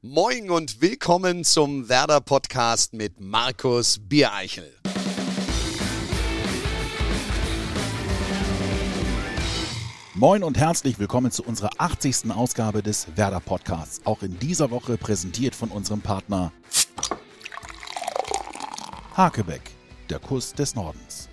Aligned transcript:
Moin 0.00 0.48
und 0.48 0.80
willkommen 0.80 1.42
zum 1.42 1.88
Werder 1.88 2.20
Podcast 2.20 2.94
mit 2.94 3.18
Markus 3.18 3.98
Biereichel. 4.00 4.72
Moin 10.14 10.44
und 10.44 10.56
herzlich 10.56 11.00
willkommen 11.00 11.32
zu 11.32 11.42
unserer 11.42 11.70
80. 11.78 12.30
Ausgabe 12.30 12.80
des 12.80 13.08
Werder 13.16 13.40
Podcasts. 13.40 14.00
Auch 14.04 14.22
in 14.22 14.38
dieser 14.38 14.70
Woche 14.70 14.98
präsentiert 14.98 15.56
von 15.56 15.70
unserem 15.70 16.00
Partner 16.00 16.52
Hakebeck, 19.16 19.62
der 20.10 20.20
Kuss 20.20 20.52
des 20.52 20.76
Nordens. 20.76 21.27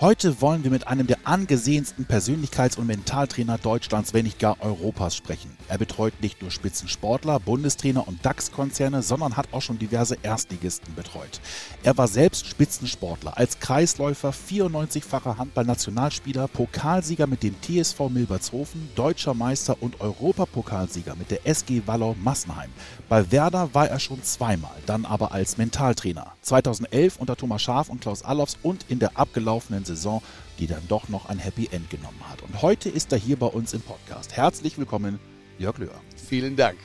Heute 0.00 0.40
wollen 0.40 0.62
wir 0.62 0.70
mit 0.70 0.86
einem 0.86 1.08
der 1.08 1.18
angesehensten 1.24 2.06
Persönlichkeits- 2.06 2.78
und 2.78 2.86
Mentaltrainer 2.86 3.58
Deutschlands, 3.58 4.14
wenn 4.14 4.26
nicht 4.26 4.38
gar 4.38 4.62
Europas 4.62 5.16
sprechen. 5.16 5.50
Er 5.66 5.76
betreut 5.76 6.14
nicht 6.20 6.40
nur 6.40 6.52
Spitzensportler, 6.52 7.40
Bundestrainer 7.40 8.06
und 8.06 8.24
DAX-Konzerne, 8.24 9.02
sondern 9.02 9.36
hat 9.36 9.48
auch 9.50 9.60
schon 9.60 9.80
diverse 9.80 10.16
Erstligisten 10.22 10.94
betreut. 10.94 11.40
Er 11.82 11.98
war 11.98 12.06
selbst 12.06 12.46
Spitzensportler, 12.46 13.36
als 13.36 13.58
Kreisläufer, 13.58 14.30
94-facher 14.30 15.36
Handball-Nationalspieler, 15.36 16.46
Pokalsieger 16.46 17.26
mit 17.26 17.42
dem 17.42 17.56
TSV 17.60 18.08
Milbertshofen, 18.08 18.90
deutscher 18.94 19.34
Meister 19.34 19.82
und 19.82 20.00
Europapokalsieger 20.00 21.16
mit 21.16 21.32
der 21.32 21.44
SG 21.44 21.82
Wallau 21.86 22.14
Massenheim. 22.22 22.70
Bei 23.08 23.32
Werder 23.32 23.74
war 23.74 23.88
er 23.88 23.98
schon 23.98 24.22
zweimal, 24.22 24.76
dann 24.86 25.04
aber 25.04 25.32
als 25.32 25.58
Mentaltrainer. 25.58 26.34
2011 26.42 27.16
unter 27.16 27.34
Thomas 27.34 27.62
Schaaf 27.62 27.88
und 27.88 28.00
Klaus 28.00 28.22
Allofs 28.22 28.56
und 28.62 28.86
in 28.88 29.00
der 29.00 29.18
abgelaufenen 29.18 29.87
Saison, 29.88 30.22
die 30.58 30.66
dann 30.66 30.86
doch 30.88 31.08
noch 31.08 31.26
ein 31.26 31.38
Happy 31.38 31.68
End 31.70 31.90
genommen 31.90 32.20
hat. 32.28 32.42
Und 32.42 32.62
heute 32.62 32.88
ist 32.88 33.10
er 33.12 33.18
hier 33.18 33.38
bei 33.38 33.46
uns 33.46 33.72
im 33.72 33.80
Podcast. 33.80 34.36
Herzlich 34.36 34.78
willkommen, 34.78 35.18
Jörg 35.58 35.78
Löhr. 35.78 36.00
Vielen 36.16 36.56
Dank. 36.56 36.78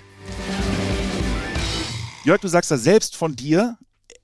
Jörg, 2.23 2.39
du 2.39 2.47
sagst 2.47 2.71
ja 2.71 2.77
selbst 2.77 3.15
von 3.15 3.35
dir, 3.35 3.77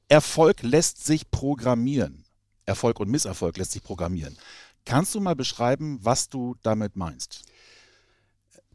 Erfolg 0.08 0.64
lässt 0.64 1.06
sich 1.06 1.30
programmieren. 1.30 2.24
Erfolg 2.66 3.00
und 3.00 3.10
Misserfolg 3.10 3.58
lässt 3.58 3.72
sich 3.74 3.84
programmieren. 3.84 4.38
Kannst 4.86 5.14
du 5.14 5.20
mal 5.20 5.36
beschreiben, 5.36 6.00
was 6.02 6.30
du 6.30 6.56
damit 6.64 6.96
meinst? 6.96 7.44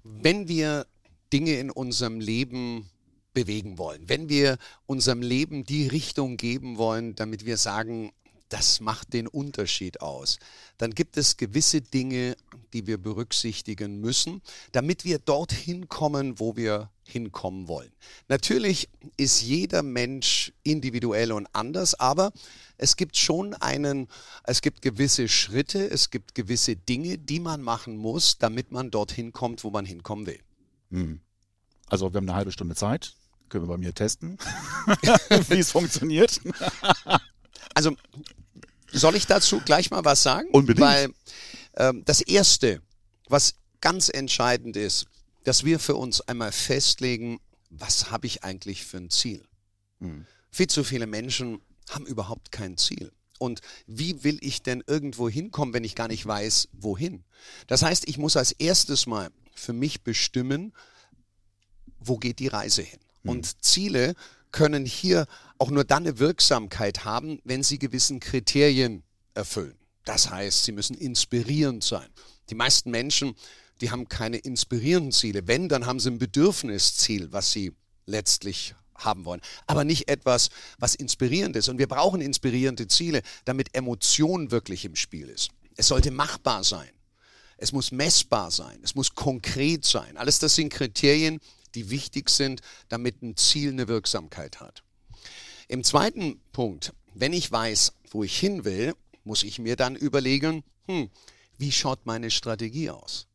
Wenn 0.03 0.49
wir 0.49 0.87
Dinge 1.33 1.55
in 1.55 1.71
unserem 1.71 2.21
Leben 2.21 2.91
bewegen 3.33 3.79
wollen, 3.79 4.09
wenn 4.09 4.29
wir 4.29 4.59
unserem 4.87 5.23
Leben 5.23 5.65
die 5.65 5.89
Richtung 5.89 6.37
geben 6.37 6.77
wollen, 6.77 7.17
damit 7.17 7.47
wir 7.47 7.57
sagen, 7.57 8.13
das 8.55 8.79
macht 8.79 9.15
den 9.15 9.27
Unterschied 9.27 10.01
aus. 10.01 10.39
Dann 10.79 10.93
gibt 10.93 11.17
es 11.17 11.37
gewisse 11.37 11.81
Dinge, 11.81 12.37
die 12.73 12.87
wir 12.87 12.99
berücksichtigen 12.99 14.01
müssen, 14.01 14.43
damit 14.71 15.05
wir 15.05 15.19
dorthin 15.19 15.89
kommen, 15.89 16.39
wo 16.39 16.55
wir 16.55 16.89
hinkommen 17.03 17.67
wollen. 17.67 17.91
Natürlich 18.29 18.89
ist 19.17 19.43
jeder 19.43 19.83
Mensch 19.83 20.53
individuell 20.63 21.33
und 21.33 21.49
anders, 21.53 21.99
aber 21.99 22.33
es 22.79 22.95
gibt 22.95 23.17
schon 23.17 23.55
einen, 23.55 24.07
es 24.45 24.63
gibt 24.63 24.83
gewisse 24.83 25.27
Schritte, 25.27 25.91
es 25.91 26.11
gibt 26.11 26.37
gewisse 26.37 26.77
Dinge, 26.77 27.19
die 27.19 27.41
man 27.41 27.61
machen 27.61 27.97
muss, 27.97 28.39
damit 28.39 28.71
man 28.71 28.93
dorthin 28.93 29.33
kommt, 29.33 29.65
wo 29.65 29.71
man 29.71 29.85
hinkommen 29.85 30.27
will. 30.27 30.39
Hm. 30.93 31.21
Also 31.89 32.13
wir 32.13 32.19
haben 32.19 32.29
eine 32.29 32.37
halbe 32.37 32.53
Stunde 32.53 32.77
Zeit. 32.77 33.15
Können 33.49 33.65
wir 33.65 33.69
bei 33.69 33.79
mir 33.79 33.93
testen, 33.95 34.39
wie 35.49 35.59
es 35.59 35.73
funktioniert. 35.73 36.41
Also 37.75 37.97
soll 38.95 39.17
ich 39.17 39.27
dazu 39.27 39.61
gleich 39.61 39.91
mal 39.91 40.05
was 40.05 40.23
sagen? 40.23 40.49
Unbedingt. 40.53 40.87
Weil 40.87 41.11
ähm, 41.77 42.03
das 42.05 42.21
Erste, 42.21 42.81
was 43.29 43.55
ganz 43.81 44.09
entscheidend 44.09 44.77
ist, 44.77 45.07
dass 45.45 45.65
wir 45.65 45.79
für 45.79 45.97
uns 45.97 46.21
einmal 46.23 46.53
festlegen, 46.53 47.41
was 47.71 48.11
habe 48.11 48.27
ich 48.27 48.45
eigentlich 48.45 48.85
für 48.85 48.99
ein 48.99 49.11
Ziel? 49.11 49.45
Hm. 50.01 50.27
Viel 50.51 50.69
zu 50.69 50.85
viele 50.85 51.07
Menschen 51.07 51.61
haben 51.91 52.07
überhaupt 52.07 52.53
kein 52.53 52.77
Ziel. 52.77 53.13
Und 53.39 53.61
wie 53.87 54.25
will 54.25 54.39
ich 54.41 54.63
denn 54.63 54.83
irgendwo 54.87 55.29
hinkommen, 55.29 55.75
wenn 55.75 55.85
ich 55.85 55.95
gar 55.95 56.09
nicht 56.09 56.25
weiß, 56.25 56.69
wohin? 56.73 57.25
Das 57.67 57.83
heißt, 57.83 58.09
ich 58.09 58.17
muss 58.17 58.37
als 58.37 58.53
erstes 58.53 59.07
mal 59.07 59.31
für 59.55 59.73
mich 59.73 60.03
bestimmen, 60.03 60.73
wo 61.99 62.17
geht 62.17 62.39
die 62.39 62.49
Reise 62.49 62.83
hin? 62.83 63.01
Und 63.25 63.65
Ziele 63.65 64.15
können 64.53 64.87
hier 64.87 65.27
auch 65.59 65.71
nur 65.71 65.85
dann 65.85 66.05
eine 66.05 66.19
Wirksamkeit 66.19 67.05
haben, 67.05 67.41
wenn 67.45 67.63
sie 67.63 67.79
gewissen 67.79 68.21
Kriterien 68.21 69.03
erfüllen. 69.35 69.77
Das 70.05 70.31
heißt, 70.31 70.65
sie 70.65 70.73
müssen 70.73 70.97
inspirierend 70.97 71.83
sein. 71.83 72.09
Die 72.51 72.55
meisten 72.55 72.91
Menschen, 72.91 73.35
die 73.81 73.91
haben 73.91 74.09
keine 74.09 74.37
inspirierenden 74.37 75.13
Ziele. 75.13 75.47
Wenn, 75.47 75.69
dann 75.69 75.87
haben 75.87 76.01
sie 76.01 76.11
ein 76.11 76.19
Bedürfnisziel, 76.19 77.33
was 77.33 77.53
sie 77.53 77.73
letztlich 78.07 78.75
haben 78.97 79.25
wollen. 79.25 79.41
Aber 79.67 79.85
nicht 79.85 80.09
etwas, 80.09 80.51
was 80.79 80.95
inspirierend 80.95 81.57
ist. 81.57 81.69
Und 81.69 81.79
wir 81.79 81.89
brauchen 81.89 82.21
inspirierende 82.21 82.87
Ziele, 82.87 83.23
damit 83.45 83.75
Emotion 83.75 84.51
wirklich 84.51 84.85
im 84.85 84.97
Spiel 84.97 85.29
ist. 85.29 85.51
Es 85.77 85.89
sollte 85.89 86.11
machbar 86.11 86.63
sein. 86.65 86.91
Es 87.57 87.73
muss 87.73 87.93
messbar 87.93 88.51
sein. 88.51 88.79
Es 88.83 88.95
muss 88.95 89.15
konkret 89.15 89.85
sein. 89.85 90.17
Alles 90.17 90.39
das 90.39 90.55
sind 90.55 90.73
Kriterien, 90.73 91.41
die 91.75 91.91
wichtig 91.91 92.31
sind, 92.31 92.61
damit 92.89 93.23
ein 93.23 93.37
Ziel 93.37 93.71
eine 93.71 93.89
Wirksamkeit 93.89 94.61
hat. 94.61 94.85
Im 95.69 95.85
zweiten 95.85 96.41
Punkt, 96.53 96.93
wenn 97.15 97.33
ich 97.33 97.51
weiß, 97.51 97.93
wo 98.11 98.25
ich 98.25 98.39
hin 98.39 98.65
will, 98.65 98.95
muss 99.25 99.43
ich 99.43 99.59
mir 99.59 99.77
dann 99.77 99.97
überlegen, 99.97 100.63
hm, 100.87 101.09
wie 101.59 101.73
schaut 101.73 102.05
meine 102.05 102.31
Strategie 102.31 102.91
aus? 102.91 103.27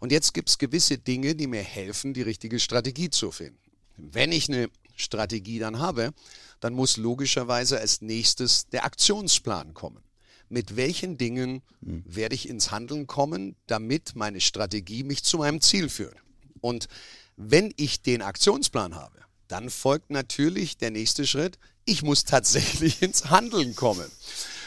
Und 0.00 0.10
jetzt 0.10 0.34
gibt 0.34 0.48
es 0.48 0.58
gewisse 0.58 0.98
Dinge, 0.98 1.34
die 1.34 1.46
mir 1.46 1.62
helfen, 1.62 2.14
die 2.14 2.22
richtige 2.22 2.58
Strategie 2.58 3.10
zu 3.10 3.30
finden. 3.30 3.58
Wenn 3.96 4.32
ich 4.32 4.48
eine 4.48 4.68
Strategie 4.96 5.58
dann 5.58 5.78
habe, 5.78 6.12
dann 6.60 6.74
muss 6.74 6.96
logischerweise 6.96 7.78
als 7.78 8.00
nächstes 8.02 8.68
der 8.68 8.84
Aktionsplan 8.84 9.74
kommen. 9.74 10.02
Mit 10.48 10.76
welchen 10.76 11.18
Dingen 11.18 11.62
werde 11.80 12.34
ich 12.34 12.48
ins 12.48 12.70
Handeln 12.70 13.06
kommen, 13.06 13.56
damit 13.66 14.14
meine 14.14 14.40
Strategie 14.40 15.02
mich 15.02 15.24
zu 15.24 15.38
meinem 15.38 15.60
Ziel 15.60 15.88
führt? 15.88 16.16
Und 16.60 16.88
wenn 17.36 17.72
ich 17.76 18.00
den 18.00 18.22
Aktionsplan 18.22 18.94
habe, 18.94 19.20
dann 19.48 19.70
folgt 19.70 20.10
natürlich 20.10 20.76
der 20.78 20.90
nächste 20.90 21.26
Schritt, 21.26 21.58
ich 21.86 22.02
muss 22.02 22.24
tatsächlich 22.24 23.00
ins 23.02 23.30
Handeln 23.30 23.74
kommen. 23.74 24.10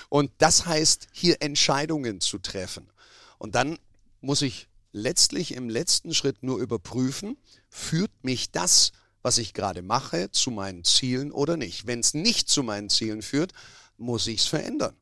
Und 0.09 0.31
das 0.39 0.65
heißt, 0.65 1.07
hier 1.11 1.37
Entscheidungen 1.41 2.19
zu 2.19 2.39
treffen. 2.39 2.89
Und 3.37 3.53
dann 3.53 3.77
muss 4.21 4.41
ich 4.41 4.67
letztlich 4.91 5.53
im 5.53 5.69
letzten 5.69 6.15
Schritt 6.15 6.41
nur 6.41 6.57
überprüfen, 6.57 7.37
führt 7.69 8.11
mich 8.23 8.51
das, 8.51 8.91
was 9.21 9.37
ich 9.37 9.53
gerade 9.53 9.83
mache, 9.83 10.31
zu 10.31 10.49
meinen 10.49 10.83
Zielen 10.83 11.31
oder 11.31 11.57
nicht. 11.57 11.85
Wenn 11.85 11.99
es 11.99 12.15
nicht 12.15 12.49
zu 12.49 12.63
meinen 12.63 12.89
Zielen 12.89 13.21
führt, 13.21 13.53
muss 13.97 14.25
ich 14.25 14.41
es 14.41 14.47
verändern. 14.47 14.95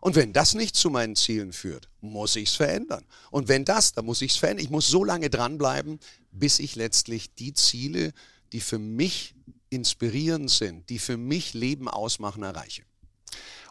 Und 0.00 0.16
wenn 0.16 0.34
das 0.34 0.54
nicht 0.54 0.76
zu 0.76 0.90
meinen 0.90 1.16
Zielen 1.16 1.52
führt, 1.52 1.88
muss 2.00 2.36
ich 2.36 2.50
es 2.50 2.54
verändern. 2.54 3.06
Und 3.30 3.48
wenn 3.48 3.64
das, 3.64 3.94
dann 3.94 4.04
muss 4.04 4.20
ich 4.20 4.32
es 4.32 4.36
verändern. 4.36 4.64
Ich 4.64 4.70
muss 4.70 4.86
so 4.86 5.02
lange 5.02 5.30
dranbleiben, 5.30 5.98
bis 6.30 6.58
ich 6.58 6.76
letztlich 6.76 7.34
die 7.34 7.54
Ziele, 7.54 8.12
die 8.52 8.60
für 8.60 8.78
mich 8.78 9.34
inspirierend 9.74 10.50
sind, 10.50 10.88
die 10.90 10.98
für 10.98 11.16
mich 11.16 11.54
Leben 11.54 11.88
ausmachen, 11.88 12.42
erreiche. 12.42 12.84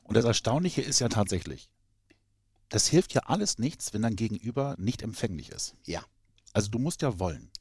Und 0.03 0.15
das 0.15 0.25
Erstaunliche 0.25 0.81
ist 0.81 0.99
ja 0.99 1.09
tatsächlich, 1.09 1.69
das 2.69 2.87
hilft 2.87 3.13
ja 3.13 3.21
alles 3.25 3.59
nichts, 3.59 3.93
wenn 3.93 4.01
dein 4.01 4.15
Gegenüber 4.15 4.75
nicht 4.77 5.01
empfänglich 5.01 5.49
ist. 5.49 5.75
Ja. 5.85 6.03
Also 6.53 6.69
du 6.69 6.79
musst 6.79 7.01
ja 7.01 7.19
wollen. 7.19 7.51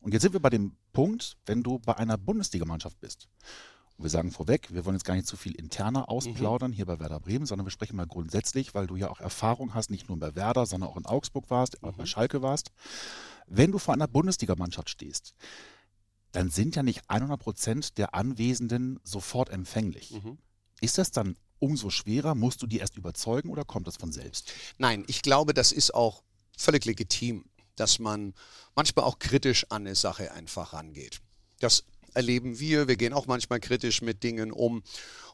Und 0.00 0.12
jetzt 0.12 0.22
sind 0.22 0.32
wir 0.32 0.40
bei 0.40 0.50
dem 0.50 0.76
Punkt, 0.92 1.36
wenn 1.46 1.62
du 1.62 1.78
bei 1.78 1.96
einer 1.96 2.16
Bundesligamannschaft 2.16 2.98
bist. 3.00 3.28
Und 3.96 4.04
wir 4.04 4.10
sagen 4.10 4.30
vorweg, 4.30 4.72
wir 4.72 4.84
wollen 4.84 4.96
jetzt 4.96 5.04
gar 5.04 5.14
nicht 5.14 5.26
zu 5.26 5.36
viel 5.36 5.54
interner 5.54 6.08
ausplaudern 6.08 6.70
hier 6.70 6.86
bei 6.86 7.00
Werder 7.00 7.18
Bremen, 7.18 7.46
sondern 7.46 7.66
wir 7.66 7.70
sprechen 7.70 7.96
mal 7.96 8.06
grundsätzlich, 8.06 8.74
weil 8.74 8.86
du 8.86 8.96
ja 8.96 9.10
auch 9.10 9.20
Erfahrung 9.20 9.74
hast, 9.74 9.90
nicht 9.90 10.08
nur 10.08 10.18
bei 10.18 10.34
Werder, 10.34 10.66
sondern 10.66 10.90
auch 10.90 10.96
in 10.96 11.06
Augsburg 11.06 11.48
warst, 11.48 11.82
auch 11.82 11.94
bei 11.94 12.06
Schalke 12.06 12.42
warst. 12.42 12.72
Wenn 13.46 13.72
du 13.72 13.78
vor 13.78 13.94
einer 13.94 14.08
Bundesligamannschaft 14.08 14.90
stehst, 14.90 15.34
dann 16.36 16.50
sind 16.50 16.76
ja 16.76 16.82
nicht 16.82 17.00
100 17.08 17.40
Prozent 17.40 17.96
der 17.96 18.14
Anwesenden 18.14 19.00
sofort 19.02 19.48
empfänglich. 19.48 20.10
Mhm. 20.10 20.36
Ist 20.82 20.98
das 20.98 21.10
dann 21.10 21.34
umso 21.60 21.88
schwerer? 21.88 22.34
Musst 22.34 22.60
du 22.60 22.66
die 22.66 22.76
erst 22.76 22.98
überzeugen 22.98 23.48
oder 23.48 23.64
kommt 23.64 23.86
das 23.86 23.96
von 23.96 24.12
selbst? 24.12 24.52
Nein, 24.76 25.04
ich 25.06 25.22
glaube, 25.22 25.54
das 25.54 25.72
ist 25.72 25.94
auch 25.94 26.22
völlig 26.54 26.84
legitim, 26.84 27.46
dass 27.74 27.98
man 27.98 28.34
manchmal 28.74 29.06
auch 29.06 29.18
kritisch 29.18 29.64
an 29.70 29.86
eine 29.86 29.94
Sache 29.94 30.32
einfach 30.32 30.74
rangeht. 30.74 31.22
Das 31.60 31.84
erleben 32.12 32.60
wir. 32.60 32.86
Wir 32.86 32.96
gehen 32.96 33.14
auch 33.14 33.26
manchmal 33.26 33.60
kritisch 33.60 34.02
mit 34.02 34.22
Dingen 34.22 34.52
um. 34.52 34.82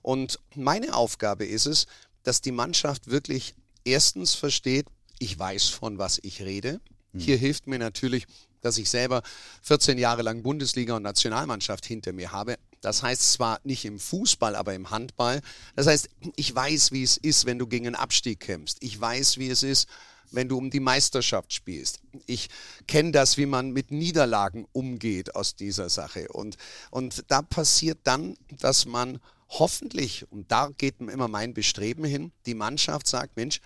Und 0.03 0.39
meine 0.55 0.95
Aufgabe 0.95 1.45
ist 1.45 1.67
es, 1.67 1.87
dass 2.23 2.43
die 2.43 2.53
Mannschaft 2.53 3.11
wirklich 3.11 3.57
erstens 3.83 4.37
versteht, 4.37 4.87
ich 5.19 5.37
weiß, 5.37 5.69
von 5.69 5.99
was 5.99 6.21
ich 6.23 6.43
rede. 6.43 6.81
Hier 7.15 7.37
hilft 7.37 7.67
mir 7.67 7.79
natürlich, 7.81 8.27
dass 8.63 8.79
ich 8.79 8.89
selber 8.89 9.23
14 9.63 9.99
Jahre 9.99 10.23
lang 10.23 10.43
Bundesliga 10.43 10.97
und 10.97 11.03
Nationalmannschaft 11.03 11.85
hinter 11.85 12.13
mir 12.13 12.33
habe. 12.33 12.57
Das 12.81 13.03
heißt 13.03 13.33
zwar 13.33 13.61
nicht 13.65 13.85
im 13.85 13.99
Fußball, 13.99 14.57
aber 14.57 14.75
im 14.75 14.91
Handball. 14.91 15.41
Das 15.77 15.87
heißt, 15.87 16.09
ich 16.37 16.55
weiß, 16.55 16.93
wie 16.93 17.03
es 17.03 17.17
ist, 17.17 17.45
wenn 17.45 17.59
du 17.59 17.67
gegen 17.67 17.87
einen 17.87 17.95
Abstieg 17.95 18.41
kämpfst. 18.41 18.79
Ich 18.81 19.01
weiß, 19.01 19.39
wie 19.39 19.51
es 19.51 19.63
ist, 19.63 19.89
wenn 20.33 20.49
du 20.49 20.57
um 20.57 20.71
die 20.71 20.81
Meisterschaft 20.81 21.53
spielst. 21.53 22.01
Ich 22.27 22.49
kenne 22.87 23.13
das, 23.13 23.37
wie 23.37 23.47
man 23.47 23.71
mit 23.71 23.91
Niederlagen 23.91 24.67
umgeht 24.73 25.37
aus 25.37 25.55
dieser 25.55 25.91
Sache. 25.91 26.29
Und, 26.29 26.57
und 26.91 27.25
da 27.29 27.43
passiert 27.43 27.99
dann, 28.05 28.37
dass 28.61 28.87
man 28.87 29.21
hoffentlich, 29.49 30.27
und 30.31 30.51
da 30.51 30.71
geht 30.77 31.01
immer 31.01 31.29
mein 31.29 31.55
Bestreben 31.55 32.05
hin, 32.05 32.33
die 32.47 32.55
Mannschaft 32.55 33.07
sagt, 33.07 33.37
Mensch, 33.37 33.61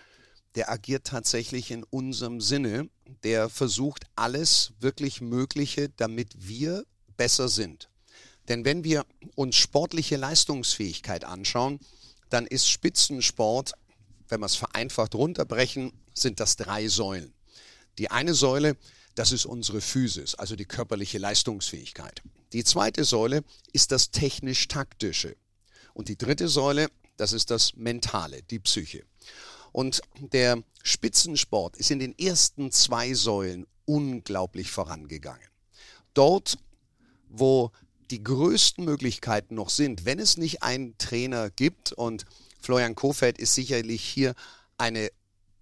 der 0.56 0.70
agiert 0.70 1.06
tatsächlich 1.06 1.70
in 1.70 1.84
unserem 1.84 2.40
Sinne, 2.40 2.88
der 3.22 3.48
versucht 3.48 4.04
alles 4.16 4.72
wirklich 4.80 5.20
Mögliche, 5.20 5.90
damit 5.90 6.48
wir 6.48 6.84
besser 7.16 7.48
sind. 7.48 7.90
Denn 8.48 8.64
wenn 8.64 8.82
wir 8.82 9.04
uns 9.34 9.56
sportliche 9.56 10.16
Leistungsfähigkeit 10.16 11.24
anschauen, 11.24 11.78
dann 12.30 12.46
ist 12.46 12.68
Spitzensport, 12.68 13.72
wenn 14.28 14.40
wir 14.40 14.46
es 14.46 14.56
vereinfacht 14.56 15.14
runterbrechen, 15.14 15.92
sind 16.14 16.40
das 16.40 16.56
drei 16.56 16.88
Säulen. 16.88 17.32
Die 17.98 18.10
eine 18.10 18.34
Säule, 18.34 18.76
das 19.14 19.32
ist 19.32 19.46
unsere 19.46 19.80
Physis, 19.80 20.34
also 20.34 20.56
die 20.56 20.64
körperliche 20.64 21.18
Leistungsfähigkeit. 21.18 22.22
Die 22.52 22.64
zweite 22.64 23.04
Säule 23.04 23.44
ist 23.72 23.92
das 23.92 24.10
technisch-taktische. 24.10 25.36
Und 25.94 26.08
die 26.08 26.16
dritte 26.16 26.48
Säule, 26.48 26.88
das 27.16 27.32
ist 27.32 27.50
das 27.50 27.74
Mentale, 27.76 28.42
die 28.42 28.58
Psyche. 28.58 29.04
Und 29.76 30.00
der 30.32 30.62
Spitzensport 30.82 31.76
ist 31.76 31.90
in 31.90 31.98
den 31.98 32.18
ersten 32.18 32.72
zwei 32.72 33.12
Säulen 33.12 33.66
unglaublich 33.84 34.70
vorangegangen. 34.70 35.50
Dort, 36.14 36.56
wo 37.28 37.72
die 38.10 38.24
größten 38.24 38.86
Möglichkeiten 38.86 39.54
noch 39.54 39.68
sind, 39.68 40.06
wenn 40.06 40.18
es 40.18 40.38
nicht 40.38 40.62
einen 40.62 40.96
Trainer 40.96 41.50
gibt 41.50 41.92
und 41.92 42.24
Florian 42.58 42.94
Kofeld 42.94 43.36
ist 43.36 43.54
sicherlich 43.54 44.02
hier 44.02 44.34
eine 44.78 45.10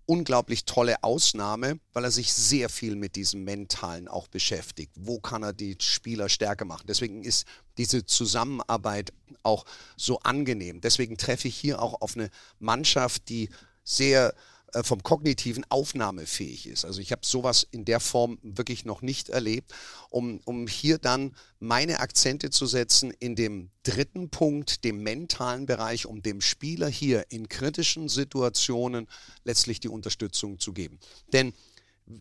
unglaublich 0.06 0.64
tolle 0.64 1.02
Ausnahme, 1.02 1.80
weil 1.92 2.04
er 2.04 2.12
sich 2.12 2.32
sehr 2.32 2.68
viel 2.68 2.94
mit 2.94 3.16
diesem 3.16 3.42
Mentalen 3.42 4.06
auch 4.06 4.28
beschäftigt. 4.28 4.92
Wo 4.94 5.18
kann 5.18 5.42
er 5.42 5.52
die 5.52 5.76
Spieler 5.80 6.28
stärker 6.28 6.66
machen? 6.66 6.86
Deswegen 6.86 7.24
ist 7.24 7.48
diese 7.78 8.06
Zusammenarbeit 8.06 9.12
auch 9.42 9.64
so 9.96 10.20
angenehm. 10.20 10.80
Deswegen 10.80 11.16
treffe 11.16 11.48
ich 11.48 11.56
hier 11.56 11.82
auch 11.82 12.00
auf 12.00 12.14
eine 12.14 12.30
Mannschaft, 12.60 13.28
die 13.28 13.48
sehr 13.84 14.34
äh, 14.74 14.82
vom 14.82 15.02
kognitiven 15.02 15.64
aufnahmefähig 15.68 16.66
ist. 16.66 16.84
Also 16.84 17.00
ich 17.00 17.12
habe 17.12 17.24
sowas 17.24 17.66
in 17.70 17.84
der 17.84 18.00
Form 18.00 18.38
wirklich 18.42 18.84
noch 18.84 19.02
nicht 19.02 19.28
erlebt, 19.28 19.72
um, 20.10 20.40
um 20.44 20.66
hier 20.66 20.98
dann 20.98 21.36
meine 21.60 22.00
Akzente 22.00 22.50
zu 22.50 22.66
setzen 22.66 23.12
in 23.12 23.36
dem 23.36 23.70
dritten 23.84 24.30
Punkt, 24.30 24.82
dem 24.82 25.02
mentalen 25.02 25.66
Bereich, 25.66 26.06
um 26.06 26.22
dem 26.22 26.40
Spieler 26.40 26.88
hier 26.88 27.26
in 27.28 27.48
kritischen 27.48 28.08
Situationen 28.08 29.06
letztlich 29.44 29.78
die 29.78 29.88
Unterstützung 29.88 30.58
zu 30.58 30.72
geben. 30.72 30.98
Denn 31.32 31.52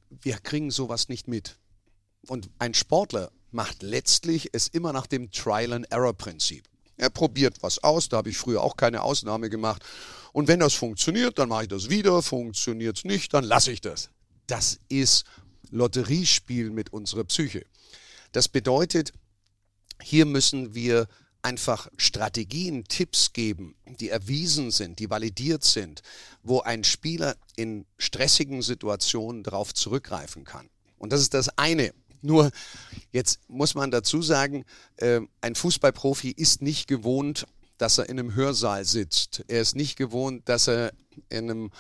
wir 0.10 0.38
kriegen 0.38 0.70
sowas 0.70 1.10
nicht 1.10 1.28
mit. 1.28 1.58
Und 2.28 2.50
ein 2.60 2.74
Sportler 2.74 3.32
macht 3.52 3.82
letztlich 3.82 4.50
es 4.54 4.68
immer 4.68 4.94
nach 4.94 5.08
dem 5.08 5.32
Trial-and-Error-Prinzip. 5.32 6.64
Er 6.98 7.10
probiert 7.10 7.58
was 7.62 7.84
aus, 7.84 8.10
da 8.10 8.18
habe 8.18 8.30
ich 8.30 8.38
früher 8.38 8.62
auch 8.62 8.78
keine 8.78 9.02
Ausnahme 9.02 9.50
gemacht. 9.50 9.84
Und 10.32 10.48
wenn 10.48 10.60
das 10.60 10.74
funktioniert, 10.74 11.40
dann 11.40 11.50
mache 11.50 11.64
ich 11.64 11.70
das 11.70 11.90
wieder. 11.90 12.22
Funktioniert 12.22 12.98
es 12.98 13.04
nicht, 13.04 13.34
dann 13.34 13.44
lasse 13.44 13.72
ich 13.72 13.82
das. 13.82 14.10
Das 14.48 14.80
ist 14.90 15.26
Lotteriespiel 15.70 16.70
mit 16.70 16.92
unserer 16.94 17.24
Psyche. 17.24 17.66
Das 18.32 18.48
bedeutet, 18.48 19.14
hier 20.02 20.26
müssen 20.26 20.74
wir 20.74 21.08
einfach 21.44 21.90
Strategien, 21.98 22.86
Tipps 22.86 23.34
geben, 23.34 23.76
die 23.86 24.10
erwiesen 24.10 24.72
sind, 24.72 25.00
die 25.00 25.10
validiert 25.10 25.64
sind, 25.64 26.02
wo 26.42 26.62
ein 26.62 26.84
Spieler 26.84 27.36
in 27.56 27.86
stressigen 27.98 28.62
Situationen 28.62 29.44
darauf 29.44 29.74
zurückgreifen 29.74 30.46
kann. 30.46 30.70
Und 30.98 31.12
das 31.12 31.22
ist 31.22 31.34
das 31.34 31.50
eine. 31.58 31.94
Nur 32.24 32.52
jetzt 33.12 33.40
muss 33.48 33.76
man 33.76 33.92
dazu 33.92 34.22
sagen, 34.22 34.66
äh, 34.98 35.22
ein 35.42 35.56
Fußballprofi 35.56 36.32
ist 36.32 36.62
nicht 36.62 36.88
gewohnt, 36.88 37.46
dass 37.78 37.98
er 37.98 38.10
in 38.10 38.20
einem 38.20 38.34
Hörsaal 38.34 38.86
sitzt. 38.86 39.44
Er 39.48 39.62
ist 39.62 39.76
nicht 39.76 39.98
gewohnt, 39.98 40.48
dass 40.48 40.68
er 40.68 40.94
in 41.30 41.50
einem 41.50 41.72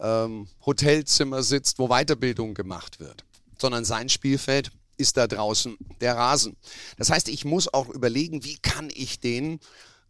ähm, 0.00 0.48
Hotelzimmer 0.66 1.42
sitzt, 1.42 1.78
wo 1.78 1.88
Weiterbildung 1.88 2.54
gemacht 2.54 3.00
wird, 3.00 3.24
sondern 3.58 3.84
sein 3.84 4.08
Spielfeld 4.08 4.72
ist 4.96 5.16
da 5.16 5.26
draußen 5.26 5.76
der 6.00 6.16
Rasen. 6.16 6.56
Das 6.96 7.10
heißt, 7.10 7.28
ich 7.28 7.44
muss 7.44 7.72
auch 7.72 7.88
überlegen, 7.88 8.44
wie 8.44 8.56
kann 8.56 8.90
ich 8.92 9.20
den 9.20 9.60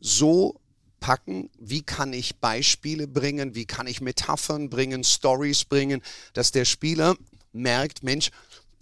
so 0.01 0.61
packen, 1.01 1.51
wie 1.59 1.83
kann 1.83 2.13
ich 2.13 2.37
Beispiele 2.37 3.07
bringen, 3.07 3.55
wie 3.55 3.67
kann 3.67 3.87
ich 3.87 4.01
Metaphern 4.01 4.71
bringen, 4.71 5.05
Stories 5.05 5.65
bringen, 5.65 6.01
dass 6.33 6.53
der 6.53 6.65
Spieler 6.65 7.17
merkt, 7.53 8.03
Mensch, 8.03 8.31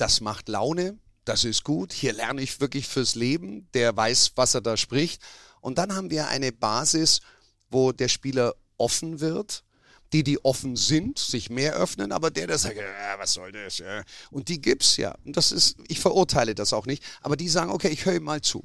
das 0.01 0.21
macht 0.21 0.49
Laune, 0.49 0.99
das 1.25 1.45
ist 1.45 1.65
gut, 1.65 1.93
hier 1.93 2.13
lerne 2.13 2.43
ich 2.43 2.61
wirklich 2.61 2.89
fürs 2.89 3.15
Leben, 3.15 3.69
der 3.75 3.97
weiß, 3.97 4.33
was 4.37 4.55
er 4.55 4.61
da 4.61 4.77
spricht 4.77 5.23
und 5.61 5.79
dann 5.79 5.95
haben 5.95 6.11
wir 6.11 6.29
eine 6.29 6.53
Basis, 6.53 7.21
wo 7.71 7.93
der 7.93 8.09
Spieler 8.09 8.55
offen 8.79 9.21
wird, 9.21 9.63
die, 10.13 10.25
die 10.25 10.45
offen 10.45 10.75
sind, 10.77 11.19
sich 11.19 11.51
mehr 11.51 11.75
öffnen, 11.75 12.11
aber 12.13 12.31
der, 12.31 12.49
der 12.49 12.59
sagt, 12.59 12.77
ja, 12.77 13.19
was 13.19 13.35
soll 13.35 13.53
das? 13.53 13.79
Ja. 13.79 14.03
Und 14.31 14.49
die 14.49 14.61
gibt's 14.61 14.97
ja. 14.97 15.15
Und 15.25 15.37
das 15.37 15.53
ist, 15.53 15.77
ich 15.87 16.01
verurteile 16.01 16.55
das 16.55 16.73
auch 16.73 16.87
nicht, 16.87 17.05
aber 17.21 17.37
die 17.37 17.49
sagen, 17.49 17.71
okay, 17.71 17.89
ich 17.89 18.05
höre 18.05 18.17
ihm 18.17 18.25
mal 18.25 18.41
zu. 18.41 18.65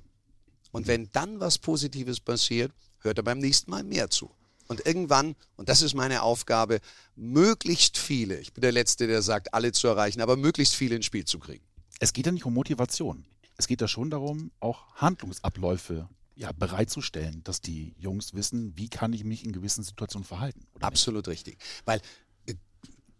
Und 0.71 0.87
wenn 0.87 1.09
dann 1.11 1.39
was 1.39 1.57
Positives 1.57 2.19
passiert, 2.19 2.71
hört 2.99 3.17
er 3.17 3.23
beim 3.23 3.37
nächsten 3.37 3.69
Mal 3.69 3.83
mehr 3.83 4.09
zu. 4.09 4.31
Und 4.67 4.85
irgendwann, 4.85 5.35
und 5.57 5.69
das 5.69 5.81
ist 5.81 5.93
meine 5.93 6.23
Aufgabe, 6.23 6.79
möglichst 7.15 7.97
viele, 7.97 8.39
ich 8.39 8.53
bin 8.53 8.61
der 8.61 8.71
Letzte, 8.71 9.07
der 9.07 9.21
sagt, 9.21 9.53
alle 9.53 9.71
zu 9.71 9.87
erreichen, 9.87 10.21
aber 10.21 10.37
möglichst 10.37 10.75
viele 10.75 10.95
ins 10.95 11.05
Spiel 11.05 11.25
zu 11.25 11.39
kriegen. 11.39 11.63
Es 11.99 12.13
geht 12.13 12.25
ja 12.25 12.31
nicht 12.31 12.45
um 12.45 12.53
Motivation. 12.53 13.25
Es 13.57 13.67
geht 13.67 13.81
ja 13.81 13.87
schon 13.87 14.09
darum, 14.09 14.51
auch 14.59 14.95
Handlungsabläufe 14.95 16.09
ja, 16.35 16.51
bereitzustellen, 16.51 17.43
dass 17.43 17.61
die 17.61 17.95
Jungs 17.97 18.33
wissen, 18.33 18.77
wie 18.77 18.89
kann 18.89 19.13
ich 19.13 19.23
mich 19.23 19.45
in 19.45 19.53
gewissen 19.53 19.83
Situationen 19.83 20.25
verhalten. 20.25 20.67
Absolut 20.81 21.27
nicht? 21.27 21.33
richtig. 21.47 21.57
Weil 21.85 22.01
äh, 22.45 22.55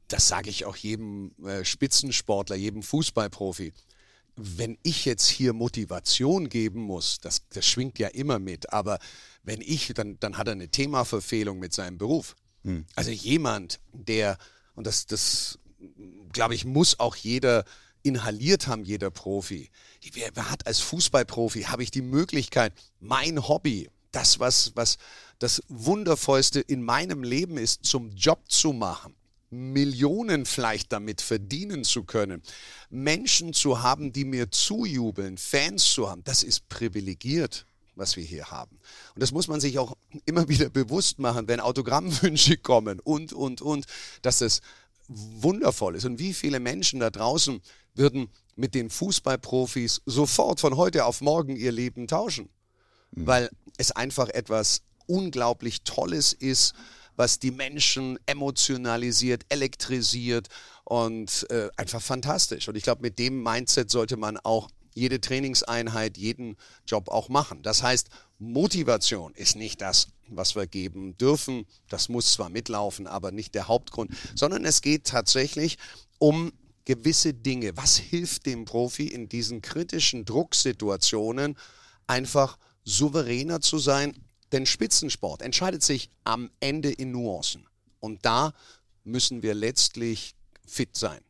das 0.09 0.27
sage 0.27 0.49
ich 0.49 0.65
auch 0.65 0.75
jedem 0.75 1.33
äh, 1.45 1.63
Spitzensportler, 1.63 2.55
jedem 2.57 2.83
Fußballprofi. 2.83 3.71
Wenn 4.35 4.77
ich 4.83 5.05
jetzt 5.05 5.27
hier 5.27 5.53
Motivation 5.53 6.49
geben 6.49 6.81
muss, 6.81 7.19
das, 7.19 7.43
das 7.49 7.65
schwingt 7.65 7.99
ja 7.99 8.09
immer 8.09 8.39
mit, 8.39 8.73
aber 8.73 8.99
wenn 9.43 9.61
ich, 9.61 9.93
dann, 9.93 10.19
dann 10.19 10.37
hat 10.37 10.47
er 10.47 10.53
eine 10.53 10.67
Themaverfehlung 10.67 11.59
mit 11.59 11.73
seinem 11.73 11.97
Beruf. 11.97 12.35
Hm. 12.63 12.85
Also 12.95 13.11
jemand, 13.11 13.79
der, 13.93 14.37
und 14.75 14.87
das, 14.87 15.05
das 15.05 15.59
glaube 16.33 16.55
ich, 16.55 16.65
muss 16.65 16.99
auch 16.99 17.15
jeder 17.15 17.63
inhaliert 18.03 18.67
haben, 18.67 18.83
jeder 18.83 19.09
Profi. 19.09 19.71
Wer, 20.13 20.29
wer 20.35 20.51
hat 20.51 20.67
als 20.67 20.79
Fußballprofi, 20.79 21.63
habe 21.63 21.83
ich 21.83 21.91
die 21.91 22.01
Möglichkeit, 22.01 22.73
mein 22.99 23.47
Hobby, 23.47 23.89
das, 24.11 24.39
was, 24.39 24.71
was 24.75 24.97
das 25.39 25.61
Wundervollste 25.67 26.59
in 26.59 26.83
meinem 26.83 27.23
Leben 27.23 27.57
ist, 27.57 27.85
zum 27.85 28.11
Job 28.11 28.39
zu 28.47 28.73
machen. 28.73 29.15
Millionen 29.55 30.45
vielleicht 30.45 30.91
damit 30.91 31.21
verdienen 31.21 31.83
zu 31.83 32.03
können, 32.03 32.41
Menschen 32.89 33.53
zu 33.53 33.81
haben, 33.81 34.11
die 34.13 34.25
mir 34.25 34.51
zujubeln, 34.51 35.37
Fans 35.37 35.91
zu 35.93 36.09
haben, 36.09 36.23
das 36.23 36.43
ist 36.43 36.67
privilegiert, 36.69 37.65
was 37.95 38.15
wir 38.15 38.23
hier 38.23 38.51
haben. 38.51 38.77
Und 39.13 39.21
das 39.21 39.31
muss 39.31 39.47
man 39.47 39.59
sich 39.59 39.79
auch 39.79 39.95
immer 40.25 40.47
wieder 40.49 40.69
bewusst 40.69 41.19
machen, 41.19 41.47
wenn 41.47 41.59
Autogrammwünsche 41.59 42.57
kommen 42.61 42.99
und, 42.99 43.33
und, 43.33 43.61
und, 43.61 43.85
dass 44.21 44.41
es 44.41 44.61
wundervoll 45.07 45.95
ist. 45.95 46.05
Und 46.05 46.19
wie 46.19 46.33
viele 46.33 46.59
Menschen 46.59 46.99
da 46.99 47.09
draußen 47.09 47.61
würden 47.93 48.29
mit 48.55 48.73
den 48.73 48.89
Fußballprofis 48.89 50.01
sofort 50.05 50.59
von 50.59 50.77
heute 50.77 51.05
auf 51.05 51.21
morgen 51.21 51.55
ihr 51.55 51.71
Leben 51.71 52.07
tauschen, 52.07 52.49
mhm. 53.11 53.27
weil 53.27 53.49
es 53.77 53.91
einfach 53.91 54.29
etwas 54.29 54.81
unglaublich 55.07 55.83
Tolles 55.83 56.33
ist, 56.33 56.73
was 57.15 57.39
die 57.39 57.51
Menschen 57.51 58.19
emotionalisiert, 58.25 59.45
elektrisiert 59.49 60.47
und 60.83 61.47
äh, 61.49 61.69
einfach 61.77 62.01
fantastisch. 62.01 62.67
Und 62.67 62.75
ich 62.75 62.83
glaube, 62.83 63.01
mit 63.01 63.19
dem 63.19 63.41
Mindset 63.41 63.89
sollte 63.89 64.17
man 64.17 64.37
auch 64.37 64.69
jede 64.93 65.19
Trainingseinheit, 65.19 66.17
jeden 66.17 66.55
Job 66.87 67.09
auch 67.09 67.29
machen. 67.29 67.61
Das 67.61 67.83
heißt, 67.83 68.09
Motivation 68.39 69.33
ist 69.35 69.55
nicht 69.55 69.81
das, 69.81 70.07
was 70.29 70.55
wir 70.55 70.67
geben 70.67 71.17
dürfen. 71.17 71.65
Das 71.89 72.09
muss 72.09 72.33
zwar 72.33 72.49
mitlaufen, 72.49 73.07
aber 73.07 73.31
nicht 73.31 73.55
der 73.55 73.67
Hauptgrund, 73.67 74.11
sondern 74.35 74.65
es 74.65 74.81
geht 74.81 75.05
tatsächlich 75.05 75.77
um 76.17 76.51
gewisse 76.85 77.33
Dinge. 77.33 77.75
Was 77.75 77.97
hilft 77.97 78.45
dem 78.45 78.65
Profi 78.65 79.07
in 79.07 79.27
diesen 79.27 79.61
kritischen 79.61 80.23
Drucksituationen 80.25 81.57
einfach 82.07 82.57
souveräner 82.83 83.59
zu 83.61 83.79
sein? 83.79 84.13
Denn 84.51 84.65
Spitzensport 84.65 85.41
entscheidet 85.41 85.83
sich 85.83 86.09
am 86.23 86.51
Ende 86.59 86.91
in 86.91 87.11
Nuancen. 87.11 87.67
Und 87.99 88.25
da 88.25 88.53
müssen 89.03 89.43
wir 89.43 89.53
letztlich 89.53 90.35
fit 90.65 90.95
sein. 90.95 91.21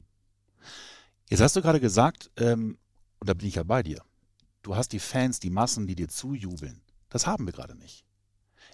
Jetzt 1.29 1.41
hast 1.41 1.55
du 1.55 1.61
gerade 1.61 1.79
gesagt, 1.79 2.29
ähm, 2.37 2.77
und 3.19 3.29
da 3.29 3.33
bin 3.33 3.47
ich 3.47 3.55
ja 3.55 3.63
bei 3.63 3.81
dir, 3.81 4.01
du 4.61 4.75
hast 4.75 4.89
die 4.89 4.99
Fans, 4.99 5.39
die 5.39 5.49
Massen, 5.49 5.87
die 5.87 5.95
dir 5.95 6.07
zujubeln. 6.07 6.81
Das 7.09 7.25
haben 7.25 7.45
wir 7.45 7.53
gerade 7.53 7.75
nicht. 7.75 8.05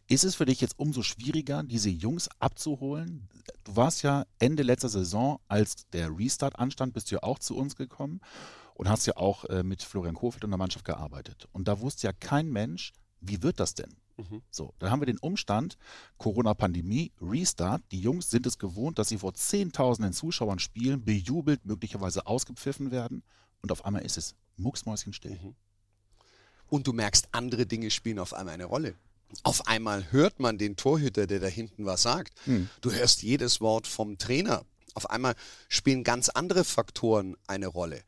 Ist 0.07 0.25
es 0.25 0.36
für 0.36 0.45
dich 0.45 0.60
jetzt 0.60 0.77
umso 0.77 1.03
schwieriger, 1.03 1.63
diese 1.63 1.89
Jungs 1.89 2.27
abzuholen? 2.39 3.29
Du 3.63 3.75
warst 3.75 4.01
ja 4.03 4.25
Ende 4.39 4.63
letzter 4.63 4.89
Saison, 4.89 5.39
als 5.48 5.88
der 5.93 6.10
Restart 6.17 6.60
anstand, 6.60 6.93
bist 6.93 7.12
du 7.12 7.15
ja 7.15 7.24
auch 7.24 7.39
zu 7.39 7.55
uns 7.55 7.75
gekommen 7.75 8.19
und 8.74 8.89
hast 8.89 9.05
ja 9.05 9.15
auch 9.15 9.45
äh, 9.45 9.63
mit 9.63 9.83
Florian 9.83 10.15
Kofeld 10.15 10.43
und 10.43 10.51
der 10.51 10.57
Mannschaft 10.57 10.83
gearbeitet. 10.83 11.48
Und 11.53 11.67
da 11.67 11.79
wusste 11.79 12.07
ja 12.07 12.13
kein 12.13 12.50
Mensch, 12.50 12.91
wie 13.21 13.41
wird 13.41 13.60
das 13.60 13.74
denn? 13.74 13.95
Mhm. 14.30 14.42
So, 14.50 14.74
dann 14.80 14.92
haben 14.92 15.01
wir 15.01 15.06
den 15.06 15.18
Umstand, 15.18 15.78
Corona-Pandemie, 16.18 17.12
Restart. 17.22 17.82
Die 17.92 18.01
Jungs 18.01 18.30
sind 18.30 18.46
es 18.46 18.58
gewohnt, 18.58 19.00
dass 19.00 19.10
sie 19.10 19.18
vor 19.18 19.34
Zehntausenden 19.34 20.13
Zuschauern 20.13 20.60
spielen, 20.60 21.04
bejubelt, 21.04 21.66
möglicherweise 21.66 22.28
ausgepfiffen 22.28 22.92
werden. 22.92 23.24
Und 23.62 23.72
auf 23.72 23.86
einmal 23.86 24.04
ist 24.04 24.18
es 24.18 24.36
mucksmäuschenstill. 24.58 25.40
Mhm. 25.42 25.56
Und 26.68 26.88
du 26.88 26.94
merkst, 26.94 27.30
andere 27.32 27.66
Dinge 27.66 27.92
spielen 27.92 28.20
auf 28.20 28.34
einmal 28.34 28.54
eine 28.54 28.66
Rolle. 28.66 28.96
Auf 29.44 29.68
einmal 29.68 30.12
hört 30.12 30.40
man 30.40 30.58
den 30.58 30.75
Torhüter, 30.75 31.28
der 31.28 31.40
da 31.40 31.48
hinten 31.48 31.86
was 31.86 32.01
sagt. 32.01 32.34
Mhm. 32.46 32.70
Du 32.82 32.92
hörst 32.92 33.24
jedes 33.24 33.62
Wort 33.62 33.88
vom 33.88 34.18
Trainer. 34.18 34.66
Auf 34.94 35.10
einmal 35.10 35.36
spielen 35.70 36.04
ganz 36.04 36.30
andere 36.30 36.63
Faktoren 36.63 37.38
eine 37.48 37.68
Rolle. 37.68 38.01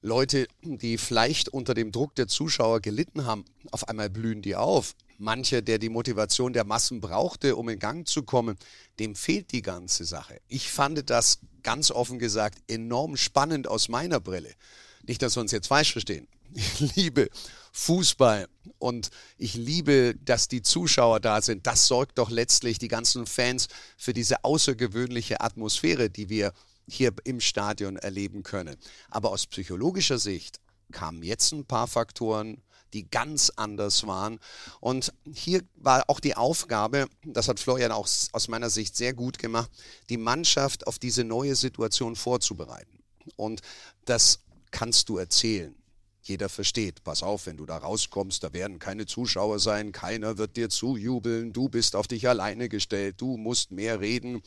Leute, 0.00 0.46
die 0.62 0.96
vielleicht 0.96 1.48
unter 1.48 1.74
dem 1.74 1.90
Druck 1.90 2.14
der 2.14 2.28
Zuschauer 2.28 2.80
gelitten 2.80 3.24
haben, 3.24 3.44
auf 3.72 3.88
einmal 3.88 4.08
blühen 4.08 4.42
die 4.42 4.54
auf. 4.54 4.94
Mancher, 5.18 5.62
der 5.62 5.78
die 5.78 5.88
Motivation 5.88 6.52
der 6.52 6.64
Massen 6.64 7.00
brauchte, 7.00 7.56
um 7.56 7.68
in 7.68 7.78
Gang 7.78 8.06
zu 8.06 8.22
kommen, 8.22 8.56
dem 8.98 9.14
fehlt 9.14 9.52
die 9.52 9.62
ganze 9.62 10.04
Sache. 10.04 10.40
Ich 10.48 10.70
fand 10.70 11.10
das 11.10 11.40
ganz 11.62 11.90
offen 11.90 12.18
gesagt 12.18 12.58
enorm 12.68 13.16
spannend 13.16 13.66
aus 13.66 13.88
meiner 13.88 14.20
Brille. 14.20 14.54
Nicht, 15.02 15.22
dass 15.22 15.36
wir 15.36 15.40
uns 15.40 15.52
jetzt 15.52 15.66
falsch 15.66 15.92
verstehen. 15.92 16.28
Ich 16.54 16.80
liebe 16.96 17.28
Fußball 17.72 18.48
und 18.78 19.10
ich 19.36 19.54
liebe, 19.54 20.14
dass 20.24 20.48
die 20.48 20.62
Zuschauer 20.62 21.20
da 21.20 21.42
sind. 21.42 21.66
Das 21.66 21.86
sorgt 21.86 22.18
doch 22.18 22.30
letztlich 22.30 22.78
die 22.78 22.88
ganzen 22.88 23.26
Fans 23.26 23.68
für 23.96 24.12
diese 24.12 24.44
außergewöhnliche 24.44 25.40
Atmosphäre, 25.40 26.10
die 26.10 26.28
wir 26.28 26.52
hier 26.86 27.12
im 27.24 27.40
Stadion 27.40 27.96
erleben 27.96 28.42
können. 28.42 28.76
Aber 29.10 29.30
aus 29.30 29.46
psychologischer 29.46 30.18
Sicht 30.18 30.60
kamen 30.90 31.22
jetzt 31.22 31.52
ein 31.52 31.66
paar 31.66 31.86
Faktoren, 31.86 32.62
die 32.92 33.08
ganz 33.10 33.50
anders 33.56 34.06
waren. 34.06 34.40
Und 34.80 35.12
hier 35.32 35.62
war 35.76 36.04
auch 36.08 36.20
die 36.20 36.36
Aufgabe, 36.36 37.06
das 37.24 37.48
hat 37.48 37.60
Florian 37.60 37.92
auch 37.92 38.08
aus 38.32 38.48
meiner 38.48 38.70
Sicht 38.70 38.96
sehr 38.96 39.14
gut 39.14 39.38
gemacht, 39.38 39.70
die 40.08 40.16
Mannschaft 40.16 40.86
auf 40.86 40.98
diese 40.98 41.24
neue 41.24 41.54
Situation 41.54 42.16
vorzubereiten. 42.16 42.98
Und 43.36 43.60
das 44.04 44.40
kannst 44.70 45.08
du 45.08 45.18
erzählen. 45.18 45.74
Jeder 46.22 46.48
versteht, 46.48 47.04
pass 47.04 47.22
auf, 47.22 47.46
wenn 47.46 47.56
du 47.56 47.64
da 47.64 47.78
rauskommst, 47.78 48.42
da 48.42 48.52
werden 48.52 48.78
keine 48.78 49.06
Zuschauer 49.06 49.58
sein, 49.60 49.92
keiner 49.92 50.36
wird 50.36 50.56
dir 50.56 50.68
zujubeln, 50.68 51.54
du 51.54 51.70
bist 51.70 51.96
auf 51.96 52.06
dich 52.06 52.28
alleine 52.28 52.68
gestellt, 52.68 53.16
du 53.18 53.38
musst 53.38 53.70
mehr 53.70 54.00
reden. 54.00 54.42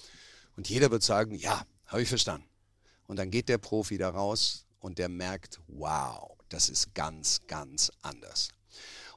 Und 0.56 0.70
jeder 0.70 0.92
wird 0.92 1.02
sagen, 1.02 1.34
ja, 1.34 1.66
habe 1.88 2.04
ich 2.04 2.10
verstanden. 2.10 2.48
Und 3.08 3.18
dann 3.18 3.32
geht 3.32 3.50
der 3.50 3.58
Profi 3.58 3.98
da 3.98 4.10
raus 4.10 4.66
und 4.80 5.00
der 5.00 5.10
merkt, 5.10 5.60
wow, 5.68 6.38
das 6.54 6.70
ist 6.70 6.94
ganz, 6.94 7.42
ganz 7.48 7.92
anders. 8.02 8.50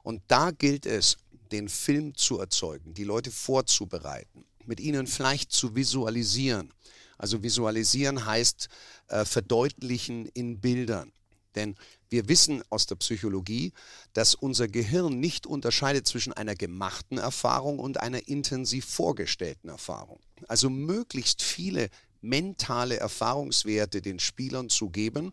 Und 0.03 0.21
da 0.27 0.51
gilt 0.51 0.85
es, 0.85 1.17
den 1.51 1.69
Film 1.69 2.15
zu 2.15 2.39
erzeugen, 2.39 2.93
die 2.93 3.03
Leute 3.03 3.31
vorzubereiten, 3.31 4.45
mit 4.65 4.79
ihnen 4.79 5.07
vielleicht 5.07 5.51
zu 5.51 5.75
visualisieren. 5.75 6.73
Also 7.17 7.43
visualisieren 7.43 8.25
heißt 8.25 8.67
äh, 9.07 9.25
verdeutlichen 9.25 10.25
in 10.27 10.59
Bildern. 10.59 11.11
Denn 11.55 11.75
wir 12.09 12.27
wissen 12.27 12.63
aus 12.69 12.85
der 12.85 12.95
Psychologie, 12.95 13.73
dass 14.13 14.35
unser 14.35 14.67
Gehirn 14.67 15.19
nicht 15.19 15.47
unterscheidet 15.47 16.07
zwischen 16.07 16.33
einer 16.33 16.55
gemachten 16.55 17.17
Erfahrung 17.17 17.79
und 17.79 17.99
einer 17.99 18.27
intensiv 18.27 18.85
vorgestellten 18.85 19.69
Erfahrung. 19.69 20.19
Also 20.47 20.69
möglichst 20.69 21.41
viele 21.41 21.89
mentale 22.21 22.97
Erfahrungswerte 22.97 24.01
den 24.01 24.19
Spielern 24.19 24.69
zu 24.69 24.89
geben, 24.89 25.31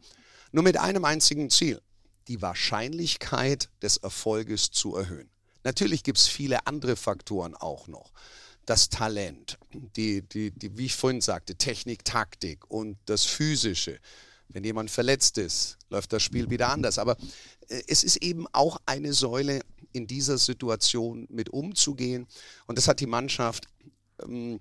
nur 0.52 0.62
mit 0.62 0.76
einem 0.76 1.04
einzigen 1.04 1.50
Ziel, 1.50 1.80
die 2.28 2.42
Wahrscheinlichkeit 2.42 3.70
des 3.82 3.96
Erfolges 3.98 4.70
zu 4.70 4.96
erhöhen. 4.96 5.30
Natürlich 5.64 6.02
gibt 6.02 6.18
es 6.18 6.26
viele 6.26 6.66
andere 6.66 6.96
Faktoren 6.96 7.54
auch 7.54 7.88
noch. 7.88 8.12
Das 8.66 8.88
Talent, 8.88 9.58
die, 9.96 10.22
die, 10.22 10.50
die, 10.50 10.76
wie 10.76 10.86
ich 10.86 10.94
vorhin 10.94 11.20
sagte, 11.20 11.56
Technik, 11.56 12.04
Taktik 12.04 12.70
und 12.70 12.96
das 13.06 13.24
Physische. 13.24 13.98
Wenn 14.48 14.64
jemand 14.64 14.90
verletzt 14.90 15.38
ist, 15.38 15.78
läuft 15.88 16.12
das 16.12 16.22
Spiel 16.22 16.50
wieder 16.50 16.68
anders. 16.68 16.98
Aber 16.98 17.16
äh, 17.68 17.82
es 17.88 18.04
ist 18.04 18.16
eben 18.16 18.46
auch 18.52 18.78
eine 18.86 19.12
Säule, 19.12 19.60
in 19.92 20.06
dieser 20.06 20.38
Situation 20.38 21.26
mit 21.30 21.50
umzugehen. 21.50 22.26
Und 22.66 22.78
das 22.78 22.88
hat 22.88 23.00
die 23.00 23.06
Mannschaft 23.06 23.66
ähm, 24.22 24.58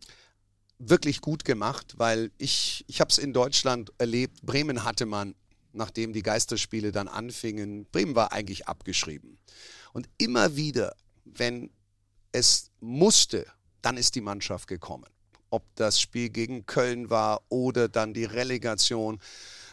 wirklich 0.78 1.22
gut 1.22 1.46
gemacht, 1.46 1.94
weil 1.98 2.32
ich, 2.38 2.84
ich 2.88 3.00
habe 3.00 3.10
es 3.10 3.18
in 3.18 3.34
Deutschland 3.34 3.92
erlebt. 3.98 4.42
Bremen 4.42 4.84
hatte 4.84 5.06
man, 5.06 5.36
nachdem 5.74 6.14
die 6.14 6.24
Geisterspiele 6.24 6.92
dann 6.92 7.08
anfingen, 7.08 7.86
Bremen 7.92 8.16
war 8.16 8.32
eigentlich 8.32 8.68
abgeschrieben. 8.68 9.38
Und 9.94 10.10
immer 10.18 10.56
wieder, 10.56 10.96
wenn 11.26 11.70
es 12.32 12.72
musste, 12.80 13.46
dann 13.82 13.98
ist 13.98 14.16
die 14.16 14.22
Mannschaft 14.22 14.68
gekommen. 14.68 15.10
Ob 15.50 15.64
das 15.76 16.00
Spiel 16.00 16.30
gegen 16.30 16.66
Köln 16.66 17.10
war 17.10 17.42
oder 17.50 17.90
dann 17.90 18.14
die 18.14 18.24
Relegation. 18.24 19.20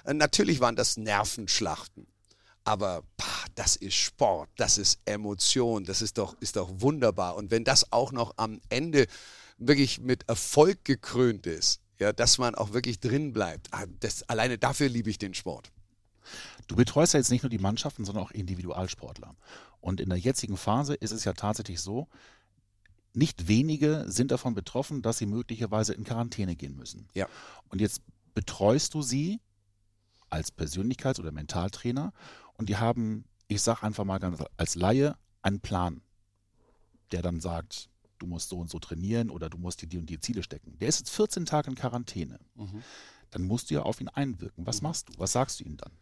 Äh, 0.04 0.14
natürlich 0.14 0.60
waren 0.60 0.76
das 0.76 0.96
Nervenschlachten. 0.96 2.06
Aber 2.64 3.02
pah, 3.16 3.44
das 3.54 3.76
ist 3.76 3.94
Sport, 3.94 4.50
das 4.56 4.76
ist 4.76 5.00
Emotion, 5.04 5.84
das 5.84 6.02
ist 6.02 6.18
doch, 6.18 6.36
ist 6.40 6.56
doch 6.56 6.68
wunderbar. 6.80 7.36
Und 7.36 7.50
wenn 7.50 7.64
das 7.64 7.92
auch 7.92 8.12
noch 8.12 8.34
am 8.36 8.60
Ende 8.68 9.06
wirklich 9.56 10.00
mit 10.00 10.28
Erfolg 10.28 10.84
gekrönt 10.84 11.46
ist, 11.46 11.80
ja, 11.98 12.12
dass 12.12 12.38
man 12.38 12.54
auch 12.54 12.72
wirklich 12.72 13.00
drin 13.00 13.32
bleibt. 13.32 13.68
Ah, 13.72 13.86
das, 14.00 14.22
alleine 14.28 14.58
dafür 14.58 14.88
liebe 14.88 15.10
ich 15.10 15.18
den 15.18 15.34
Sport. 15.34 15.72
Du 16.68 16.76
betreust 16.76 17.14
ja 17.14 17.18
jetzt 17.18 17.30
nicht 17.30 17.42
nur 17.42 17.50
die 17.50 17.58
Mannschaften, 17.58 18.04
sondern 18.04 18.24
auch 18.24 18.30
Individualsportler. 18.30 19.34
Und 19.80 20.00
in 20.00 20.10
der 20.10 20.18
jetzigen 20.18 20.56
Phase 20.56 20.94
ist 20.94 21.12
es 21.12 21.24
ja 21.24 21.32
tatsächlich 21.32 21.80
so, 21.80 22.08
nicht 23.14 23.48
wenige 23.48 24.04
sind 24.06 24.30
davon 24.30 24.54
betroffen, 24.54 25.02
dass 25.02 25.18
sie 25.18 25.26
möglicherweise 25.26 25.94
in 25.94 26.04
Quarantäne 26.04 26.56
gehen 26.56 26.76
müssen. 26.76 27.08
Ja. 27.14 27.26
Und 27.68 27.80
jetzt 27.80 28.02
betreust 28.34 28.94
du 28.94 29.02
sie 29.02 29.40
als 30.30 30.52
Persönlichkeits- 30.52 31.18
oder 31.18 31.32
Mentaltrainer 31.32 32.12
und 32.56 32.68
die 32.68 32.76
haben, 32.76 33.24
ich 33.48 33.62
sage 33.62 33.82
einfach 33.82 34.04
mal 34.04 34.18
ganz 34.18 34.42
als 34.56 34.74
Laie, 34.74 35.16
einen 35.42 35.60
Plan, 35.60 36.02
der 37.12 37.22
dann 37.22 37.40
sagt, 37.40 37.88
du 38.18 38.26
musst 38.26 38.50
so 38.50 38.58
und 38.58 38.68
so 38.68 38.78
trainieren 38.78 39.30
oder 39.30 39.48
du 39.48 39.58
musst 39.58 39.80
dir 39.80 39.86
die 39.86 39.98
und 39.98 40.10
die 40.10 40.20
Ziele 40.20 40.42
stecken. 40.42 40.78
Der 40.78 40.88
ist 40.88 40.98
jetzt 40.98 41.10
14 41.10 41.46
Tage 41.46 41.70
in 41.70 41.76
Quarantäne. 41.76 42.38
Mhm. 42.54 42.82
Dann 43.30 43.42
musst 43.42 43.70
du 43.70 43.74
ja 43.74 43.82
auf 43.82 44.00
ihn 44.00 44.08
einwirken. 44.08 44.66
Was 44.66 44.80
mhm. 44.80 44.88
machst 44.88 45.08
du? 45.08 45.12
Was 45.18 45.32
sagst 45.32 45.60
du 45.60 45.64
ihm 45.64 45.76
dann? 45.76 45.92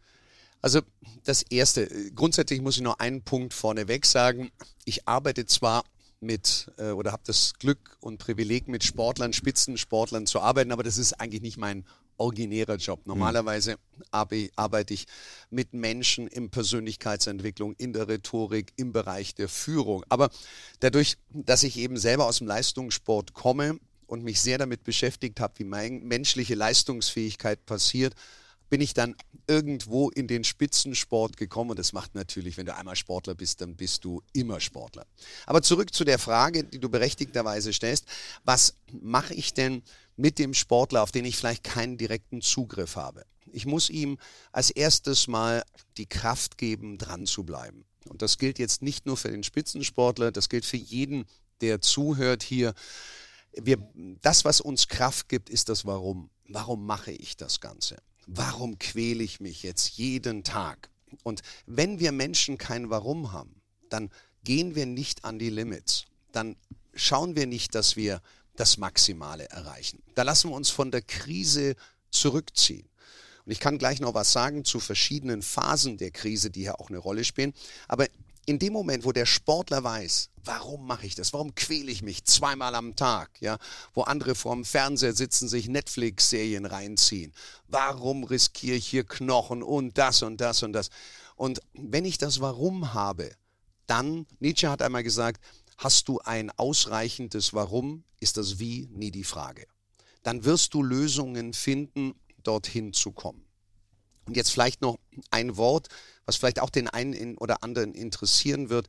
Also 0.61 0.81
das 1.23 1.43
Erste, 1.43 1.87
grundsätzlich 2.15 2.61
muss 2.61 2.77
ich 2.77 2.81
noch 2.81 2.99
einen 2.99 3.21
Punkt 3.21 3.53
vorneweg 3.53 4.05
sagen. 4.05 4.51
Ich 4.85 5.07
arbeite 5.07 5.45
zwar 5.45 5.83
mit 6.19 6.71
äh, 6.77 6.91
oder 6.91 7.11
habe 7.11 7.23
das 7.25 7.53
Glück 7.59 7.97
und 7.99 8.17
Privileg 8.17 8.67
mit 8.67 8.83
Sportlern, 8.83 9.33
Spitzensportlern 9.33 10.25
zu 10.25 10.39
arbeiten, 10.39 10.71
aber 10.71 10.83
das 10.83 10.97
ist 10.97 11.13
eigentlich 11.13 11.41
nicht 11.41 11.57
mein 11.57 11.85
originärer 12.17 12.77
Job. 12.77 12.99
Mhm. 13.05 13.11
Normalerweise 13.11 13.75
arbeite 14.11 14.93
ich 14.93 15.05
mit 15.49 15.73
Menschen 15.73 16.27
in 16.27 16.49
Persönlichkeitsentwicklung, 16.49 17.75
in 17.77 17.93
der 17.93 18.07
Rhetorik, 18.07 18.73
im 18.75 18.91
Bereich 18.91 19.35
der 19.35 19.49
Führung. 19.49 20.03
Aber 20.09 20.29
dadurch, 20.79 21.17
dass 21.29 21.63
ich 21.63 21.77
eben 21.77 21.97
selber 21.97 22.25
aus 22.25 22.39
dem 22.39 22.47
Leistungssport 22.47 23.33
komme 23.33 23.79
und 24.07 24.23
mich 24.23 24.41
sehr 24.41 24.57
damit 24.57 24.83
beschäftigt 24.83 25.39
habe, 25.39 25.53
wie 25.57 25.65
meine 25.65 25.99
menschliche 25.99 26.55
Leistungsfähigkeit 26.55 27.65
passiert, 27.65 28.15
bin 28.69 28.81
ich 28.81 28.93
dann 28.93 29.15
irgendwo 29.47 30.09
in 30.09 30.27
den 30.27 30.43
Spitzensport 30.43 31.37
gekommen. 31.37 31.71
Und 31.71 31.79
das 31.79 31.93
macht 31.93 32.15
natürlich, 32.15 32.57
wenn 32.57 32.65
du 32.65 32.75
einmal 32.75 32.95
Sportler 32.95 33.35
bist, 33.35 33.61
dann 33.61 33.75
bist 33.75 34.03
du 34.03 34.21
immer 34.33 34.59
Sportler. 34.59 35.05
Aber 35.45 35.61
zurück 35.61 35.93
zu 35.93 36.03
der 36.03 36.19
Frage, 36.19 36.63
die 36.63 36.79
du 36.79 36.89
berechtigterweise 36.89 37.73
stellst. 37.73 38.05
Was 38.43 38.75
mache 39.01 39.33
ich 39.33 39.53
denn 39.53 39.83
mit 40.15 40.39
dem 40.39 40.53
Sportler, 40.53 41.03
auf 41.03 41.11
den 41.11 41.25
ich 41.25 41.37
vielleicht 41.37 41.63
keinen 41.63 41.97
direkten 41.97 42.41
Zugriff 42.41 42.95
habe? 42.95 43.25
Ich 43.53 43.65
muss 43.65 43.89
ihm 43.89 44.17
als 44.51 44.69
erstes 44.69 45.27
mal 45.27 45.63
die 45.97 46.07
Kraft 46.07 46.57
geben, 46.57 46.97
dran 46.97 47.25
zu 47.25 47.43
bleiben. 47.43 47.85
Und 48.09 48.21
das 48.21 48.37
gilt 48.37 48.59
jetzt 48.59 48.81
nicht 48.81 49.05
nur 49.05 49.17
für 49.17 49.31
den 49.31 49.43
Spitzensportler, 49.43 50.31
das 50.31 50.49
gilt 50.49 50.65
für 50.65 50.77
jeden, 50.77 51.25
der 51.61 51.81
zuhört 51.81 52.43
hier. 52.43 52.73
Wir, 53.53 53.77
das, 54.21 54.45
was 54.45 54.61
uns 54.61 54.87
Kraft 54.87 55.29
gibt, 55.29 55.49
ist 55.49 55.69
das 55.69 55.85
Warum. 55.85 56.29
Warum 56.49 56.85
mache 56.85 57.11
ich 57.11 57.35
das 57.35 57.59
Ganze? 57.59 57.97
Warum 58.27 58.77
quäle 58.77 59.23
ich 59.23 59.39
mich 59.39 59.63
jetzt 59.63 59.97
jeden 59.97 60.43
Tag? 60.43 60.89
Und 61.23 61.41
wenn 61.65 61.99
wir 61.99 62.11
Menschen 62.11 62.57
kein 62.57 62.89
Warum 62.89 63.31
haben, 63.31 63.61
dann 63.89 64.11
gehen 64.43 64.75
wir 64.75 64.85
nicht 64.85 65.25
an 65.25 65.39
die 65.39 65.49
Limits. 65.49 66.05
Dann 66.31 66.55
schauen 66.93 67.35
wir 67.35 67.47
nicht, 67.47 67.73
dass 67.73 67.95
wir 67.95 68.21
das 68.55 68.77
Maximale 68.77 69.49
erreichen. 69.49 70.03
Da 70.15 70.23
lassen 70.23 70.49
wir 70.49 70.55
uns 70.55 70.69
von 70.69 70.91
der 70.91 71.01
Krise 71.01 71.75
zurückziehen. 72.11 72.87
Und 73.45 73.51
ich 73.51 73.59
kann 73.59 73.77
gleich 73.77 74.01
noch 74.01 74.13
was 74.13 74.33
sagen 74.33 74.65
zu 74.65 74.79
verschiedenen 74.79 75.41
Phasen 75.41 75.97
der 75.97 76.11
Krise, 76.11 76.49
die 76.49 76.61
hier 76.61 76.81
auch 76.81 76.89
eine 76.89 76.97
Rolle 76.97 77.23
spielen. 77.23 77.53
Aber 77.87 78.07
in 78.47 78.59
dem 78.59 78.71
Moment, 78.71 79.03
wo 79.03 79.11
der 79.11 79.25
Sportler 79.25 79.83
weiß, 79.83 80.29
warum 80.45 80.87
mache 80.87 81.05
ich 81.05 81.15
das? 81.15 81.33
Warum 81.33 81.53
quäle 81.53 81.91
ich 81.91 82.01
mich 82.01 82.23
zweimal 82.23 82.75
am 82.75 82.95
Tag? 82.95 83.29
Ja, 83.41 83.57
wo 83.93 84.03
andere 84.03 84.35
vorm 84.35 84.63
Fernseher 84.63 85.13
sitzen, 85.13 85.49
sich 85.49 85.67
Netflix-Serien 85.67 86.65
reinziehen. 86.65 87.33
Warum 87.67 88.23
riskiere 88.23 88.77
ich 88.77 88.87
hier 88.87 89.03
Knochen 89.03 89.61
und 89.61 89.97
das 89.97 90.23
und 90.23 90.39
das 90.39 90.63
und 90.63 90.71
das? 90.71 90.89
Und 91.35 91.61
wenn 91.73 92.05
ich 92.05 92.17
das 92.17 92.39
Warum 92.39 92.93
habe, 92.93 93.35
dann, 93.85 94.25
Nietzsche 94.39 94.69
hat 94.69 94.81
einmal 94.81 95.03
gesagt, 95.03 95.43
hast 95.77 96.07
du 96.07 96.19
ein 96.19 96.49
ausreichendes 96.51 97.53
Warum, 97.53 98.05
ist 98.21 98.37
das 98.37 98.59
Wie 98.59 98.87
nie 98.93 99.11
die 99.11 99.25
Frage. 99.25 99.67
Dann 100.23 100.45
wirst 100.45 100.73
du 100.73 100.81
Lösungen 100.81 101.53
finden, 101.53 102.15
dorthin 102.43 102.93
zu 102.93 103.11
kommen. 103.11 103.45
Und 104.25 104.37
jetzt 104.37 104.51
vielleicht 104.51 104.81
noch 104.81 104.97
ein 105.31 105.57
Wort, 105.57 105.89
was 106.27 106.35
vielleicht 106.35 106.59
auch 106.59 106.69
den 106.69 106.87
einen 106.87 107.37
oder 107.37 107.63
anderen 107.63 107.95
interessieren 107.95 108.69
wird. 108.69 108.87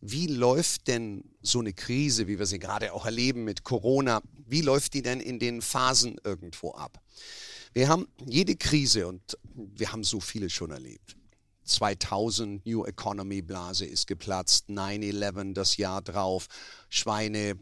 Wie 0.00 0.26
läuft 0.26 0.88
denn 0.88 1.24
so 1.40 1.60
eine 1.60 1.72
Krise, 1.72 2.26
wie 2.26 2.38
wir 2.38 2.46
sie 2.46 2.58
gerade 2.58 2.92
auch 2.92 3.06
erleben 3.06 3.44
mit 3.44 3.64
Corona, 3.64 4.20
wie 4.46 4.60
läuft 4.60 4.94
die 4.94 5.02
denn 5.02 5.20
in 5.20 5.38
den 5.38 5.62
Phasen 5.62 6.16
irgendwo 6.24 6.72
ab? 6.72 7.00
Wir 7.72 7.88
haben 7.88 8.08
jede 8.26 8.56
Krise 8.56 9.06
und 9.06 9.38
wir 9.54 9.92
haben 9.92 10.04
so 10.04 10.20
viele 10.20 10.50
schon 10.50 10.72
erlebt. 10.72 11.16
2000 11.64 12.66
New 12.66 12.84
Economy 12.84 13.42
Blase 13.42 13.86
ist 13.86 14.08
geplatzt, 14.08 14.68
9-11 14.68 15.54
das 15.54 15.76
Jahr 15.76 16.02
drauf, 16.02 16.48
Schweine 16.88 17.56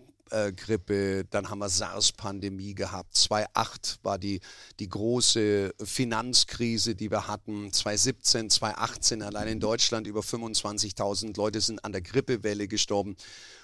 Grippe, 0.56 1.25
dann 1.30 1.50
haben 1.50 1.58
wir 1.58 1.68
SARS-Pandemie 1.68 2.75
gehabt. 2.75 3.16
2008 3.16 3.99
war 4.02 4.18
die, 4.18 4.40
die 4.80 4.88
große 4.88 5.75
Finanzkrise, 5.82 6.94
die 6.94 7.11
wir 7.11 7.26
hatten. 7.26 7.73
2017, 7.73 8.50
2018 8.50 9.23
allein 9.23 9.49
in 9.49 9.61
Deutschland 9.61 10.06
über 10.06 10.20
25.000 10.20 11.37
Leute 11.37 11.61
sind 11.61 11.85
an 11.85 11.92
der 11.92 12.02
Grippewelle 12.02 12.68
gestorben. 12.68 13.16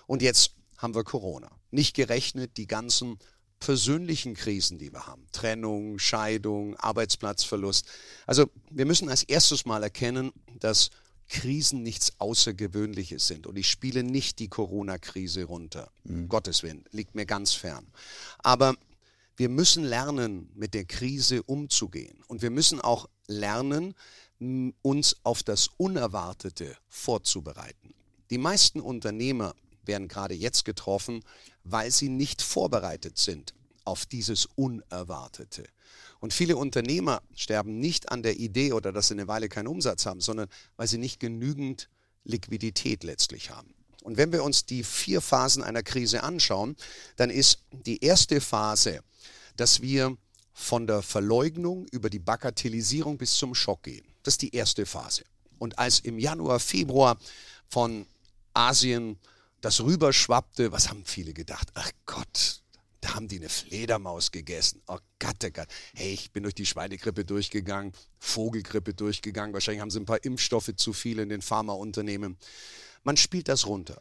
Und 0.06 0.22
jetzt 0.22 0.54
haben 0.78 0.94
wir 0.94 1.04
Corona. 1.04 1.50
Nicht 1.70 1.94
gerechnet 1.94 2.56
die 2.56 2.66
ganzen 2.66 3.18
persönlichen 3.60 4.34
Krisen, 4.34 4.78
die 4.78 4.92
wir 4.92 5.06
haben. 5.06 5.26
Trennung, 5.32 5.98
Scheidung, 5.98 6.76
Arbeitsplatzverlust. 6.76 7.86
Also 8.26 8.50
wir 8.70 8.84
müssen 8.84 9.08
als 9.08 9.22
erstes 9.22 9.64
mal 9.64 9.82
erkennen, 9.82 10.32
dass 10.58 10.90
Krisen 11.34 11.82
nichts 11.82 12.12
Außergewöhnliches 12.20 13.26
sind. 13.26 13.48
Und 13.48 13.56
ich 13.56 13.68
spiele 13.68 14.04
nicht 14.04 14.38
die 14.38 14.46
Corona-Krise 14.46 15.44
runter. 15.44 15.90
Mhm. 16.04 16.28
Gottes 16.28 16.62
Willen, 16.62 16.84
liegt 16.92 17.16
mir 17.16 17.26
ganz 17.26 17.54
fern. 17.54 17.84
Aber 18.38 18.76
wir 19.36 19.48
müssen 19.48 19.82
lernen, 19.82 20.48
mit 20.54 20.74
der 20.74 20.84
Krise 20.84 21.42
umzugehen. 21.42 22.16
Und 22.28 22.40
wir 22.40 22.50
müssen 22.50 22.80
auch 22.80 23.08
lernen, 23.26 23.94
uns 24.82 25.16
auf 25.24 25.42
das 25.42 25.70
Unerwartete 25.76 26.76
vorzubereiten. 26.88 27.94
Die 28.30 28.38
meisten 28.38 28.80
Unternehmer 28.80 29.56
werden 29.84 30.06
gerade 30.06 30.34
jetzt 30.34 30.64
getroffen, 30.64 31.24
weil 31.64 31.90
sie 31.90 32.10
nicht 32.10 32.42
vorbereitet 32.42 33.18
sind 33.18 33.54
auf 33.84 34.06
dieses 34.06 34.46
Unerwartete. 34.54 35.64
Und 36.20 36.32
viele 36.32 36.56
Unternehmer 36.56 37.22
sterben 37.34 37.78
nicht 37.78 38.10
an 38.10 38.22
der 38.22 38.38
Idee 38.38 38.72
oder 38.72 38.92
dass 38.92 39.08
sie 39.08 39.14
eine 39.14 39.28
Weile 39.28 39.48
keinen 39.48 39.68
Umsatz 39.68 40.06
haben, 40.06 40.20
sondern 40.20 40.48
weil 40.76 40.88
sie 40.88 40.98
nicht 40.98 41.20
genügend 41.20 41.88
Liquidität 42.24 43.04
letztlich 43.04 43.50
haben. 43.50 43.74
Und 44.02 44.16
wenn 44.16 44.32
wir 44.32 44.44
uns 44.44 44.66
die 44.66 44.84
vier 44.84 45.20
Phasen 45.20 45.62
einer 45.62 45.82
Krise 45.82 46.22
anschauen, 46.22 46.76
dann 47.16 47.30
ist 47.30 47.60
die 47.70 48.04
erste 48.04 48.40
Phase, 48.40 49.00
dass 49.56 49.80
wir 49.80 50.16
von 50.52 50.86
der 50.86 51.02
Verleugnung 51.02 51.86
über 51.90 52.10
die 52.10 52.18
Bagatellisierung 52.18 53.18
bis 53.18 53.34
zum 53.34 53.54
Schock 53.54 53.82
gehen. 53.84 54.04
Das 54.22 54.34
ist 54.34 54.42
die 54.42 54.54
erste 54.54 54.86
Phase. 54.86 55.24
Und 55.58 55.78
als 55.78 56.00
im 56.00 56.18
Januar, 56.18 56.60
Februar 56.60 57.18
von 57.68 58.06
Asien 58.52 59.18
das 59.60 59.80
rüberschwappte, 59.80 60.72
was 60.72 60.90
haben 60.90 61.04
viele 61.04 61.32
gedacht? 61.32 61.70
Ach 61.74 61.90
Gott, 62.04 62.62
da 63.04 63.14
haben 63.14 63.28
die 63.28 63.36
eine 63.36 63.50
Fledermaus 63.50 64.32
gegessen. 64.32 64.80
Oh 64.86 64.96
Gott, 65.18 65.36
oh 65.44 65.50
Gott. 65.52 65.68
Hey, 65.94 66.14
ich 66.14 66.32
bin 66.32 66.42
durch 66.42 66.54
die 66.54 66.64
Schweinegrippe 66.64 67.26
durchgegangen, 67.26 67.92
Vogelgrippe 68.18 68.94
durchgegangen. 68.94 69.52
Wahrscheinlich 69.52 69.82
haben 69.82 69.90
sie 69.90 70.00
ein 70.00 70.06
paar 70.06 70.24
Impfstoffe 70.24 70.74
zu 70.74 70.94
viel 70.94 71.18
in 71.18 71.28
den 71.28 71.42
Pharmaunternehmen. 71.42 72.38
Man 73.02 73.18
spielt 73.18 73.48
das 73.48 73.66
runter. 73.66 74.00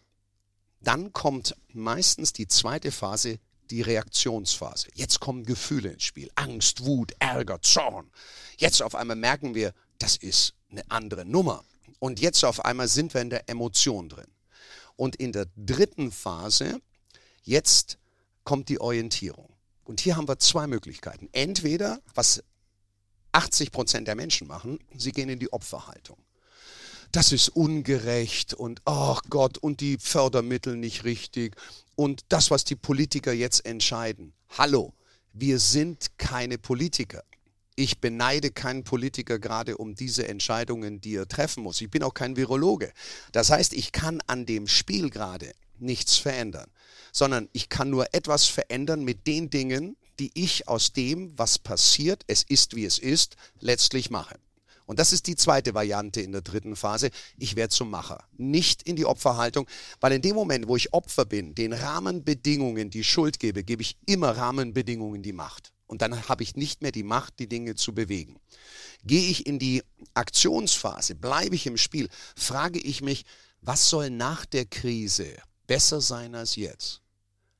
Dann 0.79 1.12
kommt 1.12 1.53
meistens 1.74 2.31
die 2.31 2.48
zweite 2.48 2.93
Phase, 2.93 3.39
die 3.72 3.81
Reaktionsphase. 3.81 4.88
Jetzt 4.93 5.19
kommen 5.19 5.43
Gefühle 5.43 5.91
ins 5.91 6.04
Spiel. 6.04 6.32
Angst, 6.36 6.86
Wut, 6.86 7.13
Ärger, 7.19 7.62
Zorn. 7.62 8.10
Jetzt 8.58 8.82
auf 8.82 8.95
einmal 8.95 9.17
merken 9.17 9.54
wir, 9.54 9.73
das 9.99 10.15
ist 10.15 10.54
eine 10.71 10.89
andere 10.89 11.25
Nummer. 11.25 11.65
Und 11.99 12.21
jetzt 12.21 12.45
auf 12.45 12.63
einmal 12.63 12.88
sind 12.88 13.13
wir 13.13 13.19
in 13.19 13.30
der 13.30 13.49
Emotion 13.49 14.08
drin. 14.08 14.32
Und 14.95 15.17
in 15.17 15.34
der 15.34 15.47
dritten 15.58 16.10
Phase, 16.10 16.80
jetzt 17.43 17.97
kommt 18.43 18.69
die 18.69 18.79
Orientierung. 18.79 19.49
Und 19.84 19.99
hier 19.99 20.15
haben 20.15 20.27
wir 20.27 20.39
zwei 20.39 20.67
Möglichkeiten. 20.67 21.29
Entweder, 21.32 21.99
was 22.13 22.43
80 23.34 23.71
Prozent 23.71 24.08
der 24.08 24.15
Menschen 24.15 24.47
machen, 24.47 24.79
sie 24.95 25.12
gehen 25.12 25.29
in 25.29 25.39
die 25.39 25.51
Opferhaltung. 25.51 26.17
Das 27.12 27.32
ist 27.32 27.49
ungerecht 27.49 28.53
und 28.53 28.82
ach 28.86 29.21
oh 29.23 29.27
Gott 29.29 29.58
und 29.60 29.82
die 29.82 29.97
Fördermittel 29.99 30.75
nicht 30.75 31.03
richtig 31.03 31.56
und 31.95 32.21
das, 32.29 32.49
was 32.49 32.63
die 32.63 32.75
Politiker 32.75 33.32
jetzt 33.32 33.65
entscheiden. 33.65 34.34
Hallo, 34.58 34.93
wir 35.32 35.60
sind 35.60 36.17
keine 36.17 36.58
Politiker. 36.58 37.23
Ich 37.75 37.99
beneide 37.99 38.51
keinen 38.51 38.84
Politiker 38.84 39.39
gerade 39.39 39.77
um 39.77 39.95
diese 39.95 40.27
Entscheidungen, 40.27 41.01
die 41.01 41.15
er 41.15 41.27
treffen 41.27 41.63
muss. 41.63 41.82
Ich 41.82 41.89
bin 41.89 42.03
auch 42.03 42.13
kein 42.13 42.36
Virologe. 42.36 42.91
Das 43.32 43.49
heißt, 43.49 43.73
ich 43.73 43.91
kann 43.91 44.21
an 44.27 44.45
dem 44.45 44.67
Spiel 44.67 45.10
gerade 45.10 45.53
nichts 45.84 46.17
verändern, 46.17 46.69
sondern 47.12 47.50
ich 47.54 47.69
kann 47.69 47.89
nur 47.89 48.13
etwas 48.13 48.46
verändern 48.46 49.04
mit 49.04 49.28
den 49.28 49.50
Dingen, 49.50 49.96
die 50.19 50.32
ich 50.34 50.67
aus 50.67 50.93
dem, 50.93 51.38
was 51.38 51.60
passiert, 51.60 52.24
es 52.28 52.43
ist 52.43 52.76
wie 52.76 52.86
es 52.86 53.00
ist, 53.00 53.36
letztlich 53.60 54.10
mache. 54.10 54.36
Und 54.86 55.00
das 55.00 55.13
ist 55.13 55.28
die 55.28 55.36
zweite 55.36 55.74
Variante 55.74 56.22
in 56.22 56.34
der 56.34 56.41
dritten 56.41 56.76
Phase. 56.76 57.10
Ich 57.38 57.56
werde 57.56 57.74
zum 57.74 57.89
Macher, 57.89 58.26
nicht 58.38 58.84
in 58.84 58.96
die 58.96 59.06
Opferhaltung, 59.06 59.67
weil 60.02 60.12
in 60.12 60.22
dem 60.22 60.36
Moment, 60.36 60.67
wo 60.67 60.76
ich 60.76 60.93
Opfer 60.93 61.26
bin, 61.26 61.56
den 61.56 61.74
Rahmenbedingungen 61.74 62.89
die 62.89 63.04
Schuld 63.04 63.39
gebe, 63.39 63.63
gebe 63.63 63.82
ich 63.82 63.98
immer 64.06 64.32
Rahmenbedingungen 64.38 65.24
die 65.24 65.34
Macht. 65.34 65.72
Und 65.88 66.02
dann 66.02 66.28
habe 66.28 66.43
ich 66.43 66.56
nicht 66.56 66.82
mehr 66.82 66.91
die 66.91 67.04
Macht, 67.04 67.39
die 67.39 67.48
Dinge 67.48 67.76
zu 67.76 67.93
bewegen. 67.93 68.39
Gehe 69.06 69.30
ich 69.30 69.46
in 69.46 69.60
die 69.60 69.84
Aktionsphase, 70.15 71.15
bleibe 71.15 71.56
ich 71.56 71.65
im 71.65 71.78
Spiel, 71.78 72.10
frage 72.36 72.80
ich 72.80 73.02
mich, 73.02 73.26
was 73.62 73.89
soll 73.89 74.10
nach 74.10 74.46
der 74.46 74.65
Krise 74.65 75.38
besser 75.73 76.01
sein 76.01 76.36
als 76.36 76.55
jetzt. 76.55 77.01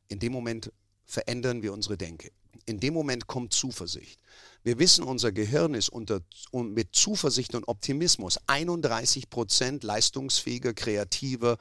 In 0.08 0.19
dem 0.19 0.34
Moment 0.34 0.71
verändern 1.04 1.63
wir 1.63 1.73
unsere 1.73 1.97
Denke. 1.97 2.32
In 2.67 2.80
dem 2.80 2.93
Moment 2.93 3.26
kommt 3.26 3.54
Zuversicht. 3.54 4.19
Wir 4.62 4.78
wissen, 4.78 5.04
unser 5.04 5.32
Gehirn 5.32 5.73
ist 5.73 5.89
unter, 5.89 6.21
mit 6.52 6.93
Zuversicht 6.93 7.56
und 7.56 7.67
Optimismus 7.67 8.38
31 8.45 9.32
Prozent 9.32 9.84
leistungsfähiger, 9.84 10.76
kreativer 10.76 11.58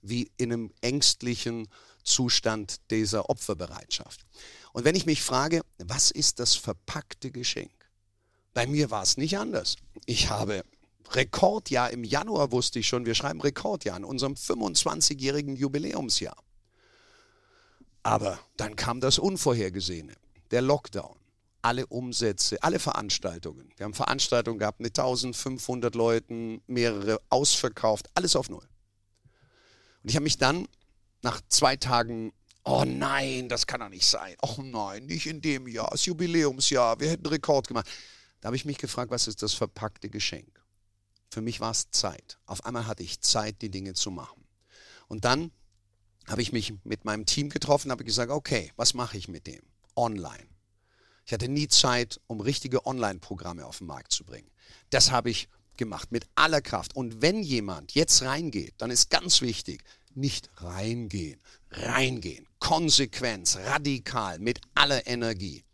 wie 0.00 0.30
in 0.36 0.52
einem 0.52 0.70
ängstlichen 0.80 1.66
Zustand 2.04 2.76
dieser 2.92 3.28
Opferbereitschaft. 3.28 4.20
Und 4.72 4.84
wenn 4.84 4.94
ich 4.94 5.06
mich 5.06 5.24
frage, 5.24 5.62
was 5.78 6.12
ist 6.12 6.38
das 6.38 6.54
verpackte 6.54 7.32
Geschenk? 7.32 7.72
Bei 8.54 8.68
mir 8.68 8.92
war 8.92 9.02
es 9.02 9.16
nicht 9.16 9.38
anders. 9.38 9.74
Ich 10.04 10.30
habe 10.30 10.62
Rekordjahr 11.12 11.90
im 11.90 12.04
Januar 12.04 12.52
wusste 12.52 12.78
ich 12.78 12.88
schon, 12.88 13.06
wir 13.06 13.14
schreiben 13.14 13.40
Rekordjahr 13.40 13.96
in 13.96 14.04
unserem 14.04 14.34
25-jährigen 14.34 15.56
Jubiläumsjahr. 15.56 16.36
Aber 18.02 18.38
dann 18.56 18.76
kam 18.76 19.00
das 19.00 19.18
Unvorhergesehene, 19.18 20.14
der 20.50 20.62
Lockdown, 20.62 21.16
alle 21.62 21.86
Umsätze, 21.86 22.62
alle 22.62 22.78
Veranstaltungen. 22.78 23.72
Wir 23.76 23.84
haben 23.84 23.94
Veranstaltungen 23.94 24.58
gehabt 24.58 24.80
mit 24.80 24.98
1500 24.98 25.94
Leuten, 25.94 26.62
mehrere 26.66 27.20
ausverkauft, 27.30 28.08
alles 28.14 28.36
auf 28.36 28.48
Null. 28.48 28.66
Und 30.02 30.10
ich 30.10 30.14
habe 30.14 30.24
mich 30.24 30.38
dann 30.38 30.68
nach 31.22 31.40
zwei 31.48 31.74
Tagen, 31.74 32.32
oh 32.62 32.84
nein, 32.86 33.48
das 33.48 33.66
kann 33.66 33.80
doch 33.80 33.88
nicht 33.88 34.06
sein. 34.06 34.36
Oh 34.42 34.62
nein, 34.62 35.06
nicht 35.06 35.26
in 35.26 35.40
dem 35.40 35.66
Jahr, 35.66 35.90
das 35.90 36.06
Jubiläumsjahr, 36.06 37.00
wir 37.00 37.10
hätten 37.10 37.26
Rekord 37.26 37.66
gemacht. 37.66 37.88
Da 38.40 38.46
habe 38.46 38.56
ich 38.56 38.64
mich 38.64 38.78
gefragt, 38.78 39.10
was 39.10 39.26
ist 39.26 39.42
das 39.42 39.54
verpackte 39.54 40.08
Geschenk? 40.08 40.62
Für 41.30 41.40
mich 41.40 41.60
war 41.60 41.70
es 41.70 41.90
Zeit. 41.90 42.38
Auf 42.46 42.64
einmal 42.64 42.86
hatte 42.86 43.02
ich 43.02 43.20
Zeit, 43.20 43.62
die 43.62 43.70
Dinge 43.70 43.94
zu 43.94 44.10
machen. 44.10 44.44
Und 45.08 45.24
dann 45.24 45.50
habe 46.26 46.42
ich 46.42 46.52
mich 46.52 46.74
mit 46.84 47.04
meinem 47.04 47.26
Team 47.26 47.50
getroffen, 47.50 47.90
habe 47.90 48.04
gesagt, 48.04 48.30
okay, 48.30 48.72
was 48.76 48.94
mache 48.94 49.16
ich 49.16 49.28
mit 49.28 49.46
dem? 49.46 49.62
Online. 49.94 50.46
Ich 51.24 51.32
hatte 51.32 51.48
nie 51.48 51.68
Zeit, 51.68 52.20
um 52.26 52.40
richtige 52.40 52.86
Online-Programme 52.86 53.66
auf 53.66 53.78
den 53.78 53.86
Markt 53.86 54.12
zu 54.12 54.24
bringen. 54.24 54.50
Das 54.90 55.10
habe 55.10 55.30
ich 55.30 55.48
gemacht 55.76 56.12
mit 56.12 56.26
aller 56.34 56.60
Kraft. 56.60 56.94
Und 56.94 57.22
wenn 57.22 57.42
jemand 57.42 57.92
jetzt 57.94 58.22
reingeht, 58.22 58.74
dann 58.78 58.90
ist 58.90 59.10
ganz 59.10 59.40
wichtig, 59.40 59.82
nicht 60.14 60.50
reingehen, 60.56 61.40
reingehen, 61.70 62.46
Konsequenz, 62.58 63.56
radikal, 63.56 64.38
mit 64.38 64.60
aller 64.74 65.06
Energie. 65.06 65.64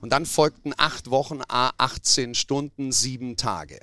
Und 0.00 0.10
dann 0.10 0.26
folgten 0.26 0.72
acht 0.76 1.10
Wochen, 1.10 1.40
a 1.48 1.72
18 1.78 2.34
Stunden, 2.34 2.92
sieben 2.92 3.36
Tage. 3.36 3.80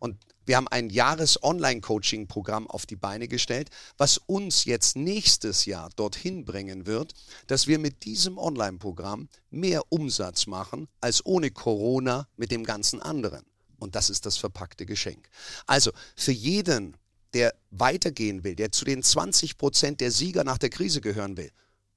Und 0.00 0.18
Wir 0.46 0.56
haben 0.56 0.68
ein 0.68 0.90
Jahres-Online-Coaching-Programm 0.90 2.66
auf 2.66 2.86
die 2.86 2.96
Beine 2.96 3.28
gestellt, 3.28 3.70
was 3.96 4.18
uns 4.18 4.64
jetzt 4.64 4.96
nächstes 4.96 5.64
Jahr 5.64 5.90
dorthin 5.96 6.44
bringen 6.44 6.86
wird, 6.86 7.14
dass 7.46 7.66
wir 7.66 7.78
mit 7.78 8.04
diesem 8.04 8.36
Online-Programm 8.36 9.28
mehr 9.50 9.82
Umsatz 9.90 10.46
machen 10.46 10.88
als 11.00 11.24
ohne 11.24 11.50
Corona 11.50 12.28
mit 12.36 12.50
dem 12.50 12.64
ganzen 12.64 13.00
anderen. 13.00 13.44
Und 13.78 13.94
das 13.94 14.10
ist 14.10 14.26
das 14.26 14.36
verpackte 14.36 14.86
Geschenk. 14.86 15.28
Also 15.66 15.92
für 16.16 16.32
jeden, 16.32 16.96
der 17.32 17.54
weitergehen 17.70 18.44
will, 18.44 18.54
der 18.54 18.70
zu 18.70 18.84
den 18.84 19.02
20 19.02 19.58
Prozent 19.58 20.00
der 20.00 20.10
Sieger 20.10 20.44
nach 20.44 20.58
der 20.58 20.70
Krise 20.70 21.00
gehören 21.00 21.36
will, 21.36 21.50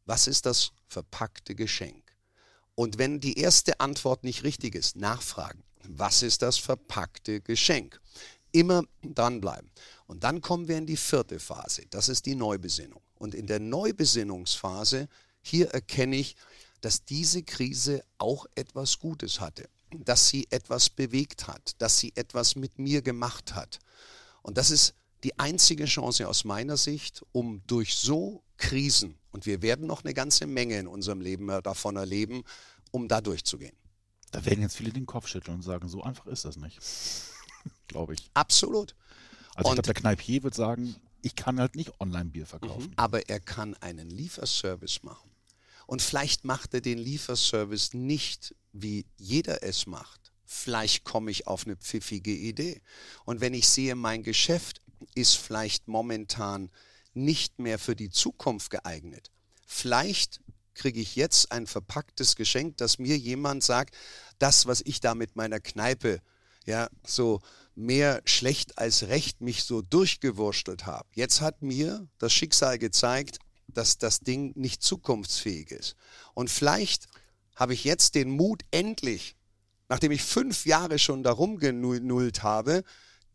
was 0.05 0.27
ist 0.27 0.45
das 0.45 0.71
verpackte 0.87 1.53
Geschenk? 1.53 2.03
Und 2.75 2.97
wenn 2.97 3.19
die 3.19 3.39
erste 3.39 3.79
Antwort 3.79 4.23
nicht 4.23 4.43
richtig 4.43 4.75
ist, 4.75 4.95
nachfragen. 4.95 5.63
Was 5.89 6.21
ist 6.21 6.41
das 6.41 6.57
verpackte 6.57 7.41
Geschenk? 7.41 7.99
Immer 8.57 8.83
dranbleiben. 9.03 9.69
Und 10.07 10.23
dann 10.23 10.41
kommen 10.41 10.67
wir 10.67 10.77
in 10.77 10.87
die 10.87 10.97
vierte 10.97 11.39
Phase. 11.39 11.83
Das 11.91 12.09
ist 12.09 12.25
die 12.25 12.35
Neubesinnung. 12.35 13.01
Und 13.15 13.35
in 13.35 13.45
der 13.45 13.59
Neubesinnungsphase, 13.59 15.07
hier 15.41 15.69
erkenne 15.69 16.15
ich, 16.15 16.35
dass 16.81 17.05
diese 17.05 17.43
Krise 17.43 18.03
auch 18.17 18.45
etwas 18.55 18.99
Gutes 18.99 19.39
hatte, 19.39 19.69
dass 19.91 20.27
sie 20.27 20.47
etwas 20.49 20.89
bewegt 20.89 21.47
hat, 21.47 21.73
dass 21.79 21.99
sie 21.99 22.13
etwas 22.15 22.55
mit 22.55 22.79
mir 22.79 23.01
gemacht 23.01 23.53
hat. 23.53 23.79
Und 24.41 24.57
das 24.57 24.71
ist 24.71 24.93
die 25.23 25.37
einzige 25.37 25.85
Chance 25.85 26.27
aus 26.27 26.43
meiner 26.43 26.77
Sicht, 26.77 27.23
um 27.31 27.61
durch 27.67 27.95
so 27.95 28.43
Krisen, 28.57 29.17
und 29.31 29.45
wir 29.45 29.61
werden 29.61 29.85
noch 29.85 30.03
eine 30.03 30.15
ganze 30.15 30.47
Menge 30.47 30.79
in 30.79 30.87
unserem 30.87 31.21
Leben 31.21 31.47
davon 31.61 31.95
erleben, 31.95 32.43
um 32.91 33.07
da 33.07 33.21
durchzugehen. 33.21 33.75
Da 34.31 34.43
werden 34.45 34.61
jetzt 34.61 34.75
viele 34.75 34.91
den 34.91 35.05
Kopf 35.05 35.27
schütteln 35.27 35.55
und 35.57 35.61
sagen, 35.61 35.87
so 35.87 36.01
einfach 36.01 36.25
ist 36.27 36.45
das 36.45 36.57
nicht. 36.57 36.79
Glaube 37.87 38.13
ich. 38.13 38.29
Absolut. 38.33 38.95
Also 39.55 39.69
ich 39.69 39.75
glaube, 39.75 39.81
der 39.81 39.93
Kneipier 39.93 40.43
wird 40.43 40.55
sagen, 40.55 40.95
ich 41.21 41.35
kann 41.35 41.59
halt 41.59 41.75
nicht 41.75 41.99
Online-Bier 41.99 42.45
verkaufen. 42.45 42.89
Mhm. 42.89 42.93
Aber 42.95 43.29
er 43.29 43.39
kann 43.39 43.75
einen 43.75 44.09
Lieferservice 44.09 45.03
machen. 45.03 45.29
Und 45.87 46.01
vielleicht 46.01 46.43
macht 46.45 46.73
er 46.73 46.81
den 46.81 46.97
Lieferservice 46.97 47.93
nicht, 47.93 48.53
wie 48.73 49.05
jeder 49.17 49.63
es 49.63 49.87
macht. 49.87 50.31
Vielleicht 50.45 51.03
komme 51.03 51.31
ich 51.31 51.47
auf 51.47 51.65
eine 51.65 51.75
pfiffige 51.75 52.33
Idee. 52.33 52.81
Und 53.25 53.41
wenn 53.41 53.53
ich 53.53 53.67
sehe, 53.67 53.95
mein 53.95 54.23
Geschäft 54.23 54.81
ist 55.15 55.35
vielleicht 55.35 55.87
momentan 55.87 56.69
nicht 57.13 57.59
mehr 57.59 57.79
für 57.79 57.95
die 57.95 58.09
Zukunft 58.09 58.69
geeignet. 58.69 59.31
Vielleicht 59.65 60.41
kriege 60.73 60.99
ich 60.99 61.15
jetzt 61.15 61.51
ein 61.51 61.67
verpacktes 61.67 62.35
Geschenk, 62.35 62.77
dass 62.77 62.99
mir 62.99 63.17
jemand 63.17 63.63
sagt, 63.63 63.95
das, 64.39 64.67
was 64.67 64.81
ich 64.81 64.99
da 64.99 65.15
mit 65.15 65.35
meiner 65.35 65.59
Kneipe 65.59 66.21
ja 66.65 66.89
so 67.05 67.41
mehr 67.77 68.21
schlecht 68.25 68.77
als 68.77 69.07
recht 69.07 69.39
mich 69.39 69.63
so 69.63 69.81
durchgewurstelt 69.81 70.85
habe. 70.85 71.07
Jetzt 71.13 71.41
hat 71.41 71.61
mir 71.61 72.07
das 72.17 72.33
Schicksal 72.33 72.79
gezeigt, 72.79 73.39
dass 73.67 73.97
das 73.97 74.21
Ding 74.21 74.51
nicht 74.55 74.81
zukunftsfähig 74.81 75.71
ist. 75.71 75.95
Und 76.33 76.49
vielleicht 76.49 77.07
habe 77.55 77.73
ich 77.73 77.83
jetzt 77.83 78.15
den 78.15 78.29
Mut 78.29 78.63
endlich, 78.71 79.35
nachdem 79.89 80.11
ich 80.11 80.23
fünf 80.23 80.65
Jahre 80.65 80.97
schon 80.99 81.23
darum 81.23 81.57
genullt 81.57 82.43
habe, 82.43 82.83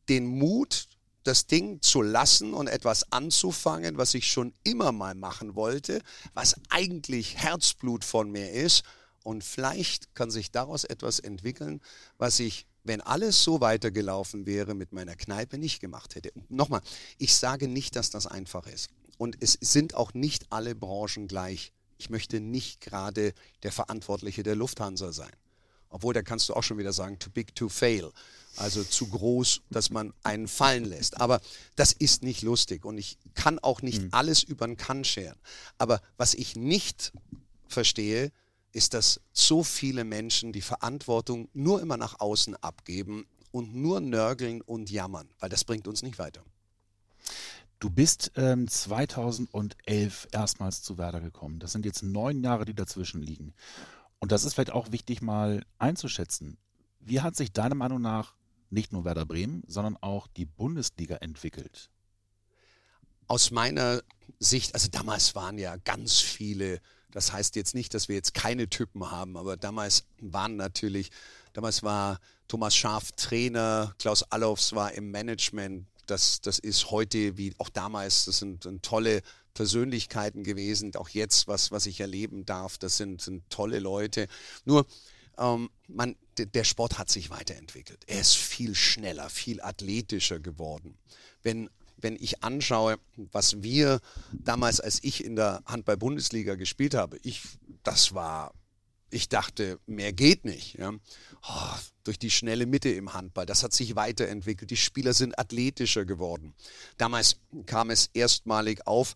den 0.09 0.27
Mut, 0.27 0.89
das 1.23 1.47
Ding 1.47 1.81
zu 1.81 2.03
lassen 2.03 2.53
und 2.53 2.67
etwas 2.67 3.13
anzufangen, 3.13 3.97
was 3.97 4.15
ich 4.15 4.27
schon 4.27 4.53
immer 4.65 4.91
mal 4.91 5.15
machen 5.15 5.55
wollte, 5.55 6.03
was 6.35 6.57
eigentlich 6.69 7.37
Herzblut 7.37 8.05
von 8.05 8.31
mir 8.31 8.51
ist. 8.51 8.83
Und 9.23 9.45
vielleicht 9.45 10.17
kann 10.17 10.33
sich 10.33 10.51
daraus 10.51 10.83
etwas 10.83 11.21
entwickeln, 11.21 11.81
was 12.19 12.41
ich, 12.41 12.67
wenn 12.85 13.01
alles 13.01 13.43
so 13.43 13.61
weitergelaufen 13.61 14.47
wäre, 14.47 14.75
mit 14.75 14.93
meiner 14.93 15.17
Kneipe 15.17 15.59
nicht 15.59 15.81
gemacht 15.81 16.15
hätte. 16.15 16.33
Nochmal, 16.49 16.83
ich 17.19 17.35
sage 17.35 17.69
nicht, 17.69 17.97
dass 17.97 18.11
das 18.11 18.27
einfach 18.27 18.67
ist. 18.67 18.91
Und 19.19 19.37
es 19.41 19.57
sind 19.61 19.95
auch 19.95 20.15
nicht 20.15 20.47
alle 20.51 20.75
Branchen 20.75 21.29
gleich. 21.29 21.73
Ich 21.99 22.11
möchte 22.11 22.41
nicht 22.41 22.81
gerade 22.81 23.35
der 23.63 23.71
Verantwortliche 23.71 24.43
der 24.43 24.57
Lufthansa 24.57 25.13
sein. 25.13 25.31
Obwohl, 25.89 26.15
da 26.15 26.23
kannst 26.23 26.49
du 26.49 26.55
auch 26.55 26.63
schon 26.63 26.79
wieder 26.79 26.93
sagen, 26.93 27.19
too 27.19 27.31
big 27.31 27.55
to 27.55 27.69
fail. 27.69 28.11
Also 28.57 28.83
zu 28.83 29.07
groß, 29.09 29.61
dass 29.71 29.91
man 29.91 30.13
einen 30.23 30.49
fallen 30.49 30.85
lässt. 30.85 31.21
Aber 31.21 31.41
das 31.77 31.93
ist 31.93 32.23
nicht 32.23 32.43
lustig 32.43 32.85
und 32.85 32.99
ich 32.99 33.19
kann 33.35 33.59
auch 33.59 33.83
nicht 33.83 34.03
mhm. 34.03 34.09
alles 34.11 34.43
über 34.43 34.67
den 34.67 34.77
Kann 34.77 35.05
scheren. 35.05 35.39
Aber 35.79 36.01
was 36.17 36.35
ich 36.35 36.57
nicht 36.57 37.13
verstehe, 37.69 38.33
ist, 38.73 38.95
dass 38.95 39.21
so 39.33 39.63
viele 39.63 40.05
Menschen 40.05 40.53
die 40.53 40.63
Verantwortung 40.63 41.49
nur 41.53 41.81
immer 41.81 41.97
nach 41.97 42.21
außen 42.21 42.57
abgeben 42.57 43.27
und 43.51 43.75
nur 43.75 44.01
nörgeln 44.01 44.63
und 44.63 44.91
jammern, 44.91 45.29
weil 45.39 45.51
das 45.51 45.65
bringt 45.65 45.87
uns 45.87 46.03
nicht 46.03 46.19
weiter. 46.19 46.43
Du 47.79 47.91
bist 47.91 48.31
ähm, 48.37 48.69
2011 48.69 50.29
erstmals 50.31 50.83
zu 50.83 50.99
Werder 50.99 51.21
gekommen. 51.21 51.59
Das 51.59 51.73
sind 51.73 51.85
jetzt 51.85 52.03
neun 52.03 52.43
Jahre, 52.43 52.65
die 52.65 52.75
dazwischen 52.75 53.21
liegen. 53.21 53.55
Und 54.21 54.31
das 54.31 54.45
ist 54.45 54.55
vielleicht 54.55 54.71
auch 54.71 54.93
wichtig 54.93 55.21
mal 55.21 55.65
einzuschätzen. 55.79 56.57
Wie 57.01 57.21
hat 57.21 57.35
sich 57.35 57.53
deiner 57.53 57.75
Meinung 57.75 58.01
nach 58.01 58.37
nicht 58.71 58.93
nur 58.93 59.05
Werder 59.05 59.27
Bremen, 59.27 59.65
sondern 59.67 59.97
auch 60.01 60.29
die 60.29 60.45
Bundesliga 60.45 61.17
entwickelt? 61.17 61.91
Aus 63.27 63.51
meiner 63.51 64.03
Sicht, 64.39 64.75
also 64.75 64.89
damals 64.89 65.35
waren 65.35 65.59
ja 65.59 65.77
ganz 65.79 66.21
viele, 66.21 66.81
das 67.13 67.33
heißt 67.33 67.57
jetzt 67.57 67.75
nicht, 67.75 67.95
dass 67.95 68.09
wir 68.09 68.17
jetzt 68.17 68.35
keine 68.35 68.69
Typen 68.69 69.11
haben, 69.11 69.37
aber 69.37 69.57
damals 69.57 70.05
waren 70.21 70.57
natürlich, 70.57 71.11
damals 71.53 71.83
war 71.83 72.19
Thomas 72.49 72.75
Schaaf 72.75 73.13
Trainer, 73.13 73.95
Klaus 73.99 74.25
Allofs 74.25 74.73
war 74.73 74.93
im 74.93 75.11
Management, 75.11 75.87
das, 76.07 76.41
das 76.41 76.59
ist 76.59 76.91
heute 76.91 77.37
wie 77.37 77.55
auch 77.59 77.69
damals, 77.69 78.25
das 78.25 78.39
sind, 78.39 78.65
sind 78.65 78.83
tolle 78.83 79.23
Persönlichkeiten 79.55 80.45
gewesen, 80.45 80.95
auch 80.97 81.09
jetzt, 81.11 81.47
was, 81.47 81.71
was 81.71 81.87
ich 81.87 82.01
erleben 82.01 82.45
darf, 82.45 82.79
das 82.79 82.97
sind, 82.97 83.21
sind 83.21 83.49
tolle 83.51 83.79
Leute. 83.79 84.27
Nur, 84.65 84.87
ähm, 85.39 85.71
man, 85.89 86.17
der 86.37 86.65
Sport 86.65 86.99
hat 86.99 87.11
sich 87.11 87.31
weiterentwickelt. 87.31 88.05
Er 88.07 88.21
ist 88.21 88.37
viel 88.37 88.75
schneller, 88.75 89.29
viel 89.29 89.61
athletischer 89.61 90.41
geworden. 90.41 90.99
Wenn, 91.43 91.69
wenn 92.03 92.17
ich 92.17 92.43
anschaue, 92.43 92.99
was 93.17 93.63
wir 93.63 94.01
damals, 94.33 94.81
als 94.81 95.03
ich 95.03 95.25
in 95.25 95.37
der 95.37 95.63
Handball-Bundesliga 95.67 96.57
gespielt 96.57 96.95
habe, 96.95 97.19
ich, 97.23 97.43
das 97.83 98.15
war, 98.15 98.53
ich 99.11 99.29
dachte, 99.29 99.79
mehr 99.87 100.13
geht 100.13 100.45
nicht. 100.45 100.79
Ja. 100.79 100.93
Oh, 101.49 101.79
durch 102.05 102.19
die 102.19 102.31
schnelle 102.31 102.67
Mitte 102.67 102.91
im 102.91 103.15
Handball, 103.15 103.47
das 103.47 103.63
hat 103.63 103.73
sich 103.73 103.97
weiterentwickelt. 103.97 104.71
Die 104.71 104.77
Spieler 104.77 105.15
sind 105.15 105.39
athletischer 105.39 106.05
geworden. 106.05 106.55
Damals 106.99 107.37
kam 107.67 107.91
es 107.91 108.11
erstmalig 108.15 108.87
auf, 108.87 109.15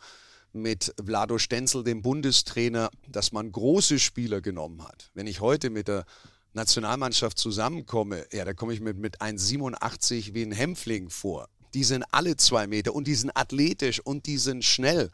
mit 0.57 0.94
Vlado 1.05 1.38
Stenzel, 1.38 1.85
dem 1.85 2.03
Bundestrainer, 2.03 2.90
dass 3.09 3.31
man 3.31 3.53
große 3.53 3.99
Spieler 3.99 4.40
genommen 4.40 4.83
hat. 4.83 5.11
Wenn 5.14 5.27
ich 5.27 5.40
heute 5.40 5.70
mit 5.70 5.87
der 5.87 6.07
Nationalmannschaft 6.55 7.38
zusammenkomme, 7.38 8.27
ja, 8.33 8.44
da 8.44 8.55
komme 8.55 8.72
ich 8.72 8.81
mit, 8.81 8.96
mit 8.96 9.20
1,87 9.20 10.35
wie 10.35 10.42
ein 10.42 10.53
Hämpfling 10.53 11.11
vor. 11.11 11.49
Die 11.77 11.85
sind 11.85 12.05
alle 12.11 12.39
zwei 12.39 12.67
Meter 12.67 12.95
und 12.95 13.07
die 13.07 13.15
sind 13.15 13.31
athletisch 13.37 14.01
und 14.01 14.25
die 14.25 14.39
sind 14.39 14.65
schnell. 14.65 15.11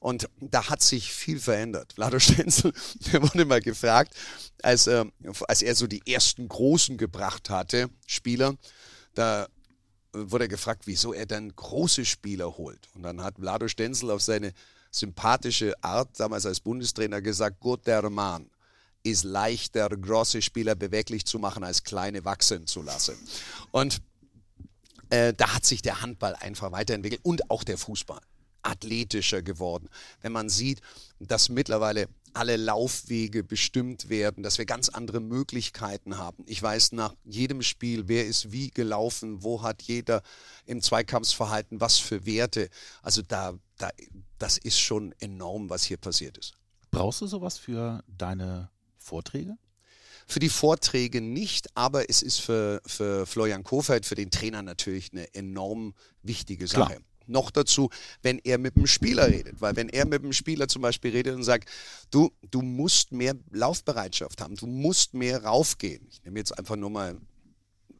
Und 0.00 0.26
da 0.40 0.70
hat 0.70 0.80
sich 0.80 1.12
viel 1.12 1.38
verändert. 1.38 1.92
Vlado 1.92 2.18
Stenzel, 2.18 2.72
der 3.12 3.22
wurde 3.22 3.44
mal 3.44 3.60
gefragt, 3.60 4.14
als, 4.62 4.86
äh, 4.86 5.04
als 5.46 5.60
er 5.60 5.74
so 5.74 5.86
die 5.86 6.00
ersten 6.10 6.48
Großen 6.48 6.96
gebracht 6.96 7.50
hatte, 7.50 7.90
Spieler, 8.06 8.56
da 9.12 9.48
wurde 10.14 10.44
er 10.44 10.48
gefragt, 10.48 10.86
wieso 10.86 11.12
er 11.12 11.26
dann 11.26 11.54
große 11.54 12.06
Spieler 12.06 12.56
holt. 12.56 12.88
Und 12.94 13.02
dann 13.02 13.22
hat 13.22 13.36
Vlado 13.36 13.68
Stenzel 13.68 14.10
auf 14.10 14.22
seine 14.22 14.54
sympathische 14.90 15.74
Art 15.84 16.08
damals 16.18 16.46
als 16.46 16.60
Bundestrainer 16.60 17.20
gesagt, 17.20 17.60
gut, 17.60 17.86
der 17.86 18.08
Mann 18.08 18.48
ist 19.02 19.24
leichter, 19.24 19.90
große 19.90 20.40
Spieler 20.40 20.74
beweglich 20.74 21.26
zu 21.26 21.38
machen, 21.38 21.64
als 21.64 21.84
kleine 21.84 22.24
wachsen 22.24 22.66
zu 22.66 22.80
lassen. 22.80 23.18
Und 23.72 24.00
äh, 25.10 25.34
da 25.34 25.54
hat 25.54 25.64
sich 25.64 25.82
der 25.82 26.02
Handball 26.02 26.34
einfach 26.34 26.72
weiterentwickelt 26.72 27.20
und 27.24 27.50
auch 27.50 27.64
der 27.64 27.78
Fußball 27.78 28.20
athletischer 28.62 29.42
geworden. 29.42 29.88
Wenn 30.20 30.32
man 30.32 30.48
sieht, 30.48 30.80
dass 31.20 31.48
mittlerweile 31.48 32.08
alle 32.34 32.56
Laufwege 32.56 33.42
bestimmt 33.42 34.08
werden, 34.08 34.42
dass 34.42 34.58
wir 34.58 34.66
ganz 34.66 34.88
andere 34.88 35.20
Möglichkeiten 35.20 36.18
haben. 36.18 36.44
Ich 36.46 36.62
weiß 36.62 36.92
nach 36.92 37.14
jedem 37.24 37.62
Spiel, 37.62 38.06
wer 38.08 38.26
ist 38.26 38.52
wie 38.52 38.70
gelaufen, 38.70 39.42
wo 39.42 39.62
hat 39.62 39.82
jeder 39.82 40.22
im 40.66 40.82
Zweikampfsverhalten 40.82 41.80
was 41.80 41.98
für 41.98 42.26
Werte. 42.26 42.68
Also 43.02 43.22
da, 43.22 43.54
da, 43.78 43.90
das 44.38 44.58
ist 44.58 44.78
schon 44.78 45.14
enorm, 45.20 45.70
was 45.70 45.84
hier 45.84 45.96
passiert 45.96 46.36
ist. 46.38 46.54
Brauchst 46.90 47.20
du 47.20 47.26
sowas 47.26 47.58
für 47.58 48.04
deine 48.06 48.70
Vorträge? 48.98 49.56
Für 50.30 50.40
die 50.40 50.50
Vorträge 50.50 51.20
nicht, 51.20 51.74
aber 51.74 52.10
es 52.10 52.22
ist 52.22 52.40
für, 52.40 52.82
für 52.86 53.26
Florian 53.26 53.64
Kofeld, 53.64 54.04
für 54.04 54.14
den 54.14 54.30
Trainer 54.30 54.62
natürlich 54.62 55.10
eine 55.12 55.34
enorm 55.34 55.94
wichtige 56.22 56.66
Sache. 56.66 56.86
Klar 56.86 57.02
noch 57.28 57.50
dazu, 57.50 57.90
wenn 58.22 58.38
er 58.38 58.58
mit 58.58 58.76
dem 58.76 58.86
Spieler 58.86 59.28
redet. 59.28 59.60
Weil 59.60 59.76
wenn 59.76 59.88
er 59.88 60.06
mit 60.06 60.22
dem 60.22 60.32
Spieler 60.32 60.68
zum 60.68 60.82
Beispiel 60.82 61.12
redet 61.12 61.34
und 61.36 61.44
sagt, 61.44 61.68
du, 62.10 62.32
du 62.50 62.62
musst 62.62 63.12
mehr 63.12 63.34
Laufbereitschaft 63.50 64.40
haben, 64.40 64.56
du 64.56 64.66
musst 64.66 65.14
mehr 65.14 65.44
raufgehen. 65.44 66.06
Ich 66.10 66.24
nehme 66.24 66.38
jetzt 66.38 66.58
einfach 66.58 66.76
nur 66.76 66.90
mal 66.90 67.18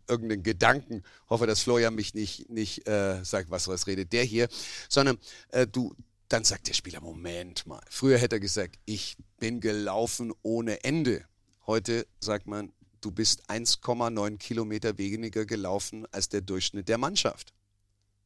irgendeinen 0.09 0.43
Gedanken, 0.43 1.03
hoffe, 1.29 1.47
dass 1.47 1.61
Florian 1.61 1.95
mich 1.95 2.15
nicht, 2.15 2.49
nicht 2.49 2.89
äh, 2.89 3.23
sagt, 3.25 3.51
was, 3.51 3.69
was 3.69 3.87
redet 3.87 4.13
der 4.13 4.25
hier, 4.25 4.49
sondern 4.89 5.19
äh, 5.51 5.67
du, 5.67 5.95
dann 6.29 6.45
sagt 6.45 6.69
der 6.69 6.73
Spieler, 6.73 7.01
Moment 7.01 7.67
mal, 7.67 7.83
früher 7.91 8.19
hätte 8.19 8.37
er 8.37 8.41
gesagt, 8.41 8.79
ich 8.87 9.17
bin 9.39 9.61
gelaufen 9.61 10.33
ohne 10.43 10.83
Ende. 10.83 11.25
Heute 11.69 12.07
sagt 12.19 12.47
man, 12.47 12.73
du 13.03 13.11
bist 13.11 13.51
1,9 13.51 14.39
Kilometer 14.39 14.97
weniger 14.97 15.45
gelaufen 15.45 16.07
als 16.13 16.31
der 16.31 16.41
Durchschnitt 16.41 16.89
der 16.89 16.97
Mannschaft. 16.97 17.53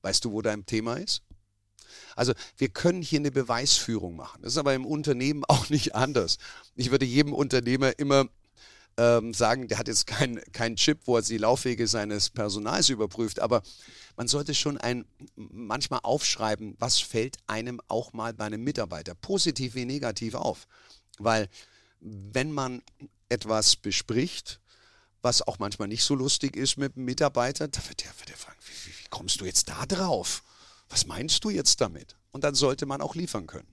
Weißt 0.03 0.25
du, 0.25 0.31
wo 0.31 0.43
dein 0.43 0.65
Thema 0.65 0.95
ist? 0.95 1.23
Also 2.15 2.35
wir 2.57 2.69
können 2.69 3.03
hier 3.03 3.19
eine 3.19 3.33
Beweisführung 3.33 4.15
machen. 4.15 4.43
Das 4.43 4.53
ist 4.53 4.59
aber 4.59 4.75
im 4.75 4.87
Unternehmen 4.87 5.43
auch 5.49 5.71
nicht 5.71 5.97
anders. 5.97 6.39
Ich 6.77 6.93
würde 6.93 7.05
jedem 7.05 7.33
Unternehmer 7.33 7.99
immer 7.99 8.27
ähm, 8.97 9.35
sagen, 9.35 9.67
der 9.67 9.79
hat 9.79 9.89
jetzt 9.89 10.07
keinen 10.07 10.41
kein 10.53 10.77
Chip, 10.77 11.01
wo 11.07 11.17
er 11.17 11.23
die 11.23 11.39
Laufwege 11.39 11.89
seines 11.89 12.31
Personals 12.31 12.91
überprüft, 12.91 13.41
aber 13.41 13.65
man 14.17 14.29
sollte 14.29 14.55
schon 14.55 14.79
ein, 14.79 15.05
manchmal 15.35 16.01
aufschreiben, 16.05 16.77
was 16.79 17.01
fällt 17.01 17.39
einem 17.49 17.81
auch 17.89 18.13
mal 18.13 18.35
bei 18.35 18.45
einem 18.45 18.63
Mitarbeiter, 18.63 19.17
positiv 19.17 19.75
wie 19.75 19.85
negativ 19.85 20.37
auf. 20.37 20.69
Weil 21.19 21.49
wenn 22.03 22.53
man 22.53 22.83
etwas 23.33 23.77
bespricht, 23.77 24.61
was 25.23 25.43
auch 25.43 25.59
manchmal 25.59 25.89
nicht 25.89 26.05
so 26.05 26.15
lustig 26.15 26.57
ist 26.57 26.77
mit 26.77 26.97
einem 26.97 27.07
Mitarbeiter, 27.07 27.69
da 27.69 27.81
wird 27.89 28.05
der, 28.05 28.11
wird 28.19 28.29
der 28.29 28.37
fragen, 28.37 28.59
wie, 28.65 28.91
wie, 28.91 28.95
wie 28.95 29.09
kommst 29.09 29.41
du 29.41 29.45
jetzt 29.45 29.69
da 29.69 29.87
drauf? 29.87 30.43
Was 30.89 31.07
meinst 31.07 31.43
du 31.45 31.51
jetzt 31.51 31.81
damit? 31.81 32.17
Und 32.33 32.45
dann 32.45 32.55
sollte 32.55 32.87
man 32.87 33.01
auch 33.01 33.15
liefern 33.15 33.47
können. 33.47 33.69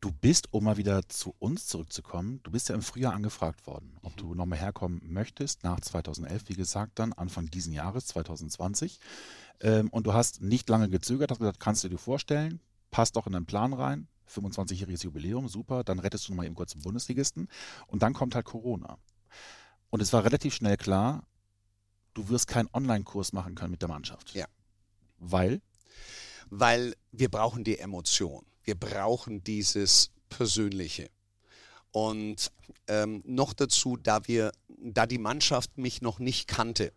Du 0.00 0.12
bist, 0.12 0.52
um 0.52 0.64
mal 0.64 0.76
wieder 0.76 1.08
zu 1.08 1.34
uns 1.38 1.66
zurückzukommen, 1.66 2.40
du 2.44 2.50
bist 2.50 2.68
ja 2.68 2.74
im 2.74 2.82
Frühjahr 2.82 3.14
angefragt 3.14 3.66
worden, 3.66 3.96
ob 4.02 4.16
du 4.16 4.34
nochmal 4.34 4.58
herkommen 4.58 5.00
möchtest, 5.04 5.64
nach 5.64 5.80
2011, 5.80 6.44
wie 6.46 6.54
gesagt, 6.54 6.98
dann 6.98 7.12
Anfang 7.12 7.46
diesen 7.46 7.72
Jahres, 7.72 8.06
2020. 8.06 9.00
Ähm, 9.60 9.88
und 9.88 10.06
du 10.06 10.12
hast 10.12 10.42
nicht 10.42 10.68
lange 10.68 10.88
gezögert, 10.88 11.30
hast 11.30 11.38
gesagt, 11.38 11.60
kannst 11.60 11.82
du 11.82 11.88
dir 11.88 11.98
vorstellen, 11.98 12.60
passt 12.90 13.16
doch 13.16 13.26
in 13.26 13.32
deinen 13.32 13.46
Plan 13.46 13.72
rein, 13.72 14.06
25-jähriges 14.28 15.04
Jubiläum, 15.04 15.48
super, 15.48 15.84
dann 15.84 15.98
rettest 15.98 16.28
du 16.28 16.32
nochmal 16.32 16.46
eben 16.46 16.54
kurz 16.54 16.72
den 16.72 16.82
Bundesligisten. 16.82 17.48
Und 17.86 18.02
dann 18.02 18.12
kommt 18.12 18.34
halt 18.34 18.46
Corona. 18.46 18.98
Und 19.90 20.00
es 20.00 20.12
war 20.12 20.24
relativ 20.24 20.54
schnell 20.54 20.76
klar, 20.76 21.24
du 22.14 22.28
wirst 22.28 22.48
keinen 22.48 22.68
Online-Kurs 22.72 23.32
machen 23.32 23.54
können 23.54 23.70
mit 23.70 23.82
der 23.82 23.88
Mannschaft. 23.88 24.34
Ja. 24.34 24.46
Weil? 25.18 25.60
Weil 26.50 26.94
wir 27.12 27.30
brauchen 27.30 27.64
die 27.64 27.78
Emotion. 27.78 28.44
Wir 28.62 28.74
brauchen 28.74 29.44
dieses 29.44 30.10
Persönliche. 30.28 31.10
Und 31.92 32.52
ähm, 32.88 33.22
noch 33.24 33.52
dazu, 33.52 33.96
da 33.96 34.26
wir, 34.26 34.52
da 34.68 35.06
die 35.06 35.18
Mannschaft 35.18 35.78
mich 35.78 36.02
noch 36.02 36.18
nicht 36.18 36.48
kannte. 36.48 36.92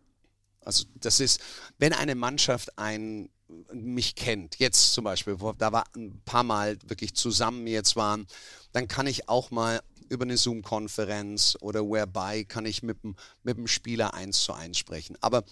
Also 0.62 0.86
das 0.95 1.19
ist, 1.19 1.39
wenn 1.78 1.93
eine 1.93 2.15
Mannschaft 2.15 2.78
ein, 2.78 3.30
mich 3.74 4.15
kennt, 4.15 4.60
jetzt 4.60 4.93
zum 4.93 5.06
Beispiel, 5.06 5.38
da 5.58 5.72
war 5.72 5.86
ein 5.95 6.22
paar 6.26 6.43
Mal 6.43 6.78
wirklich 6.86 7.15
zusammen 7.15 7.65
jetzt 7.67 7.95
waren, 7.95 8.28
dann 8.72 8.88
kann 8.88 9.08
ich 9.08 9.28
auch 9.28 9.52
mal 9.52 9.82
über 10.10 10.24
eine 10.24 10.38
Zoom-Konferenz 10.38 11.58
oder 11.62 11.82
whereby 11.84 12.45
kann 12.45 12.65
ich 12.65 12.84
mit 12.84 13.04
dem, 13.04 13.15
mit 13.43 13.58
dem 13.58 13.67
Spieler 13.67 14.13
eins 14.13 14.43
zu 14.43 14.54
eins 14.54 14.78
sprechen. 14.78 15.17
Aber 15.22 15.43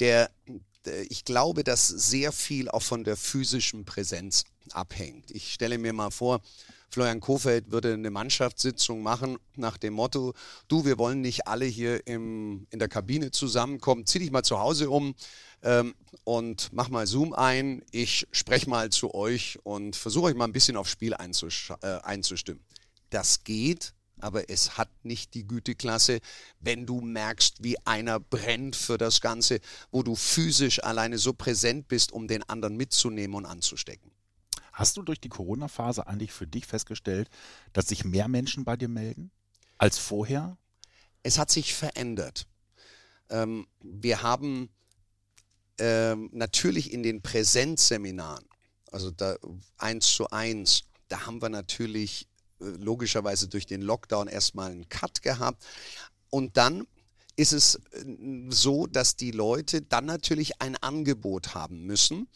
der, 0.00 0.30
der, 0.84 1.10
ich 1.10 1.24
glaube, 1.24 1.64
dass 1.64 1.88
sehr 1.88 2.32
viel 2.32 2.68
auch 2.68 2.82
von 2.82 3.04
der 3.04 3.16
physischen 3.16 3.84
Präsenz 3.84 4.44
abhängt. 4.70 5.30
Ich 5.30 5.52
stelle 5.52 5.78
mir 5.78 5.92
mal 5.92 6.10
vor, 6.10 6.40
Florian 6.90 7.20
Kofeld 7.20 7.70
würde 7.70 7.92
eine 7.92 8.10
Mannschaftssitzung 8.10 9.02
machen 9.02 9.38
nach 9.56 9.76
dem 9.76 9.94
Motto, 9.94 10.34
du, 10.68 10.84
wir 10.84 10.98
wollen 10.98 11.20
nicht 11.20 11.46
alle 11.46 11.66
hier 11.66 12.06
im, 12.06 12.66
in 12.70 12.78
der 12.78 12.88
Kabine 12.88 13.30
zusammenkommen, 13.30 14.06
zieh 14.06 14.18
dich 14.18 14.30
mal 14.30 14.42
zu 14.42 14.58
Hause 14.58 14.90
um 14.90 15.14
ähm, 15.62 15.94
und 16.24 16.70
mach 16.72 16.88
mal 16.88 17.06
Zoom 17.06 17.34
ein, 17.34 17.82
ich 17.90 18.26
spreche 18.32 18.70
mal 18.70 18.90
zu 18.90 19.14
euch 19.14 19.58
und 19.64 19.96
versuche 19.96 20.26
euch 20.26 20.34
mal 20.34 20.46
ein 20.46 20.52
bisschen 20.52 20.76
aufs 20.76 20.90
Spiel 20.90 21.12
äh, 21.12 21.86
einzustimmen. 22.02 22.64
Das 23.10 23.44
geht, 23.44 23.94
aber 24.20 24.50
es 24.50 24.76
hat 24.76 24.90
nicht 25.02 25.34
die 25.34 25.46
Güteklasse, 25.46 26.20
wenn 26.60 26.86
du 26.86 27.00
merkst, 27.00 27.62
wie 27.62 27.76
einer 27.86 28.18
brennt 28.18 28.76
für 28.76 28.98
das 28.98 29.20
Ganze, 29.20 29.60
wo 29.90 30.02
du 30.02 30.14
physisch 30.14 30.82
alleine 30.82 31.18
so 31.18 31.32
präsent 31.32 31.88
bist, 31.88 32.12
um 32.12 32.28
den 32.28 32.42
anderen 32.48 32.76
mitzunehmen 32.76 33.36
und 33.36 33.46
anzustecken. 33.46 34.10
Hast 34.78 34.96
du 34.96 35.02
durch 35.02 35.20
die 35.20 35.28
Corona-Phase 35.28 36.06
eigentlich 36.06 36.30
für 36.30 36.46
dich 36.46 36.64
festgestellt, 36.64 37.28
dass 37.72 37.88
sich 37.88 38.04
mehr 38.04 38.28
Menschen 38.28 38.64
bei 38.64 38.76
dir 38.76 38.86
melden 38.86 39.32
als 39.76 39.98
vorher? 39.98 40.56
Es 41.24 41.36
hat 41.36 41.50
sich 41.50 41.74
verändert. 41.74 42.46
Ähm, 43.28 43.66
wir 43.80 44.22
haben 44.22 44.70
ähm, 45.78 46.30
natürlich 46.32 46.92
in 46.92 47.02
den 47.02 47.22
Präsenzseminaren, 47.22 48.44
also 48.92 49.10
da 49.10 49.36
eins 49.78 50.14
zu 50.14 50.30
eins, 50.30 50.84
da 51.08 51.26
haben 51.26 51.42
wir 51.42 51.48
natürlich 51.48 52.28
logischerweise 52.60 53.48
durch 53.48 53.66
den 53.66 53.82
Lockdown 53.82 54.28
erstmal 54.28 54.70
einen 54.70 54.88
Cut 54.88 55.22
gehabt. 55.22 55.66
Und 56.30 56.56
dann 56.56 56.86
ist 57.34 57.52
es 57.52 57.74
äh, 57.74 58.04
so, 58.50 58.86
dass 58.86 59.16
die 59.16 59.32
Leute 59.32 59.82
dann 59.82 60.06
natürlich 60.06 60.62
ein 60.62 60.76
Angebot 60.76 61.56
haben 61.56 61.82
müssen, 61.82 62.28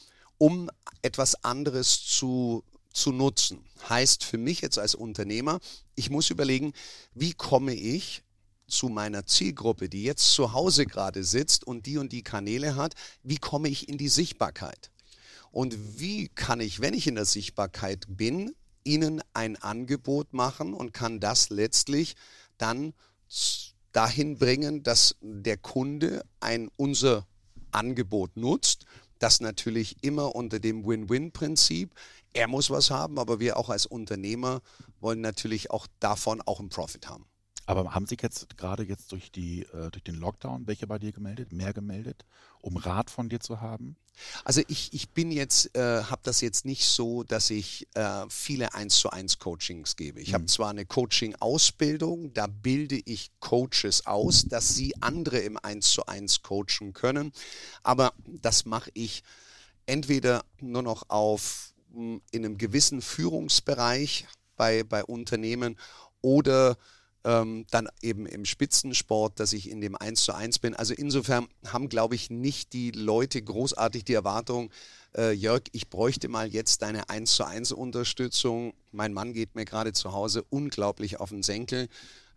um 0.43 0.69
etwas 1.03 1.45
anderes 1.45 2.05
zu, 2.05 2.65
zu 2.93 3.13
nutzen. 3.13 3.65
Heißt 3.89 4.25
für 4.25 4.39
mich 4.39 4.61
jetzt 4.61 4.77
als 4.77 4.97
Unternehmer, 4.97 5.61
ich 5.95 6.11
muss 6.11 6.31
überlegen, 6.31 6.73
wie 7.15 7.33
komme 7.33 7.75
ich 7.75 8.25
zu 8.67 8.89
meiner 8.89 9.25
Zielgruppe, 9.25 9.89
die 9.89 10.03
jetzt 10.03 10.33
zu 10.33 10.53
Hause 10.53 10.85
gerade 10.85 11.23
sitzt 11.23 11.65
und 11.65 11.87
die 11.87 11.97
und 11.97 12.11
die 12.11 12.25
Kanäle 12.25 12.75
hat, 12.75 12.95
wie 13.23 13.37
komme 13.37 13.69
ich 13.69 13.89
in 13.89 13.99
die 13.99 14.09
Sichtbarkeit? 14.09 14.91
Und 15.53 16.01
wie 16.01 16.27
kann 16.27 16.59
ich, 16.59 16.81
wenn 16.81 16.95
ich 16.95 17.07
in 17.07 17.15
der 17.15 17.25
Sichtbarkeit 17.25 18.07
bin, 18.09 18.53
ihnen 18.83 19.23
ein 19.35 19.55
Angebot 19.63 20.33
machen 20.33 20.75
und 20.75 20.93
kann 20.93 21.21
das 21.21 21.51
letztlich 21.51 22.17
dann 22.59 22.95
dahin 23.93 24.39
bringen, 24.39 24.83
dass 24.83 25.15
der 25.21 25.57
Kunde 25.57 26.25
ein 26.41 26.69
unser 26.77 27.29
Angebot 27.73 28.37
nutzt. 28.37 28.85
Das 29.23 29.41
natürlich 29.41 30.03
immer 30.03 30.35
unter 30.35 30.59
dem 30.59 30.85
Win-Win-Prinzip. 30.85 31.95
Er 32.33 32.49
muss 32.49 32.71
was 32.71 32.91
haben, 32.91 33.21
aber 33.21 33.39
wir 33.39 33.57
auch 33.57 33.71
als 33.71 33.87
Unternehmer 33.87 34.63
wollen 34.99 35.21
natürlich 35.21 35.71
auch 35.71 35.87
davon 36.01 36.41
auch 36.41 36.59
einen 36.59 36.71
Profit 36.71 37.09
haben. 37.09 37.25
Aber 37.67 37.95
haben 37.95 38.07
sich 38.07 38.21
jetzt 38.23 38.57
gerade 38.57 38.83
jetzt 38.83 39.13
durch, 39.13 39.31
die, 39.31 39.63
äh, 39.63 39.91
durch 39.91 40.03
den 40.03 40.17
Lockdown 40.17 40.67
welche 40.67 40.87
bei 40.87 40.99
dir 40.99 41.13
gemeldet, 41.13 41.53
mehr 41.53 41.73
gemeldet, 41.73 42.25
um 42.61 42.77
Rat 42.77 43.11
von 43.11 43.29
dir 43.29 43.41
zu 43.41 43.61
haben? 43.61 43.97
Also 44.45 44.63
ich, 44.69 44.93
ich 44.93 45.11
bin 45.11 45.31
jetzt, 45.31 45.75
äh, 45.77 46.03
habe 46.05 46.21
das 46.25 46.41
jetzt 46.41 46.65
nicht 46.65 46.85
so, 46.85 47.23
dass 47.23 47.51
ich 47.51 47.89
äh, 47.95 48.25
viele 48.29 48.75
1 48.75 48.97
zu 48.97 49.11
1 49.11 49.39
Coachings 49.39 49.97
gebe. 49.97 50.21
Ich 50.21 50.31
mhm. 50.31 50.35
habe 50.35 50.47
zwar 50.47 50.71
eine 50.71 50.85
Coaching-Ausbildung, 50.85 52.35
da 52.35 52.47
bilde 52.47 53.01
ich 53.05 53.31
Coaches 53.41 54.07
aus, 54.07 54.45
dass 54.45 54.75
sie 54.75 54.95
andere 55.01 55.39
im 55.39 55.57
1 55.57 55.91
zu 55.91 56.07
1 56.07 56.43
coachen 56.43 56.93
können, 56.93 57.33
aber 57.83 58.13
das 58.27 58.65
mache 58.65 58.91
ich 58.95 59.23
entweder 59.87 60.45
nur 60.61 60.83
noch 60.83 61.09
auf 61.09 61.73
in 61.95 62.23
einem 62.33 62.57
gewissen 62.57 63.03
Führungsbereich 63.03 64.27
bei, 64.57 64.83
bei 64.83 65.05
Unternehmen 65.05 65.77
oder 66.23 66.79
ähm, 67.25 67.67
dann 67.71 67.89
eben 68.01 68.27
im 68.27 68.45
Spitzensport, 68.45 69.39
dass 69.39 69.53
ich 69.53 69.71
in 69.71 69.81
dem 69.81 69.97
1 69.97 70.25
zu 70.25 70.35
1 70.35 70.59
bin. 70.59 70.75
Also 70.75 70.95
insofern 70.95 71.49
haben, 71.67 71.89
glaube 71.89 72.15
ich, 72.15 72.31
nicht 72.31 72.73
die 72.73 72.91
Leute 72.91 73.41
großartig 73.41 74.05
die 74.05 74.15
Erwartung, 74.15 74.71
äh, 75.17 75.33
Jörg, 75.33 75.63
ich 75.73 75.89
bräuchte 75.89 76.29
mal 76.29 76.49
jetzt 76.49 76.83
deine 76.83 77.09
1 77.09 77.35
zu 77.35 77.45
1 77.45 77.73
Unterstützung. 77.73 78.75
Mein 78.93 79.13
Mann 79.13 79.33
geht 79.33 79.55
mir 79.55 79.65
gerade 79.65 79.93
zu 79.93 80.13
Hause 80.13 80.45
unglaublich 80.49 81.21
auf 81.21 81.31
den 81.31 81.43
Senkel. 81.43 81.89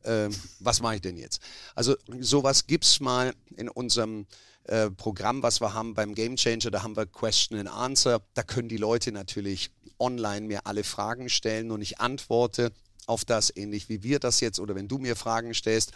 Äh, 0.04 0.30
was 0.60 0.82
mache 0.82 0.95
ich 0.95 1.02
denn 1.02 1.17
jetzt? 1.17 1.41
Also 1.74 1.95
sowas 2.19 2.67
gibt 2.67 2.84
es 2.84 3.00
mal 3.00 3.34
in 3.56 3.69
unserem 3.69 4.28
äh, 4.65 4.89
Programm, 4.91 5.41
was 5.41 5.62
wir 5.62 5.74
haben 5.74 5.93
beim 5.93 6.15
Game 6.15 6.36
Changer, 6.36 6.71
da 6.71 6.84
haben 6.84 6.98
wir 6.98 7.06
Question 7.06 7.60
and 7.60 7.69
Answer. 7.69 8.21
Da 8.34 8.43
können 8.43 8.69
die 8.69 8.78
Leute 8.78 9.12
natürlich 9.12 9.71
online 10.00 10.48
mir 10.48 10.65
alle 10.65 10.84
Fragen 10.84 11.30
stellen 11.30 11.71
und 11.71 11.82
ich 11.82 12.00
antworte 12.00 12.71
auf 13.08 13.26
das, 13.26 13.56
ähnlich 13.56 13.89
wie 13.89 14.04
wir 14.04 14.20
das 14.20 14.39
jetzt 14.39 14.60
oder 14.60 14.76
wenn 14.76 14.88
du 14.88 14.98
mir 14.98 15.15
Fragen 15.15 15.54
stellst. 15.54 15.91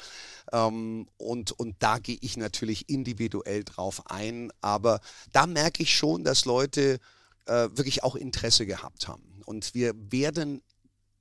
Ähm, 0.52 1.08
und, 1.18 1.52
und 1.54 1.76
da 1.80 2.00
gehe 2.00 2.18
ich 2.22 2.38
natürlich 2.38 2.90
individuell 2.90 3.64
drauf 3.64 4.04
ein. 4.10 4.52
Aber 4.62 5.02
da 5.32 5.48
merke 5.48 5.84
ich 5.84 5.96
schon, 5.96 6.24
dass 6.24 6.46
Leute 6.46 7.00
äh, 7.46 7.70
wirklich 7.74 8.04
auch 8.04 8.16
Interesse 8.16 8.66
gehabt 8.66 9.08
haben. 9.08 9.42
Und 9.46 9.74
wir 9.74 9.94
werden 10.12 10.62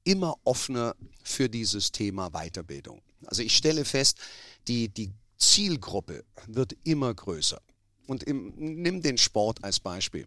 immer 0.05 0.37
offener 0.45 0.95
für 1.23 1.49
dieses 1.49 1.93
Thema 1.93 2.31
Weiterbildung. 2.31 3.03
Also 3.27 3.43
ich 3.43 3.57
stelle 3.57 3.85
fest, 3.85 4.19
die, 4.67 4.89
die 4.89 5.13
Zielgruppe 5.37 6.25
wird 6.47 6.77
immer 6.85 7.13
größer. 7.15 7.61
Und 8.07 8.23
im, 8.25 8.55
nimm 8.57 9.03
den 9.03 9.19
Sport 9.19 9.63
als 9.65 9.81
Beispiel. 9.81 10.27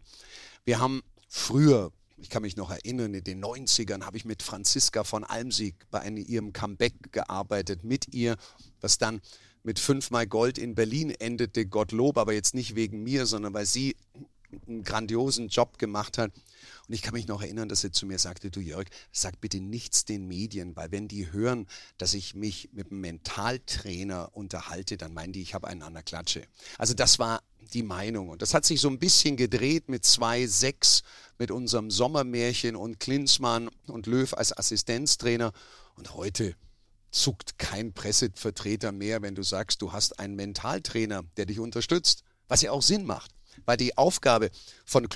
Wir 0.65 0.79
haben 0.79 1.01
früher 1.27 1.91
ich 2.21 2.29
kann 2.29 2.43
mich 2.43 2.55
noch 2.55 2.71
erinnern, 2.71 3.13
in 3.13 3.23
den 3.23 3.43
90ern 3.43 4.03
habe 4.03 4.17
ich 4.17 4.25
mit 4.25 4.43
Franziska 4.43 5.03
von 5.03 5.23
Almsieg 5.23 5.75
bei 5.89 5.99
einem, 5.99 6.17
ihrem 6.17 6.53
Comeback 6.53 6.93
gearbeitet, 7.11 7.83
mit 7.83 8.13
ihr, 8.13 8.37
was 8.79 8.97
dann 8.97 9.21
mit 9.63 9.79
fünfmal 9.79 10.27
Gold 10.27 10.57
in 10.57 10.75
Berlin 10.75 11.11
endete, 11.11 11.65
Gottlob, 11.65 12.17
aber 12.17 12.33
jetzt 12.33 12.55
nicht 12.55 12.75
wegen 12.75 13.03
mir, 13.03 13.25
sondern 13.25 13.53
weil 13.53 13.65
sie 13.65 13.95
einen 14.67 14.83
grandiosen 14.83 15.49
Job 15.49 15.77
gemacht 15.77 16.17
hat. 16.17 16.31
Und 16.87 16.93
ich 16.93 17.01
kann 17.01 17.13
mich 17.13 17.27
noch 17.27 17.41
erinnern, 17.41 17.69
dass 17.69 17.81
sie 17.81 17.91
zu 17.91 18.05
mir 18.05 18.19
sagte, 18.19 18.51
du 18.51 18.59
Jörg, 18.59 18.87
sag 19.11 19.39
bitte 19.41 19.59
nichts 19.59 20.05
den 20.05 20.27
Medien, 20.27 20.75
weil 20.75 20.91
wenn 20.91 21.07
die 21.07 21.31
hören, 21.31 21.67
dass 21.97 22.13
ich 22.13 22.35
mich 22.35 22.69
mit 22.73 22.91
einem 22.91 23.01
Mentaltrainer 23.01 24.29
unterhalte, 24.33 24.97
dann 24.97 25.13
meinen 25.13 25.33
die, 25.33 25.41
ich 25.41 25.53
habe 25.53 25.67
einen 25.67 25.83
an 25.83 25.93
der 25.93 26.03
Klatsche. 26.03 26.43
Also 26.77 26.93
das 26.93 27.19
war 27.19 27.41
die 27.73 27.83
Meinung. 27.83 28.29
Und 28.29 28.41
das 28.41 28.53
hat 28.53 28.65
sich 28.65 28.81
so 28.81 28.89
ein 28.89 28.99
bisschen 28.99 29.37
gedreht 29.37 29.89
mit 29.89 30.05
zwei 30.05 30.47
sechs, 30.47 31.03
mit 31.37 31.51
unserem 31.51 31.89
Sommermärchen 31.89 32.75
und 32.75 32.99
Klinsmann 32.99 33.69
und 33.87 34.07
Löw 34.07 34.33
als 34.33 34.55
Assistenztrainer. 34.57 35.53
Und 35.95 36.15
heute 36.15 36.55
zuckt 37.11 37.57
kein 37.57 37.93
Pressevertreter 37.93 38.91
mehr, 38.91 39.21
wenn 39.21 39.35
du 39.35 39.43
sagst, 39.43 39.81
du 39.81 39.91
hast 39.91 40.19
einen 40.19 40.35
Mentaltrainer, 40.35 41.23
der 41.37 41.45
dich 41.45 41.59
unterstützt, 41.59 42.23
was 42.47 42.61
ja 42.61 42.71
auch 42.71 42.81
Sinn 42.81 43.05
macht. 43.05 43.31
Weil 43.65 43.77
die 43.77 43.97
Aufgabe 43.97 44.49
von 44.85 45.07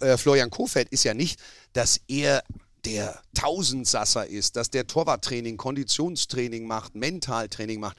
äh, 0.00 0.16
Florian 0.16 0.50
Kofeld 0.50 0.88
ist 0.90 1.04
ja 1.04 1.14
nicht, 1.14 1.40
dass 1.72 2.00
er 2.08 2.42
der 2.84 3.20
Tausendsasser 3.34 4.26
ist, 4.26 4.56
dass 4.56 4.70
der 4.70 4.86
Torwarttraining, 4.86 5.56
Konditionstraining 5.56 6.66
macht, 6.66 6.94
Mentaltraining 6.94 7.80
macht. 7.80 7.98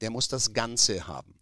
Der 0.00 0.10
muss 0.10 0.28
das 0.28 0.52
Ganze 0.52 1.06
haben. 1.06 1.34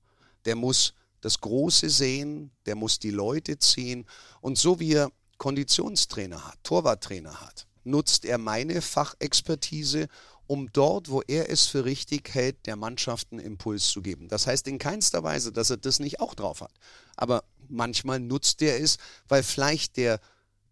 Der 0.45 0.57
muss 0.57 0.95
das 1.21 1.41
Große 1.41 1.89
sehen, 1.89 2.51
der 2.67 2.77
muss 2.77 2.99
die 2.99 3.11
Leute 3.11 3.59
ziehen. 3.59 4.05
Und 4.41 4.59
so 4.59 4.79
wie 4.81 4.93
er 4.93 5.11
Konditionstrainer 5.39 6.47
hat, 6.47 6.59
Torwarttrainer 6.63 7.41
hat, 7.41 7.67
nutzt 7.85 8.25
er 8.25 8.39
meine 8.39 8.83
Fachexpertise, 8.83 10.09
um 10.47 10.71
dort, 10.73 11.11
wo 11.11 11.23
er 11.23 11.51
es 11.51 11.67
für 11.67 11.85
richtig 11.85 12.35
hält, 12.35 12.67
der 12.67 12.77
Mannschaft 12.77 13.29
einen 13.33 13.41
Impuls 13.41 13.89
zu 13.89 14.03
geben. 14.03 14.29
Das 14.29 14.47
heißt 14.47 14.69
in 14.69 14.79
keinster 14.79 15.23
Weise, 15.23 15.53
dass 15.53 15.71
er 15.71 15.79
das 15.79 16.01
nicht 16.01 16.21
auch 16.21 16.35
drauf 16.35 16.61
hat. 16.61 16.73
Aber 17.17 17.45
manchmal 17.69 18.21
nutzt 18.21 18.63
er 18.63 18.81
es, 18.81 18.99
weil 19.29 19.43
vielleicht 19.43 19.97
der, 19.97 20.21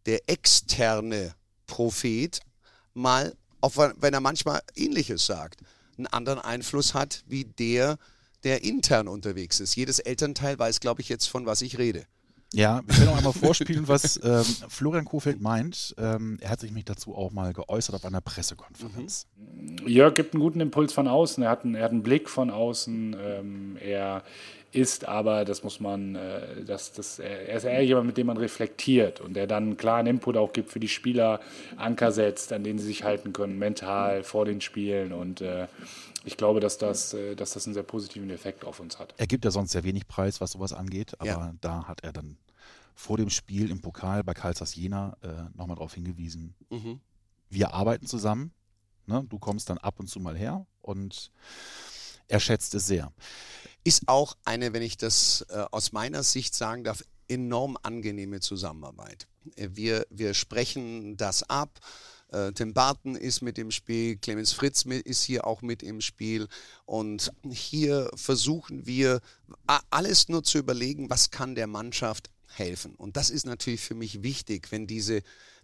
der 0.06 0.28
externe 0.28 1.34
Prophet 1.66 2.40
mal, 2.94 3.34
auch 3.60 3.76
wenn 3.76 4.14
er 4.14 4.20
manchmal 4.20 4.60
Ähnliches 4.74 5.26
sagt, 5.26 5.60
einen 5.96 6.06
anderen 6.06 6.38
Einfluss 6.38 6.94
hat 6.94 7.22
wie 7.26 7.44
der, 7.44 7.98
der 8.44 8.64
intern 8.64 9.08
unterwegs 9.08 9.60
ist. 9.60 9.76
Jedes 9.76 9.98
Elternteil 9.98 10.58
weiß, 10.58 10.80
glaube 10.80 11.00
ich, 11.00 11.08
jetzt 11.08 11.26
von 11.26 11.46
was 11.46 11.62
ich 11.62 11.78
rede. 11.78 12.06
Ja, 12.54 12.82
wir 12.84 12.94
können 12.94 13.06
noch 13.06 13.16
einmal 13.16 13.32
vorspielen, 13.32 13.88
was 13.88 14.20
ähm, 14.22 14.44
Florian 14.68 15.06
Kofeld 15.06 15.40
meint. 15.40 15.94
Ähm, 15.96 16.38
er 16.40 16.50
hat 16.50 16.60
sich 16.60 16.70
nämlich 16.70 16.84
dazu 16.84 17.14
auch 17.14 17.30
mal 17.30 17.52
geäußert 17.54 17.94
auf 17.94 18.04
einer 18.04 18.20
Pressekonferenz. 18.20 19.26
Mhm. 19.36 19.88
Jörg 19.88 20.14
gibt 20.14 20.34
einen 20.34 20.42
guten 20.42 20.60
Impuls 20.60 20.92
von 20.92 21.08
außen, 21.08 21.42
er 21.42 21.50
hat 21.50 21.64
einen, 21.64 21.74
er 21.74 21.84
hat 21.84 21.92
einen 21.92 22.02
Blick 22.02 22.28
von 22.28 22.50
außen, 22.50 23.16
ähm, 23.18 23.78
er 23.80 24.22
ist 24.72 25.06
aber, 25.06 25.44
das 25.44 25.62
muss 25.62 25.80
man, 25.80 26.14
äh, 26.14 26.64
das, 26.64 26.92
das, 26.92 27.18
er 27.18 27.54
ist 27.54 27.64
eher 27.64 27.84
jemand, 27.84 28.06
mit 28.06 28.16
dem 28.16 28.26
man 28.26 28.38
reflektiert 28.38 29.20
und 29.20 29.34
der 29.34 29.46
dann 29.46 29.64
einen 29.64 29.76
klaren 29.76 30.06
Input 30.06 30.36
auch 30.36 30.52
gibt 30.52 30.70
für 30.70 30.80
die 30.80 30.88
Spieler, 30.88 31.40
Anker 31.76 32.10
setzt, 32.10 32.52
an 32.52 32.64
denen 32.64 32.78
sie 32.78 32.86
sich 32.86 33.04
halten 33.04 33.32
können, 33.32 33.58
mental 33.58 34.22
vor 34.22 34.44
den 34.44 34.60
Spielen 34.60 35.12
und 35.12 35.40
äh, 35.42 35.68
ich 36.24 36.36
glaube, 36.36 36.60
dass 36.60 36.78
das, 36.78 37.14
äh, 37.14 37.34
dass 37.36 37.52
das 37.52 37.66
einen 37.66 37.74
sehr 37.74 37.82
positiven 37.82 38.30
Effekt 38.30 38.64
auf 38.64 38.80
uns 38.80 38.98
hat. 38.98 39.14
Er 39.18 39.26
gibt 39.26 39.44
ja 39.44 39.50
sonst 39.50 39.72
sehr 39.72 39.84
wenig 39.84 40.08
Preis, 40.08 40.40
was 40.40 40.52
sowas 40.52 40.72
angeht, 40.72 41.14
aber 41.18 41.28
ja. 41.28 41.54
da 41.60 41.86
hat 41.86 42.02
er 42.02 42.12
dann 42.12 42.38
vor 42.94 43.16
dem 43.16 43.30
Spiel 43.30 43.70
im 43.70 43.80
Pokal 43.80 44.24
bei 44.24 44.34
Karlsruhe 44.34 44.68
Jena 44.68 45.16
äh, 45.22 45.56
nochmal 45.56 45.76
darauf 45.76 45.94
hingewiesen. 45.94 46.54
Mhm. 46.70 47.00
Wir 47.50 47.74
arbeiten 47.74 48.06
zusammen. 48.06 48.52
Ne? 49.06 49.24
Du 49.28 49.38
kommst 49.38 49.68
dann 49.68 49.78
ab 49.78 49.98
und 49.98 50.06
zu 50.06 50.20
mal 50.20 50.36
her 50.36 50.66
und 50.80 51.30
er 52.28 52.40
schätzt 52.40 52.74
es 52.74 52.86
sehr. 52.86 53.12
Ist 53.84 54.02
auch 54.06 54.36
eine, 54.44 54.72
wenn 54.72 54.82
ich 54.82 54.96
das 54.96 55.44
äh, 55.48 55.64
aus 55.70 55.92
meiner 55.92 56.22
Sicht 56.22 56.54
sagen 56.54 56.84
darf, 56.84 57.02
enorm 57.28 57.78
angenehme 57.82 58.40
Zusammenarbeit. 58.40 59.26
Äh, 59.56 59.70
wir, 59.72 60.06
wir 60.10 60.34
sprechen 60.34 61.16
das 61.16 61.42
ab. 61.48 61.80
Äh, 62.28 62.52
Tim 62.52 62.74
Barton 62.74 63.16
ist 63.16 63.42
mit 63.42 63.58
im 63.58 63.70
Spiel, 63.70 64.16
Clemens 64.16 64.52
Fritz 64.52 64.84
ist 64.84 65.22
hier 65.22 65.46
auch 65.46 65.62
mit 65.62 65.82
im 65.82 66.00
Spiel. 66.00 66.48
Und 66.84 67.32
hier 67.50 68.10
versuchen 68.14 68.86
wir 68.86 69.20
alles 69.90 70.28
nur 70.28 70.42
zu 70.42 70.58
überlegen, 70.58 71.10
was 71.10 71.30
kann 71.30 71.54
der 71.54 71.66
Mannschaft 71.66 72.30
helfen. 72.46 72.94
Und 72.94 73.16
das 73.16 73.30
ist 73.30 73.46
natürlich 73.46 73.80
für 73.80 73.94
mich 73.94 74.22
wichtig, 74.22 74.70
wenn 74.70 74.86
diese, 74.86 75.22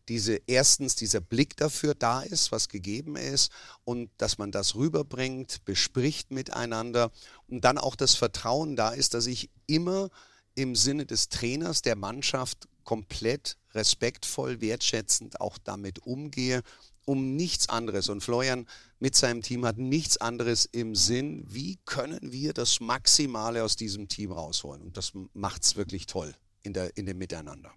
diese 0.09 0.41
erstens 0.47 0.97
dieser 0.97 1.21
Blick 1.21 1.57
dafür 1.57 1.95
da 1.95 2.23
ist, 2.23 2.51
was 2.51 2.69
gegeben 2.69 3.17
ist 3.17 3.53
und 3.85 4.11
dass 4.19 4.39
man 4.39 4.51
das 4.51 4.75
rüberbringt, 4.75 5.65
bespricht 5.65 6.31
miteinander 6.31 7.11
und 7.47 7.65
dann 7.65 7.79
auch 7.79 7.97
das 7.97 8.15
Vertrauen 8.15 8.77
da 8.77 8.91
ist, 8.91 9.15
dass 9.15 9.27
ich 9.27 9.51
immer 9.67 10.11
im 10.55 10.75
Sinne 10.75 11.07
des 11.07 11.29
Trainers, 11.29 11.83
der 11.83 11.95
Mannschaft 11.95 12.69
komplett 12.85 13.57
respektvoll, 13.75 14.61
wertschätzend 14.61 15.41
auch 15.41 15.59
damit 15.59 16.01
umgehe, 16.01 16.63
um 17.05 17.37
nichts 17.37 17.69
anderes. 17.69 18.09
Und 18.09 18.23
Florian 18.23 18.67
mit 18.99 19.15
seinem 19.15 19.43
Team 19.43 19.65
hat 19.65 19.79
nichts 19.79 20.17
anderes 20.17 20.67
im 20.67 20.95
Sinn, 20.95 21.45
wie 21.47 21.79
können 21.85 22.33
wir 22.33 22.53
das 22.53 22.81
Maximale 22.81 23.63
aus 23.63 23.77
diesem 23.77 24.09
Team 24.09 24.33
rausholen. 24.33 24.83
Und 24.83 24.97
das 24.97 25.13
macht 25.33 25.63
es 25.63 25.77
wirklich 25.77 26.07
toll 26.07 26.35
in, 26.63 26.73
der, 26.73 26.97
in 26.97 27.07
dem 27.07 27.19
Miteinander. 27.19 27.73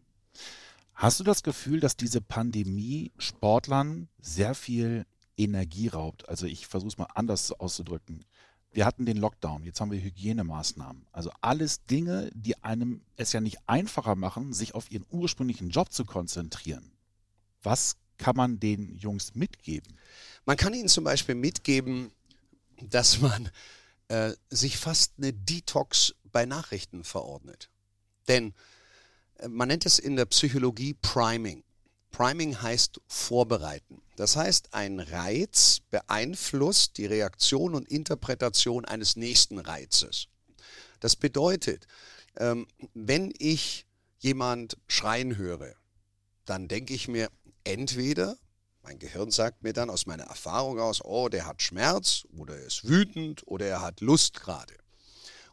Hast 1.02 1.20
du 1.20 1.24
das 1.24 1.42
Gefühl, 1.42 1.80
dass 1.80 1.98
diese 1.98 2.22
Pandemie 2.22 3.12
Sportlern 3.18 4.08
sehr 4.20 4.54
viel 4.54 5.08
Energie 5.36 5.88
raubt? 5.88 6.30
Also 6.30 6.46
ich 6.46 6.68
versuche 6.68 6.90
es 6.90 6.98
mal 7.00 7.08
anders 7.16 7.52
auszudrücken. 7.54 8.24
Wir 8.72 8.86
hatten 8.86 9.08
den 9.08 9.18
Lockdown, 9.18 9.64
jetzt 9.64 9.82
haben 9.82 9.90
wir 9.90 10.00
Hygienemaßnahmen. 10.00 11.08
Also 11.12 11.32
alles 11.42 11.84
Dinge, 11.86 12.30
die 12.36 12.56
einem 12.64 13.02
es 13.16 13.34
ja 13.34 13.42
nicht 13.42 13.58
einfacher 13.66 14.16
machen, 14.16 14.54
sich 14.54 14.76
auf 14.76 14.92
ihren 14.92 15.08
ursprünglichen 15.10 15.72
Job 15.72 15.92
zu 15.92 16.06
konzentrieren. 16.06 16.92
Was 17.64 17.96
kann 18.20 18.36
man 18.36 18.60
den 18.60 18.96
Jungs 18.96 19.34
mitgeben? 19.34 19.98
Man 20.46 20.56
kann 20.56 20.76
ihnen 20.76 20.88
zum 20.88 21.04
Beispiel 21.04 21.34
mitgeben, 21.34 22.12
dass 22.80 23.22
man 23.22 23.50
äh, 24.10 24.34
sich 24.52 24.78
fast 24.78 25.14
eine 25.18 25.34
Detox 25.34 26.14
bei 26.32 26.46
Nachrichten 26.46 27.04
verordnet. 27.04 27.72
Denn 28.28 28.54
man 29.48 29.68
nennt 29.68 29.86
es 29.86 30.00
in 30.00 30.16
der 30.16 30.26
Psychologie 30.26 30.94
Priming. 30.94 31.64
Priming 32.12 32.62
heißt 32.62 33.00
vorbereiten. 33.08 34.02
Das 34.18 34.36
heißt, 34.36 34.74
ein 34.74 35.00
Reiz 35.00 35.80
beeinflusst 35.90 36.98
die 36.98 37.06
Reaktion 37.06 37.74
und 37.74 37.88
Interpretation 37.90 38.86
eines 38.86 39.16
nächsten 39.16 39.58
Reizes. 39.60 40.28
Das 41.00 41.16
bedeutet, 41.16 41.88
ähm, 42.38 42.68
wenn 42.94 43.34
ich 43.38 43.88
jemand 44.20 44.78
schreien 44.88 45.38
höre, 45.38 45.74
dann 46.46 46.68
denke 46.68 46.94
ich 46.94 47.08
mir 47.08 47.30
entweder, 47.64 48.38
mein 48.84 49.00
Gehirn 49.00 49.32
sagt 49.32 49.64
mir 49.64 49.74
dann 49.74 49.90
aus 49.90 50.06
meiner 50.06 50.24
Erfahrung 50.24 50.80
aus, 50.80 51.04
oh, 51.04 51.30
der 51.30 51.46
hat 51.46 51.62
Schmerz 51.62 52.26
oder 52.38 52.58
er 52.58 52.66
ist 52.66 52.88
wütend 52.88 53.42
oder 53.48 53.66
er 53.68 53.82
hat 53.82 54.02
Lust 54.02 54.40
gerade. 54.40 54.76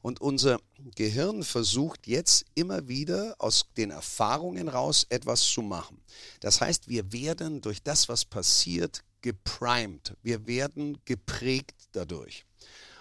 Und 0.00 0.20
unser 0.20 0.60
Gehirn 0.94 1.42
versucht 1.42 2.06
jetzt 2.06 2.46
immer 2.54 2.88
wieder 2.88 3.34
aus 3.38 3.66
den 3.76 3.90
Erfahrungen 3.90 4.68
raus 4.68 5.06
etwas 5.08 5.42
zu 5.42 5.62
machen. 5.62 6.00
Das 6.40 6.60
heißt, 6.60 6.88
wir 6.88 7.12
werden 7.12 7.60
durch 7.60 7.82
das, 7.82 8.08
was 8.08 8.24
passiert, 8.24 9.02
geprimed. 9.22 10.16
Wir 10.22 10.46
werden 10.46 10.98
geprägt 11.04 11.88
dadurch. 11.92 12.46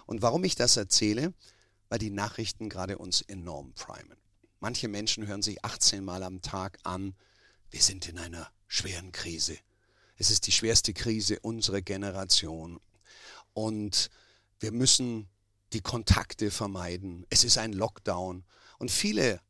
Und 0.06 0.22
warum 0.22 0.44
ich 0.44 0.56
das 0.56 0.78
erzähle? 0.78 1.34
Weil 1.90 2.00
die 2.00 2.10
Nachrichten 2.10 2.70
gerade 2.70 2.98
uns 2.98 3.22
enorm 3.22 3.74
primen. 3.74 4.18
Manche 4.60 4.88
Menschen 4.88 5.28
hören 5.28 5.44
sich 5.44 5.64
18 5.64 6.04
Mal 6.04 6.24
am 6.24 6.42
Tag 6.42 6.80
an, 6.84 7.16
wir 7.70 7.82
sind 7.82 8.08
in 8.10 8.18
einer 8.18 8.50
schweren 8.68 9.12
Krise. 9.12 9.58
Es 10.16 10.32
ist 10.32 10.48
die 10.48 10.52
schwerste 10.52 10.94
Krise 10.94 11.40
unserer 11.42 11.82
Generation. 11.82 12.80
Und 13.54 14.10
wir 14.60 14.72
müssen 14.72 15.28
die 15.74 15.82
Kontakte 15.82 16.52
vermeiden. 16.52 17.26
Es 17.30 17.44
ist 17.44 17.58
ein 17.58 17.74
Lockdown. 17.74 18.44
Und 18.80 18.92
viele 18.92 19.42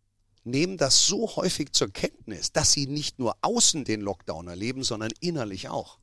nehmen 0.43 0.77
das 0.77 1.05
so 1.05 1.35
häufig 1.35 1.73
zur 1.73 1.91
Kenntnis, 1.91 2.51
dass 2.51 2.71
sie 2.71 2.87
nicht 2.87 3.19
nur 3.19 3.35
außen 3.41 3.83
den 3.83 4.01
Lockdown 4.01 4.47
erleben, 4.47 4.83
sondern 4.83 5.11
innerlich 5.19 5.69
auch. 5.69 5.99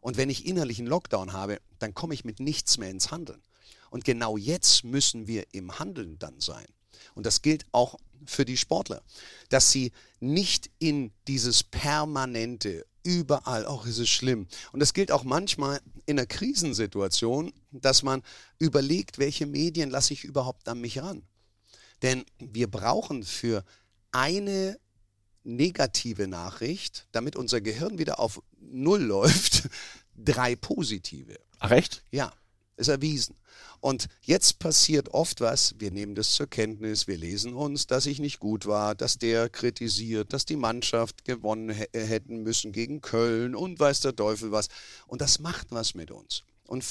Und 0.00 0.16
wenn 0.16 0.30
ich 0.30 0.46
innerlich 0.46 0.78
einen 0.78 0.88
Lockdown 0.88 1.32
habe, 1.32 1.60
dann 1.78 1.94
komme 1.94 2.14
ich 2.14 2.24
mit 2.24 2.38
nichts 2.38 2.78
mehr 2.78 2.90
ins 2.90 3.10
Handeln. 3.10 3.42
Und 3.90 4.04
genau 4.04 4.36
jetzt 4.36 4.84
müssen 4.84 5.26
wir 5.26 5.44
im 5.52 5.78
Handeln 5.78 6.18
dann 6.18 6.40
sein. 6.40 6.66
Und 7.14 7.26
das 7.26 7.42
gilt 7.42 7.66
auch 7.72 7.96
für 8.24 8.44
die 8.44 8.56
Sportler, 8.56 9.02
dass 9.48 9.70
sie 9.72 9.92
nicht 10.20 10.70
in 10.78 11.12
dieses 11.26 11.62
permanente 11.62 12.86
überall, 13.02 13.66
auch 13.66 13.86
ist 13.86 13.98
es 13.98 14.08
schlimm. 14.08 14.48
Und 14.72 14.80
das 14.80 14.92
gilt 14.92 15.12
auch 15.12 15.24
manchmal 15.24 15.80
in 16.06 16.18
einer 16.18 16.26
Krisensituation, 16.26 17.52
dass 17.80 18.02
man 18.02 18.22
überlegt, 18.58 19.18
welche 19.18 19.46
Medien 19.46 19.90
lasse 19.90 20.12
ich 20.12 20.24
überhaupt 20.24 20.68
an 20.68 20.80
mich 20.80 21.00
ran. 21.00 21.22
Denn 22.02 22.24
wir 22.38 22.70
brauchen 22.70 23.22
für 23.22 23.64
eine 24.12 24.78
negative 25.44 26.26
Nachricht, 26.26 27.06
damit 27.12 27.36
unser 27.36 27.60
Gehirn 27.60 27.98
wieder 27.98 28.18
auf 28.18 28.42
Null 28.58 29.02
läuft, 29.02 29.68
drei 30.16 30.56
positive. 30.56 31.38
Ach 31.58 31.70
echt? 31.70 32.02
Ja. 32.10 32.32
Ist 32.78 32.88
erwiesen. 32.88 33.36
Und 33.80 34.08
jetzt 34.20 34.58
passiert 34.58 35.08
oft 35.14 35.40
was, 35.40 35.74
wir 35.78 35.90
nehmen 35.90 36.14
das 36.14 36.34
zur 36.34 36.46
Kenntnis, 36.46 37.06
wir 37.06 37.16
lesen 37.16 37.54
uns, 37.54 37.86
dass 37.86 38.04
ich 38.04 38.18
nicht 38.18 38.38
gut 38.38 38.66
war, 38.66 38.94
dass 38.94 39.16
der 39.16 39.48
kritisiert, 39.48 40.34
dass 40.34 40.44
die 40.44 40.56
Mannschaft 40.56 41.24
gewonnen 41.24 41.70
hätten 41.70 42.42
müssen 42.42 42.72
gegen 42.72 43.00
Köln 43.00 43.54
und 43.54 43.80
weiß 43.80 44.00
der 44.00 44.14
Teufel 44.14 44.52
was. 44.52 44.68
Und 45.06 45.22
das 45.22 45.38
macht 45.38 45.68
was 45.70 45.94
mit 45.94 46.10
uns. 46.10 46.42
Und 46.66 46.84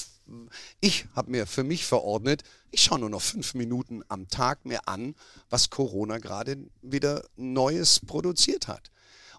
ich 0.80 1.06
habe 1.14 1.30
mir 1.30 1.46
für 1.46 1.64
mich 1.64 1.84
verordnet, 1.84 2.42
ich 2.70 2.82
schaue 2.82 3.00
nur 3.00 3.10
noch 3.10 3.22
fünf 3.22 3.54
Minuten 3.54 4.02
am 4.08 4.28
Tag 4.28 4.64
mir 4.64 4.88
an, 4.88 5.14
was 5.50 5.70
Corona 5.70 6.18
gerade 6.18 6.58
wieder 6.82 7.24
Neues 7.36 8.00
produziert 8.00 8.68
hat. 8.68 8.90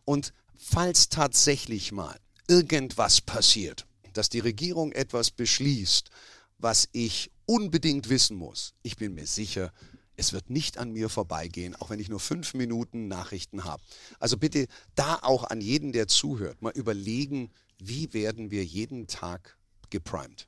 Und 0.05 0.33
falls 0.55 1.09
tatsächlich 1.09 1.91
mal 1.91 2.17
irgendwas 2.47 3.21
passiert, 3.21 3.85
dass 4.13 4.29
die 4.29 4.39
Regierung 4.39 4.91
etwas 4.91 5.31
beschließt, 5.31 6.09
was 6.57 6.89
ich 6.91 7.31
unbedingt 7.45 8.09
wissen 8.09 8.37
muss, 8.37 8.73
ich 8.83 8.95
bin 8.97 9.13
mir 9.13 9.27
sicher, 9.27 9.71
es 10.15 10.33
wird 10.33 10.49
nicht 10.49 10.79
an 10.79 10.91
mir 10.91 11.09
vorbeigehen, 11.09 11.75
auch 11.75 11.91
wenn 11.91 11.99
ich 11.99 12.09
nur 12.09 12.19
fünf 12.19 12.55
Minuten 12.55 13.07
Nachrichten 13.07 13.63
habe. 13.63 13.83
Also 14.19 14.37
bitte 14.37 14.67
da 14.95 15.19
auch 15.21 15.43
an 15.43 15.61
jeden, 15.61 15.91
der 15.91 16.07
zuhört, 16.07 16.61
mal 16.61 16.73
überlegen, 16.73 17.51
wie 17.77 18.13
werden 18.13 18.49
wir 18.49 18.65
jeden 18.65 19.07
Tag 19.07 19.56
geprimed. 19.89 20.47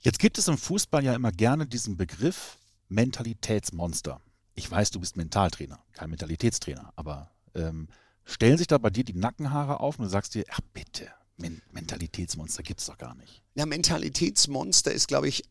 Jetzt 0.00 0.18
gibt 0.18 0.38
es 0.38 0.48
im 0.48 0.58
Fußball 0.58 1.04
ja 1.04 1.14
immer 1.14 1.32
gerne 1.32 1.66
diesen 1.66 1.96
Begriff 1.96 2.58
Mentalitätsmonster. 2.88 4.20
Ich 4.54 4.70
weiß, 4.70 4.90
du 4.90 5.00
bist 5.00 5.16
Mentaltrainer, 5.16 5.82
kein 5.92 6.10
Mentalitätstrainer, 6.10 6.92
aber 6.96 7.30
ähm, 7.54 7.88
stellen 8.24 8.58
sich 8.58 8.66
da 8.66 8.78
bei 8.78 8.90
dir 8.90 9.04
die 9.04 9.14
Nackenhaare 9.14 9.80
auf 9.80 9.98
und 9.98 10.04
du 10.04 10.10
sagst 10.10 10.34
dir, 10.34 10.44
ach 10.50 10.60
bitte, 10.72 11.10
Men 11.38 11.62
Mentalitätsmonster 11.70 12.62
gibt 12.62 12.80
es 12.80 12.86
doch 12.86 12.98
gar 12.98 13.14
nicht. 13.14 13.42
Ja, 13.54 13.64
Mentalitätsmonster 13.64 14.92
ist, 14.92 15.06
glaube 15.06 15.28
ich, 15.28 15.44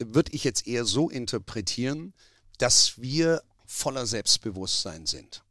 würde 0.00 0.32
ich 0.32 0.44
jetzt 0.44 0.66
eher 0.66 0.84
so 0.84 1.08
interpretieren, 1.08 2.12
dass 2.58 3.00
wir 3.00 3.42
voller 3.64 4.06
Selbstbewusstsein 4.06 5.06
sind. 5.06 5.44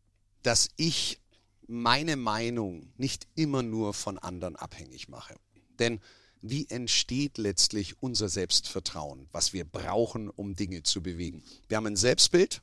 Dass 0.43 0.69
ich 0.75 1.21
meine 1.67 2.17
Meinung 2.17 2.91
nicht 2.97 3.27
immer 3.35 3.63
nur 3.63 3.93
von 3.93 4.17
anderen 4.17 4.55
abhängig 4.57 5.07
mache. 5.07 5.35
Denn 5.79 6.01
wie 6.41 6.67
entsteht 6.69 7.37
letztlich 7.37 8.01
unser 8.01 8.29
Selbstvertrauen, 8.29 9.27
was 9.31 9.53
wir 9.53 9.65
brauchen, 9.65 10.29
um 10.29 10.55
Dinge 10.55 10.83
zu 10.83 11.01
bewegen. 11.01 11.43
Wir 11.67 11.77
haben 11.77 11.87
ein 11.87 11.95
Selbstbild 11.95 12.61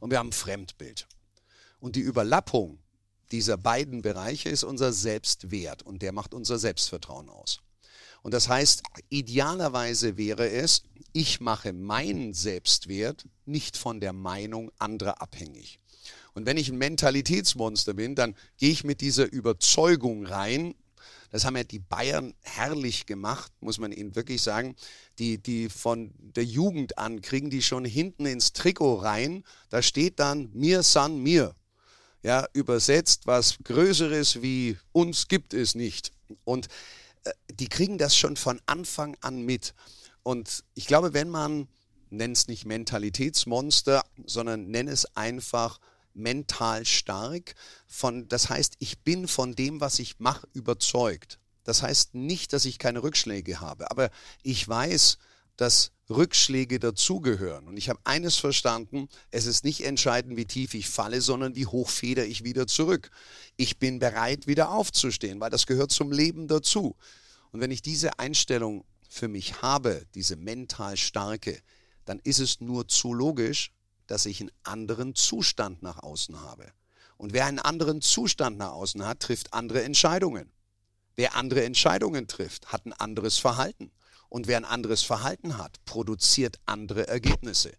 und 0.00 0.10
wir 0.10 0.18
haben 0.18 0.28
ein 0.28 0.32
Fremdbild. 0.32 1.06
Und 1.80 1.96
die 1.96 2.00
Überlappung 2.00 2.78
dieser 3.32 3.56
beiden 3.56 4.02
Bereiche 4.02 4.50
ist 4.50 4.62
unser 4.62 4.92
Selbstwert 4.92 5.82
und 5.82 6.02
der 6.02 6.12
macht 6.12 6.34
unser 6.34 6.58
Selbstvertrauen 6.58 7.28
aus. 7.28 7.60
Und 8.22 8.34
das 8.34 8.48
heißt, 8.48 8.82
idealerweise 9.08 10.16
wäre 10.16 10.48
es, 10.48 10.84
ich 11.12 11.40
mache 11.40 11.72
meinen 11.72 12.34
Selbstwert 12.34 13.26
nicht 13.44 13.76
von 13.76 14.00
der 14.00 14.12
Meinung 14.12 14.70
anderer 14.78 15.20
abhängig. 15.20 15.80
Und 16.34 16.46
wenn 16.46 16.56
ich 16.56 16.68
ein 16.68 16.78
Mentalitätsmonster 16.78 17.94
bin, 17.94 18.14
dann 18.14 18.36
gehe 18.56 18.70
ich 18.70 18.84
mit 18.84 19.00
dieser 19.00 19.30
Überzeugung 19.30 20.24
rein, 20.24 20.74
das 21.32 21.46
haben 21.46 21.56
ja 21.56 21.64
die 21.64 21.78
Bayern 21.78 22.34
herrlich 22.42 23.06
gemacht, 23.06 23.50
muss 23.60 23.78
man 23.78 23.90
ihnen 23.90 24.14
wirklich 24.14 24.42
sagen. 24.42 24.76
Die, 25.18 25.38
die 25.38 25.70
von 25.70 26.12
der 26.18 26.44
Jugend 26.44 26.98
an 26.98 27.22
kriegen 27.22 27.48
die 27.48 27.62
schon 27.62 27.86
hinten 27.86 28.26
ins 28.26 28.52
Trikot 28.52 28.96
rein. 28.96 29.42
Da 29.70 29.80
steht 29.80 30.20
dann 30.20 30.50
mir 30.52 30.82
san 30.82 31.18
mir. 31.18 31.56
Ja, 32.22 32.46
übersetzt, 32.52 33.26
was 33.26 33.56
Größeres 33.64 34.42
wie 34.42 34.76
uns 34.92 35.26
gibt 35.26 35.54
es 35.54 35.74
nicht. 35.74 36.12
Und 36.44 36.68
äh, 37.24 37.32
die 37.50 37.68
kriegen 37.68 37.96
das 37.96 38.14
schon 38.14 38.36
von 38.36 38.60
Anfang 38.66 39.16
an 39.22 39.40
mit. 39.42 39.74
Und 40.22 40.62
ich 40.74 40.86
glaube, 40.86 41.14
wenn 41.14 41.30
man, 41.30 41.66
nennt 42.10 42.36
es 42.36 42.46
nicht 42.46 42.66
Mentalitätsmonster, 42.66 44.04
sondern 44.26 44.70
nenn 44.70 44.86
es 44.86 45.16
einfach 45.16 45.80
mental 46.14 46.84
stark. 46.84 47.54
Von, 47.86 48.28
das 48.28 48.48
heißt, 48.48 48.74
ich 48.78 49.00
bin 49.00 49.28
von 49.28 49.54
dem, 49.54 49.80
was 49.80 49.98
ich 49.98 50.18
mache, 50.18 50.46
überzeugt. 50.52 51.38
Das 51.64 51.82
heißt 51.82 52.14
nicht, 52.14 52.52
dass 52.52 52.64
ich 52.64 52.78
keine 52.78 53.02
Rückschläge 53.02 53.60
habe, 53.60 53.90
aber 53.90 54.10
ich 54.42 54.66
weiß, 54.66 55.18
dass 55.56 55.92
Rückschläge 56.10 56.78
dazugehören. 56.78 57.68
Und 57.68 57.76
ich 57.76 57.88
habe 57.88 58.00
eines 58.04 58.36
verstanden, 58.36 59.08
es 59.30 59.46
ist 59.46 59.64
nicht 59.64 59.84
entscheidend, 59.84 60.36
wie 60.36 60.44
tief 60.44 60.74
ich 60.74 60.88
falle, 60.88 61.20
sondern 61.20 61.54
wie 61.54 61.66
hoch 61.66 61.88
feder 61.88 62.26
ich 62.26 62.44
wieder 62.44 62.66
zurück. 62.66 63.10
Ich 63.56 63.78
bin 63.78 63.98
bereit, 63.98 64.46
wieder 64.46 64.70
aufzustehen, 64.70 65.40
weil 65.40 65.50
das 65.50 65.66
gehört 65.66 65.92
zum 65.92 66.10
Leben 66.10 66.48
dazu. 66.48 66.96
Und 67.52 67.60
wenn 67.60 67.70
ich 67.70 67.82
diese 67.82 68.18
Einstellung 68.18 68.84
für 69.08 69.28
mich 69.28 69.62
habe, 69.62 70.06
diese 70.14 70.36
mental 70.36 70.96
starke, 70.96 71.60
dann 72.04 72.18
ist 72.24 72.40
es 72.40 72.60
nur 72.60 72.88
zu 72.88 73.14
logisch, 73.14 73.72
dass 74.06 74.26
ich 74.26 74.40
einen 74.40 74.50
anderen 74.62 75.14
Zustand 75.14 75.82
nach 75.82 76.02
außen 76.02 76.40
habe. 76.40 76.72
Und 77.16 77.32
wer 77.32 77.46
einen 77.46 77.58
anderen 77.58 78.00
Zustand 78.00 78.58
nach 78.58 78.72
außen 78.72 79.04
hat, 79.04 79.20
trifft 79.20 79.52
andere 79.52 79.82
Entscheidungen. 79.84 80.50
Wer 81.14 81.36
andere 81.36 81.64
Entscheidungen 81.64 82.26
trifft, 82.26 82.72
hat 82.72 82.86
ein 82.86 82.92
anderes 82.92 83.38
Verhalten. 83.38 83.92
Und 84.28 84.46
wer 84.46 84.56
ein 84.56 84.64
anderes 84.64 85.02
Verhalten 85.02 85.58
hat, 85.58 85.84
produziert 85.84 86.58
andere 86.64 87.06
Ergebnisse. 87.06 87.72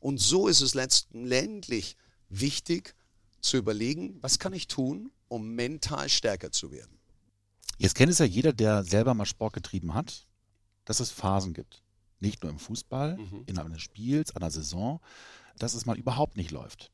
Und 0.00 0.20
so 0.20 0.48
ist 0.48 0.60
es 0.60 0.74
letztendlich 0.74 1.96
wichtig 2.28 2.94
zu 3.40 3.56
überlegen, 3.56 4.18
was 4.20 4.38
kann 4.38 4.52
ich 4.52 4.66
tun, 4.66 5.10
um 5.28 5.54
mental 5.54 6.08
stärker 6.08 6.52
zu 6.52 6.70
werden. 6.70 6.98
Jetzt 7.78 7.94
kennt 7.94 8.12
es 8.12 8.18
ja 8.18 8.26
jeder, 8.26 8.52
der 8.52 8.84
selber 8.84 9.14
mal 9.14 9.26
Sport 9.26 9.54
getrieben 9.54 9.94
hat, 9.94 10.26
dass 10.84 11.00
es 11.00 11.10
Phasen 11.10 11.54
gibt. 11.54 11.82
Nicht 12.20 12.42
nur 12.42 12.52
im 12.52 12.58
Fußball, 12.58 13.16
mhm. 13.16 13.42
innerhalb 13.46 13.68
eines 13.68 13.82
Spiels, 13.82 14.34
einer 14.36 14.50
Saison, 14.50 15.00
dass 15.58 15.74
es 15.74 15.86
mal 15.86 15.98
überhaupt 15.98 16.36
nicht 16.36 16.50
läuft. 16.50 16.90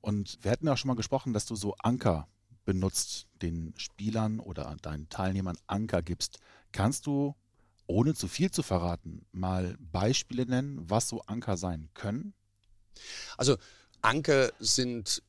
Und 0.00 0.38
wir 0.42 0.50
hatten 0.50 0.66
ja 0.66 0.72
auch 0.72 0.78
schon 0.78 0.88
mal 0.88 0.96
gesprochen, 0.96 1.32
dass 1.32 1.46
du 1.46 1.54
so 1.54 1.74
Anker 1.78 2.28
benutzt, 2.64 3.26
den 3.40 3.74
Spielern 3.76 4.40
oder 4.40 4.76
deinen 4.82 5.08
Teilnehmern 5.08 5.58
Anker 5.66 6.02
gibst. 6.02 6.38
Kannst 6.72 7.06
du, 7.06 7.34
ohne 7.86 8.14
zu 8.14 8.28
viel 8.28 8.50
zu 8.50 8.62
verraten, 8.62 9.26
mal 9.32 9.76
Beispiele 9.78 10.46
nennen, 10.46 10.78
was 10.88 11.08
so 11.08 11.22
Anker 11.22 11.56
sein 11.56 11.88
können? 11.94 12.34
Also 13.36 13.56
Anker 14.00 14.52
sind 14.58 15.22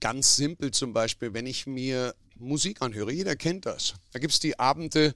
ganz 0.00 0.36
simpel 0.36 0.70
zum 0.70 0.92
Beispiel, 0.92 1.34
wenn 1.34 1.46
ich 1.46 1.66
mir 1.66 2.14
Musik 2.36 2.82
anhöre. 2.82 3.12
Jeder 3.12 3.36
kennt 3.36 3.66
das. 3.66 3.94
Da 4.12 4.18
gibt 4.18 4.32
es 4.32 4.40
die 4.40 4.58
Abende, 4.58 5.14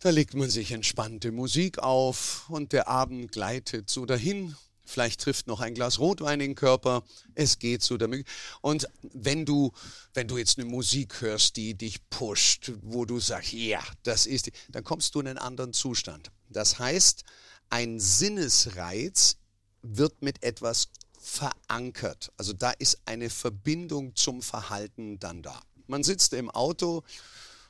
da 0.00 0.10
legt 0.10 0.34
man 0.34 0.50
sich 0.50 0.72
entspannte 0.72 1.32
Musik 1.32 1.78
auf 1.78 2.48
und 2.50 2.72
der 2.72 2.88
Abend 2.88 3.32
gleitet 3.32 3.88
so 3.88 4.04
dahin 4.04 4.54
Vielleicht 4.84 5.20
trifft 5.20 5.46
noch 5.46 5.60
ein 5.60 5.74
Glas 5.74 5.98
Rotwein 5.98 6.38
den 6.38 6.54
Körper. 6.54 7.04
Es 7.34 7.58
geht 7.58 7.82
so 7.82 7.96
damit. 7.96 8.26
Und 8.60 8.88
wenn 9.12 9.44
du, 9.46 9.72
wenn 10.14 10.28
du 10.28 10.38
jetzt 10.38 10.58
eine 10.58 10.68
Musik 10.68 11.20
hörst, 11.20 11.56
die 11.56 11.74
dich 11.74 12.08
pusht, 12.10 12.72
wo 12.82 13.04
du 13.04 13.20
sagst, 13.20 13.52
ja, 13.52 13.82
das 14.02 14.26
ist, 14.26 14.46
die, 14.46 14.52
dann 14.70 14.84
kommst 14.84 15.14
du 15.14 15.20
in 15.20 15.28
einen 15.28 15.38
anderen 15.38 15.72
Zustand. 15.72 16.30
Das 16.48 16.78
heißt, 16.78 17.24
ein 17.70 18.00
Sinnesreiz 18.00 19.36
wird 19.82 20.20
mit 20.22 20.42
etwas 20.42 20.88
verankert. 21.18 22.32
Also 22.36 22.52
da 22.52 22.72
ist 22.72 22.98
eine 23.06 23.30
Verbindung 23.30 24.14
zum 24.16 24.42
Verhalten 24.42 25.18
dann 25.18 25.42
da. 25.42 25.60
Man 25.86 26.02
sitzt 26.02 26.32
im 26.32 26.50
Auto, 26.50 27.02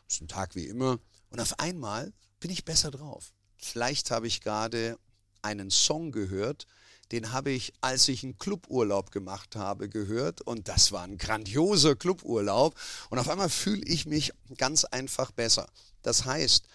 ist 0.09 0.23
ein 0.23 0.29
Tag 0.29 0.55
wie 0.55 0.67
immer, 0.67 0.99
und 1.31 1.41
auf 1.41 1.59
einmal 1.61 2.13
bin 2.41 2.51
ich 2.51 2.65
besser 2.65 2.91
drauf. 2.91 3.33
Vielleicht 3.57 4.11
habe 4.11 4.27
ich 4.27 4.41
gerade 4.41 4.99
einen 5.43 5.71
Song 5.71 6.13
gehört, 6.13 6.67
den 7.13 7.33
habe 7.33 7.51
ich, 7.51 7.73
als 7.83 8.09
ich 8.09 8.25
einen 8.25 8.39
Cluburlaub 8.39 9.11
gemacht 9.11 9.55
habe, 9.55 9.89
gehört. 9.89 10.41
Und 10.41 10.69
das 10.69 10.93
war 10.93 11.03
ein 11.03 11.19
grandioser 11.19 11.95
Cluburlaub. 11.95 12.75
Und 13.11 13.19
auf 13.19 13.29
einmal 13.29 13.51
fühle 13.51 13.85
ich 13.85 14.07
mich 14.07 14.33
ganz 14.57 14.85
einfach 14.85 15.31
besser. 15.31 15.69
Das 16.01 16.25
heißt, 16.25 16.67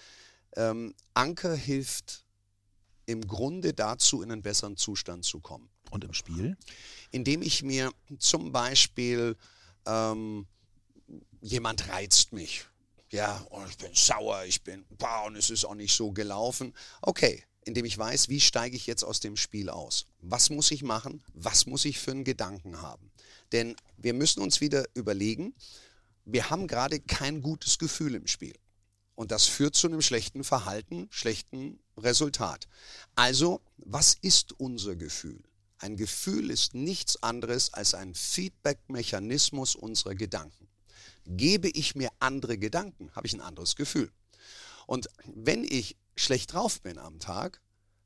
ähm, 0.56 0.94
Anker 1.16 1.56
hilft 1.56 2.24
im 3.08 3.28
Grunde 3.28 3.74
dazu, 3.74 4.22
in 4.22 4.32
einen 4.32 4.44
besseren 4.44 4.78
Zustand 4.78 5.26
zu 5.26 5.40
kommen. 5.40 5.70
Und 5.90 6.04
im 6.04 6.14
Spiel? 6.14 6.58
Indem 7.12 7.42
ich 7.42 7.64
mir 7.64 7.92
zum 8.20 8.52
Beispiel, 8.52 9.36
ähm, 9.86 10.46
jemand 11.42 11.90
reizt 11.90 12.34
mich. 12.34 12.66
Ja, 13.10 13.38
und 13.50 13.64
oh, 13.64 13.68
ich 13.70 13.78
bin 13.78 13.94
sauer, 13.94 14.44
ich 14.44 14.62
bin, 14.64 14.86
boah, 14.98 15.24
und 15.28 15.38
es 15.38 15.50
ist 15.50 15.64
auch 15.64 15.76
nicht 15.76 15.96
so 15.96 16.12
gelaufen. 16.12 16.74
Okay, 17.02 17.44
indem 17.68 17.86
ich 17.86 17.98
weiß, 17.98 18.30
wie 18.30 18.40
steige 18.40 18.78
ich 18.78 18.88
jetzt 18.88 19.04
aus 19.04 19.20
dem 19.20 19.36
Spiel 19.36 19.70
aus? 19.70 20.08
Was 20.22 20.50
muss 20.50 20.72
ich 20.72 20.84
machen? 20.84 21.22
Was 21.34 21.66
muss 21.66 21.84
ich 21.84 22.00
für 22.00 22.12
einen 22.12 22.24
Gedanken 22.24 22.82
haben? 22.82 23.12
Denn 23.52 23.76
wir 23.98 24.14
müssen 24.14 24.42
uns 24.42 24.62
wieder 24.62 24.86
überlegen, 24.94 25.54
wir 26.24 26.50
haben 26.50 26.68
gerade 26.68 27.00
kein 27.00 27.42
gutes 27.42 27.78
Gefühl 27.78 28.16
im 28.16 28.26
Spiel. 28.26 28.56
Und 29.16 29.32
das 29.32 29.48
führt 29.48 29.76
zu 29.76 29.88
einem 29.88 30.02
schlechten 30.02 30.44
Verhalten, 30.44 31.08
schlechten 31.10 31.80
Resultat. 31.98 32.68
Also, 33.16 33.62
was 33.78 34.16
ist 34.22 34.54
unser 34.60 34.96
Gefühl? 34.96 35.44
Ein 35.80 35.98
Gefühl 35.98 36.50
ist 36.50 36.74
nichts 36.74 37.22
anderes 37.22 37.74
als 37.74 37.94
ein 37.94 38.16
Feedback-Mechanismus 38.16 39.76
unserer 39.76 40.16
Gedanken. 40.16 40.68
Gebe 41.26 41.70
ich 41.70 41.96
mir 41.96 42.10
andere 42.20 42.58
Gedanken, 42.58 43.12
habe 43.14 43.28
ich 43.28 43.34
ein 43.34 43.42
anderes 43.42 43.76
Gefühl. 43.76 44.12
Und 44.88 45.10
wenn 45.26 45.64
ich 45.64 45.98
schlecht 46.16 46.54
drauf 46.54 46.82
bin 46.82 46.98
am 46.98 47.20
Tag, 47.20 47.62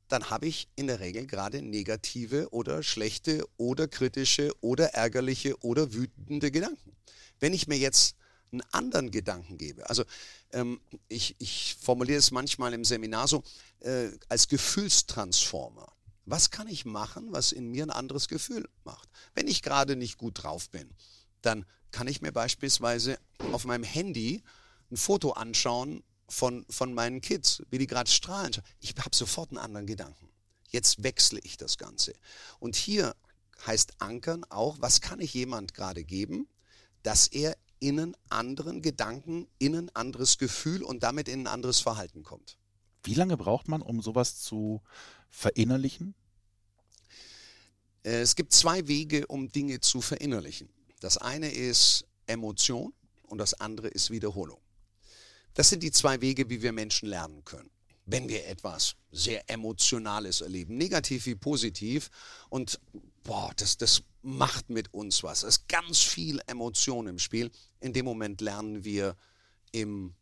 dann 0.08 0.28
habe 0.28 0.46
ich 0.46 0.68
in 0.76 0.88
der 0.88 1.00
Regel 1.00 1.26
gerade 1.26 1.62
negative 1.62 2.48
oder 2.50 2.82
schlechte 2.82 3.46
oder 3.56 3.88
kritische 3.88 4.52
oder 4.60 4.92
ärgerliche 4.92 5.58
oder 5.60 5.94
wütende 5.94 6.50
Gedanken. 6.50 6.94
Wenn 7.40 7.54
ich 7.54 7.66
mir 7.66 7.78
jetzt 7.78 8.16
einen 8.50 8.60
anderen 8.72 9.10
Gedanken 9.10 9.56
gebe, 9.56 9.88
also 9.88 10.04
ähm, 10.52 10.80
ich, 11.08 11.36
ich 11.38 11.76
formuliere 11.80 12.18
es 12.18 12.30
manchmal 12.30 12.74
im 12.74 12.84
Seminar 12.84 13.26
so 13.26 13.42
äh, 13.80 14.10
als 14.28 14.48
Gefühlstransformer. 14.48 15.90
Was 16.26 16.50
kann 16.50 16.68
ich 16.68 16.84
machen, 16.84 17.32
was 17.32 17.52
in 17.52 17.70
mir 17.70 17.84
ein 17.84 17.90
anderes 17.90 18.28
Gefühl 18.28 18.68
macht? 18.84 19.08
Wenn 19.34 19.48
ich 19.48 19.62
gerade 19.62 19.96
nicht 19.96 20.18
gut 20.18 20.42
drauf 20.42 20.68
bin, 20.68 20.90
dann 21.40 21.64
kann 21.90 22.06
ich 22.06 22.20
mir 22.20 22.32
beispielsweise 22.32 23.18
auf 23.52 23.64
meinem 23.64 23.84
Handy 23.84 24.42
ein 24.90 24.96
Foto 24.96 25.32
anschauen 25.32 26.02
von, 26.32 26.64
von 26.70 26.94
meinen 26.94 27.20
Kids, 27.20 27.62
wie 27.70 27.76
die 27.76 27.86
gerade 27.86 28.10
strahlen. 28.10 28.52
Ich 28.80 28.94
habe 28.98 29.14
sofort 29.14 29.50
einen 29.50 29.58
anderen 29.58 29.86
Gedanken. 29.86 30.28
Jetzt 30.70 31.02
wechsle 31.02 31.38
ich 31.42 31.58
das 31.58 31.76
Ganze. 31.76 32.14
Und 32.58 32.74
hier 32.74 33.14
heißt 33.66 34.00
Ankern 34.00 34.42
auch, 34.48 34.78
was 34.80 35.02
kann 35.02 35.20
ich 35.20 35.34
jemand 35.34 35.74
gerade 35.74 36.04
geben, 36.04 36.48
dass 37.02 37.26
er 37.26 37.54
in 37.80 38.00
einen 38.00 38.16
anderen 38.30 38.80
Gedanken, 38.80 39.46
in 39.58 39.76
ein 39.76 39.94
anderes 39.94 40.38
Gefühl 40.38 40.82
und 40.82 41.02
damit 41.02 41.28
in 41.28 41.42
ein 41.42 41.46
anderes 41.46 41.80
Verhalten 41.80 42.22
kommt. 42.22 42.56
Wie 43.04 43.14
lange 43.14 43.36
braucht 43.36 43.68
man, 43.68 43.82
um 43.82 44.00
sowas 44.00 44.40
zu 44.40 44.80
verinnerlichen? 45.28 46.14
Äh, 48.04 48.20
es 48.20 48.36
gibt 48.36 48.54
zwei 48.54 48.88
Wege, 48.88 49.26
um 49.26 49.52
Dinge 49.52 49.80
zu 49.80 50.00
verinnerlichen. 50.00 50.70
Das 51.00 51.18
eine 51.18 51.52
ist 51.52 52.06
Emotion 52.26 52.94
und 53.24 53.36
das 53.36 53.52
andere 53.54 53.88
ist 53.88 54.10
Wiederholung. 54.10 54.61
Das 55.54 55.68
sind 55.68 55.82
die 55.82 55.90
zwei 55.90 56.20
Wege, 56.20 56.48
wie 56.48 56.62
wir 56.62 56.72
Menschen 56.72 57.08
lernen 57.08 57.44
können. 57.44 57.70
Wenn 58.06 58.28
wir 58.28 58.46
etwas 58.46 58.96
sehr 59.12 59.48
Emotionales 59.48 60.40
erleben, 60.40 60.76
negativ 60.76 61.26
wie 61.26 61.34
positiv, 61.34 62.10
und 62.48 62.80
boah, 63.22 63.52
das, 63.56 63.76
das 63.76 64.02
macht 64.22 64.70
mit 64.70 64.92
uns 64.92 65.22
was. 65.22 65.42
Es 65.42 65.58
ist 65.58 65.68
ganz 65.68 66.00
viel 66.00 66.40
Emotion 66.46 67.06
im 67.06 67.18
Spiel. 67.18 67.50
In 67.80 67.92
dem 67.92 68.04
Moment 68.04 68.40
lernen 68.40 68.84
wir 68.84 69.16
im, 69.70 70.14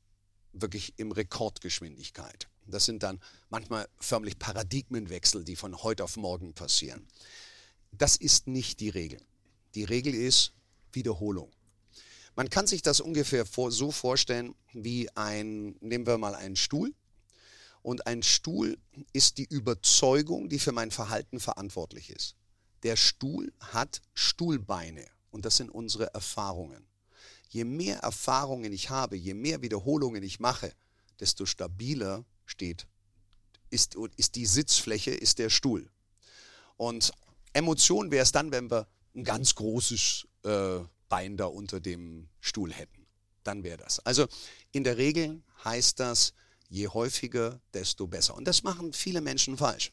wirklich 0.53 0.95
im 0.99 1.13
Rekordgeschwindigkeit. 1.13 2.49
Das 2.67 2.85
sind 2.85 3.03
dann 3.03 3.21
manchmal 3.49 3.89
förmlich 3.99 4.39
Paradigmenwechsel, 4.39 5.45
die 5.45 5.57
von 5.57 5.83
heute 5.83 6.05
auf 6.05 6.17
morgen 6.17 6.55
passieren. 6.55 7.07
Das 7.93 8.17
ist 8.17 8.47
nicht 8.47 8.81
die 8.81 8.91
Regel. 8.91 9.21
Die 9.75 9.85
Regel 9.85 10.15
ist 10.15 10.53
Wiederholung. 10.93 11.51
Man 12.41 12.49
kann 12.49 12.67
sich 12.67 12.81
das 12.81 13.03
ungefähr 13.03 13.45
so 13.69 13.91
vorstellen 13.91 14.55
wie 14.73 15.15
ein, 15.15 15.77
nehmen 15.81 16.07
wir 16.07 16.17
mal 16.17 16.35
einen 16.35 16.57
Stuhl. 16.57 16.95
Und 17.83 18.07
ein 18.07 18.23
Stuhl 18.23 18.79
ist 19.13 19.37
die 19.37 19.45
Überzeugung, 19.45 20.49
die 20.49 20.59
für 20.59 20.73
mein 20.73 20.91
Verhalten 20.91 21.39
verantwortlich 21.39 22.09
ist. 22.09 22.37
Der 22.83 22.97
Stuhl 22.97 23.53
hat 23.59 24.01
Stuhlbeine 24.15 25.05
und 25.31 25.45
das 25.45 25.59
sind 25.59 25.69
unsere 25.69 26.15
Erfahrungen. 26.15 26.87
Je 27.51 27.65
mehr 27.65 27.99
Erfahrungen 27.99 28.73
ich 28.73 28.89
habe, 28.89 29.17
je 29.17 29.35
mehr 29.35 29.61
Wiederholungen 29.61 30.23
ich 30.23 30.41
mache, 30.41 30.73
desto 31.21 31.45
stabiler 31.45 32.25
steht, 32.47 32.87
ist, 33.69 33.99
ist 34.17 34.35
die 34.37 34.47
Sitzfläche, 34.47 35.11
ist 35.11 35.41
der 35.41 35.51
Stuhl. 35.51 35.91
Und 36.79 37.13
Emotion 37.53 38.11
wäre 38.11 38.23
es 38.23 38.33
dann, 38.33 38.51
wenn 38.51 38.71
wir 38.71 38.89
ein 39.15 39.25
ganz 39.25 39.55
großes 39.57 40.27
äh, 40.45 40.81
Bein 41.11 41.37
da 41.37 41.45
unter 41.45 41.79
dem 41.79 42.31
Stuhl 42.41 42.73
hätten. 42.73 43.07
Dann 43.45 43.63
wäre 43.65 43.77
das. 43.77 43.99
Also 44.01 44.27
in 44.73 44.85
der 44.85 44.97
Regel 44.97 45.43
heißt 45.63 46.01
das, 46.01 46.33
je 46.71 46.89
häufiger, 46.89 47.61
desto 47.75 48.07
besser. 48.07 48.35
Und 48.35 48.47
das 48.47 48.63
machen 48.63 48.95
viele 48.95 49.21
Menschen 49.21 49.59
falsch. 49.59 49.93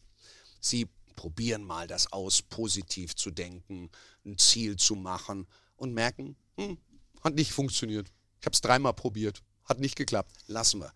Sie 0.62 0.88
probieren 1.18 1.64
mal 1.64 1.88
das 1.88 2.14
aus, 2.14 2.42
positiv 2.42 3.16
zu 3.16 3.32
denken, 3.32 3.90
ein 4.26 4.38
Ziel 4.38 4.78
zu 4.78 4.96
machen 4.96 5.48
und 5.76 5.94
merken, 5.94 6.38
hm, 6.58 6.78
hat 7.22 7.36
nicht 7.36 7.52
funktioniert. 7.52 8.14
Ich 8.40 8.46
habe 8.46 8.54
es 8.54 8.62
dreimal 8.62 8.94
probiert, 8.94 9.44
hat 9.66 9.82
nicht 9.82 9.98
geklappt. 9.98 10.32
Lassen 10.48 10.80
wir 10.80 10.94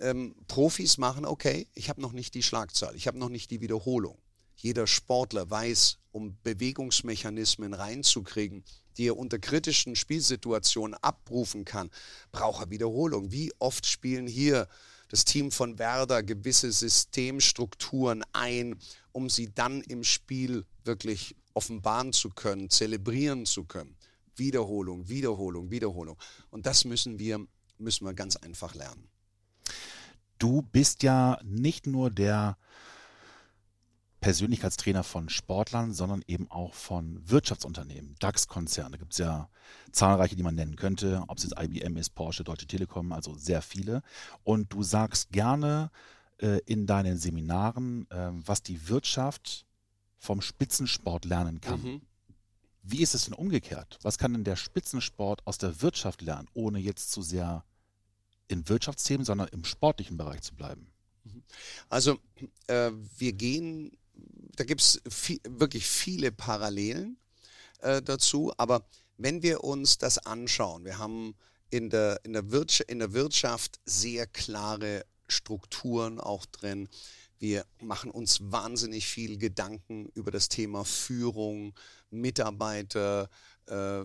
ähm, 0.00 0.34
Profis 0.48 0.98
machen, 0.98 1.24
okay, 1.24 1.68
ich 1.74 1.88
habe 1.88 2.00
noch 2.00 2.12
nicht 2.12 2.34
die 2.34 2.42
Schlagzahl, 2.42 2.94
ich 2.96 3.06
habe 3.06 3.18
noch 3.18 3.28
nicht 3.28 3.50
die 3.50 3.60
Wiederholung. 3.60 4.18
Jeder 4.56 4.86
Sportler 4.86 5.50
weiß, 5.50 5.98
um 6.12 6.36
Bewegungsmechanismen 6.42 7.74
reinzukriegen, 7.74 8.64
die 8.96 9.08
er 9.08 9.16
unter 9.16 9.38
kritischen 9.38 9.96
Spielsituationen 9.96 10.94
abrufen 11.02 11.64
kann, 11.64 11.90
braucht 12.30 12.64
er 12.64 12.70
Wiederholung. 12.70 13.32
Wie 13.32 13.52
oft 13.58 13.86
spielen 13.86 14.26
hier 14.26 14.68
das 15.08 15.24
Team 15.24 15.50
von 15.50 15.78
Werder 15.78 16.22
gewisse 16.22 16.70
Systemstrukturen 16.72 18.24
ein, 18.32 18.78
um 19.12 19.28
sie 19.28 19.52
dann 19.52 19.80
im 19.82 20.04
Spiel 20.04 20.64
wirklich 20.84 21.36
offenbaren 21.52 22.12
zu 22.12 22.30
können, 22.30 22.70
zelebrieren 22.70 23.46
zu 23.46 23.64
können. 23.64 23.96
Wiederholung, 24.36 25.08
Wiederholung, 25.08 25.70
Wiederholung. 25.70 26.16
Und 26.50 26.66
das 26.66 26.84
müssen 26.84 27.18
wir, 27.18 27.46
müssen 27.78 28.04
wir 28.06 28.14
ganz 28.14 28.36
einfach 28.36 28.74
lernen 28.74 29.08
du 30.44 30.60
bist 30.60 31.02
ja 31.02 31.38
nicht 31.42 31.86
nur 31.86 32.10
der 32.10 32.58
Persönlichkeitstrainer 34.24 35.04
von 35.04 35.28
Sportlern, 35.28 35.92
sondern 35.92 36.24
eben 36.26 36.50
auch 36.50 36.72
von 36.72 37.20
Wirtschaftsunternehmen, 37.28 38.16
DAX-Konzerne. 38.20 38.92
Da 38.92 38.96
gibt 38.96 39.12
es 39.12 39.18
ja 39.18 39.50
zahlreiche, 39.92 40.34
die 40.34 40.42
man 40.42 40.54
nennen 40.54 40.76
könnte, 40.76 41.22
ob 41.28 41.36
es 41.36 41.44
jetzt 41.44 41.60
IBM 41.60 41.98
ist, 41.98 42.14
Porsche, 42.14 42.42
Deutsche 42.42 42.66
Telekom, 42.66 43.12
also 43.12 43.34
sehr 43.34 43.60
viele. 43.60 44.00
Und 44.42 44.72
du 44.72 44.82
sagst 44.82 45.30
gerne 45.30 45.90
äh, 46.38 46.58
in 46.64 46.86
deinen 46.86 47.18
Seminaren, 47.18 48.10
äh, 48.10 48.30
was 48.30 48.62
die 48.62 48.88
Wirtschaft 48.88 49.66
vom 50.16 50.40
Spitzensport 50.40 51.26
lernen 51.26 51.60
kann. 51.60 51.82
Mhm. 51.82 52.00
Wie 52.82 53.02
ist 53.02 53.14
es 53.14 53.26
denn 53.26 53.34
umgekehrt? 53.34 53.98
Was 54.00 54.16
kann 54.16 54.32
denn 54.32 54.44
der 54.44 54.56
Spitzensport 54.56 55.46
aus 55.46 55.58
der 55.58 55.82
Wirtschaft 55.82 56.22
lernen, 56.22 56.48
ohne 56.54 56.78
jetzt 56.78 57.12
zu 57.12 57.20
sehr 57.20 57.62
in 58.48 58.66
Wirtschaftsthemen, 58.70 59.26
sondern 59.26 59.48
im 59.48 59.66
sportlichen 59.66 60.16
Bereich 60.16 60.40
zu 60.40 60.54
bleiben? 60.54 60.86
Also 61.90 62.18
äh, 62.68 62.90
wir 63.18 63.34
gehen, 63.34 63.92
da 64.56 64.64
gibt 64.64 64.80
es 64.80 65.00
viel, 65.08 65.40
wirklich 65.48 65.86
viele 65.86 66.32
Parallelen 66.32 67.18
äh, 67.80 68.02
dazu, 68.02 68.52
aber 68.56 68.86
wenn 69.16 69.42
wir 69.42 69.64
uns 69.64 69.98
das 69.98 70.18
anschauen, 70.18 70.84
wir 70.84 70.98
haben 70.98 71.34
in 71.70 71.90
der, 71.90 72.20
in, 72.24 72.32
der 72.32 72.50
Wirtschaft, 72.50 72.90
in 72.90 72.98
der 73.00 73.12
Wirtschaft 73.12 73.80
sehr 73.84 74.26
klare 74.26 75.04
Strukturen 75.28 76.20
auch 76.20 76.46
drin. 76.46 76.88
Wir 77.38 77.66
machen 77.80 78.10
uns 78.10 78.38
wahnsinnig 78.52 79.06
viel 79.06 79.38
Gedanken 79.38 80.06
über 80.14 80.30
das 80.30 80.48
Thema 80.48 80.84
Führung, 80.84 81.74
Mitarbeiter, 82.10 83.28
äh, 83.66 84.04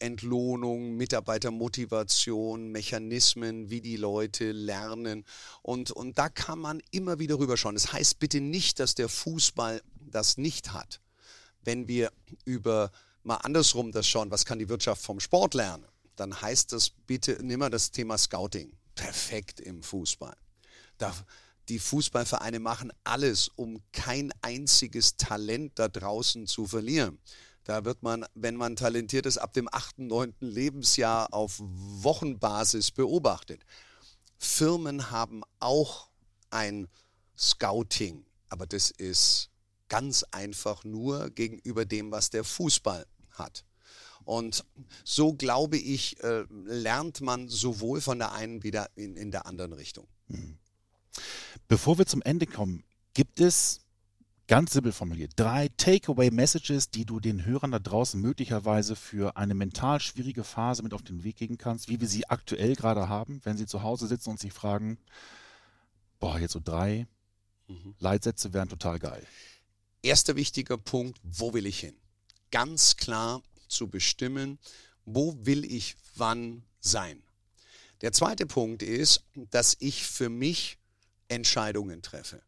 Entlohnung, 0.00 0.96
Mitarbeitermotivation, 0.96 2.68
Mechanismen, 2.68 3.70
wie 3.70 3.80
die 3.80 3.96
Leute 3.96 4.52
lernen. 4.52 5.24
Und, 5.62 5.90
und 5.90 6.18
da 6.18 6.28
kann 6.28 6.58
man 6.58 6.80
immer 6.90 7.18
wieder 7.18 7.38
rüberschauen. 7.38 7.74
Das 7.74 7.92
heißt 7.92 8.18
bitte 8.18 8.40
nicht, 8.40 8.78
dass 8.78 8.94
der 8.94 9.08
Fußball 9.08 9.82
das 10.10 10.36
nicht 10.36 10.72
hat. 10.72 11.00
Wenn 11.64 11.88
wir 11.88 12.12
über 12.44 12.92
mal 13.22 13.36
andersrum 13.36 13.92
das 13.92 14.06
schauen, 14.06 14.30
was 14.30 14.44
kann 14.44 14.58
die 14.58 14.68
Wirtschaft 14.68 15.02
vom 15.02 15.20
Sport 15.20 15.54
lernen, 15.54 15.84
dann 16.16 16.40
heißt 16.40 16.72
das 16.72 16.90
bitte 16.90 17.38
nimm 17.42 17.60
mal 17.60 17.70
das 17.70 17.90
Thema 17.90 18.18
Scouting. 18.18 18.72
Perfekt 18.94 19.60
im 19.60 19.82
Fußball. 19.82 20.36
Da, 20.96 21.14
die 21.68 21.78
Fußballvereine 21.78 22.58
machen 22.58 22.92
alles, 23.04 23.48
um 23.54 23.80
kein 23.92 24.32
einziges 24.42 25.16
Talent 25.16 25.78
da 25.78 25.88
draußen 25.88 26.46
zu 26.46 26.66
verlieren. 26.66 27.18
Da 27.68 27.84
wird 27.84 28.02
man, 28.02 28.24
wenn 28.34 28.56
man 28.56 28.76
talentiert 28.76 29.26
ist, 29.26 29.36
ab 29.36 29.52
dem 29.52 29.68
8., 29.70 29.98
9. 29.98 30.32
Lebensjahr 30.40 31.34
auf 31.34 31.60
Wochenbasis 31.60 32.92
beobachtet. 32.92 33.60
Firmen 34.38 35.10
haben 35.10 35.42
auch 35.60 36.08
ein 36.48 36.88
Scouting, 37.36 38.24
aber 38.48 38.66
das 38.66 38.90
ist 38.90 39.50
ganz 39.90 40.22
einfach 40.30 40.82
nur 40.84 41.28
gegenüber 41.28 41.84
dem, 41.84 42.10
was 42.10 42.30
der 42.30 42.42
Fußball 42.42 43.04
hat. 43.32 43.66
Und 44.24 44.64
so 45.04 45.34
glaube 45.34 45.76
ich, 45.76 46.24
äh, 46.24 46.46
lernt 46.64 47.20
man 47.20 47.50
sowohl 47.50 48.00
von 48.00 48.18
der 48.18 48.32
einen 48.32 48.62
wie 48.62 48.72
in, 48.94 49.14
in 49.14 49.30
der 49.30 49.44
anderen 49.44 49.74
Richtung. 49.74 50.08
Hm. 50.28 50.56
Bevor 51.68 51.98
wir 51.98 52.06
zum 52.06 52.22
Ende 52.22 52.46
kommen, 52.46 52.82
gibt 53.12 53.40
es 53.40 53.82
Ganz 54.48 54.72
simpel 54.72 54.92
formuliert. 54.92 55.32
Drei 55.36 55.68
Takeaway-Messages, 55.76 56.88
die 56.88 57.04
du 57.04 57.20
den 57.20 57.44
Hörern 57.44 57.70
da 57.70 57.78
draußen 57.78 58.18
möglicherweise 58.18 58.96
für 58.96 59.36
eine 59.36 59.52
mental 59.52 60.00
schwierige 60.00 60.42
Phase 60.42 60.82
mit 60.82 60.94
auf 60.94 61.02
den 61.02 61.22
Weg 61.22 61.36
geben 61.36 61.58
kannst, 61.58 61.88
wie 61.90 62.00
wir 62.00 62.08
sie 62.08 62.30
aktuell 62.30 62.74
gerade 62.74 63.10
haben, 63.10 63.42
wenn 63.44 63.58
sie 63.58 63.66
zu 63.66 63.82
Hause 63.82 64.06
sitzen 64.06 64.30
und 64.30 64.40
sich 64.40 64.54
fragen, 64.54 64.96
boah, 66.18 66.38
jetzt 66.38 66.52
so 66.52 66.62
drei 66.64 67.06
mhm. 67.66 67.94
Leitsätze 67.98 68.54
wären 68.54 68.70
total 68.70 68.98
geil. 68.98 69.22
Erster 70.00 70.34
wichtiger 70.34 70.78
Punkt, 70.78 71.20
wo 71.22 71.52
will 71.52 71.66
ich 71.66 71.80
hin? 71.80 71.94
Ganz 72.50 72.96
klar 72.96 73.42
zu 73.68 73.88
bestimmen, 73.88 74.58
wo 75.04 75.36
will 75.44 75.62
ich 75.70 75.94
wann 76.16 76.62
sein. 76.80 77.22
Der 78.00 78.12
zweite 78.12 78.46
Punkt 78.46 78.82
ist, 78.82 79.24
dass 79.50 79.76
ich 79.78 80.06
für 80.06 80.30
mich 80.30 80.78
Entscheidungen 81.28 82.00
treffe. 82.00 82.40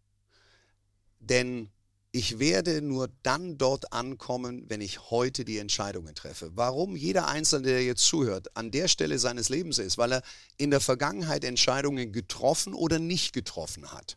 Denn 1.18 1.68
ich 2.12 2.40
werde 2.40 2.82
nur 2.82 3.08
dann 3.22 3.56
dort 3.56 3.92
ankommen, 3.92 4.64
wenn 4.68 4.80
ich 4.80 5.10
heute 5.10 5.44
die 5.44 5.58
Entscheidungen 5.58 6.14
treffe. 6.14 6.50
Warum 6.54 6.96
jeder 6.96 7.28
Einzelne, 7.28 7.68
der 7.68 7.84
jetzt 7.84 8.04
zuhört, 8.04 8.56
an 8.56 8.72
der 8.72 8.88
Stelle 8.88 9.18
seines 9.18 9.48
Lebens 9.48 9.78
ist, 9.78 9.96
weil 9.96 10.14
er 10.14 10.22
in 10.56 10.70
der 10.70 10.80
Vergangenheit 10.80 11.44
Entscheidungen 11.44 12.12
getroffen 12.12 12.74
oder 12.74 12.98
nicht 12.98 13.32
getroffen 13.32 13.92
hat. 13.92 14.16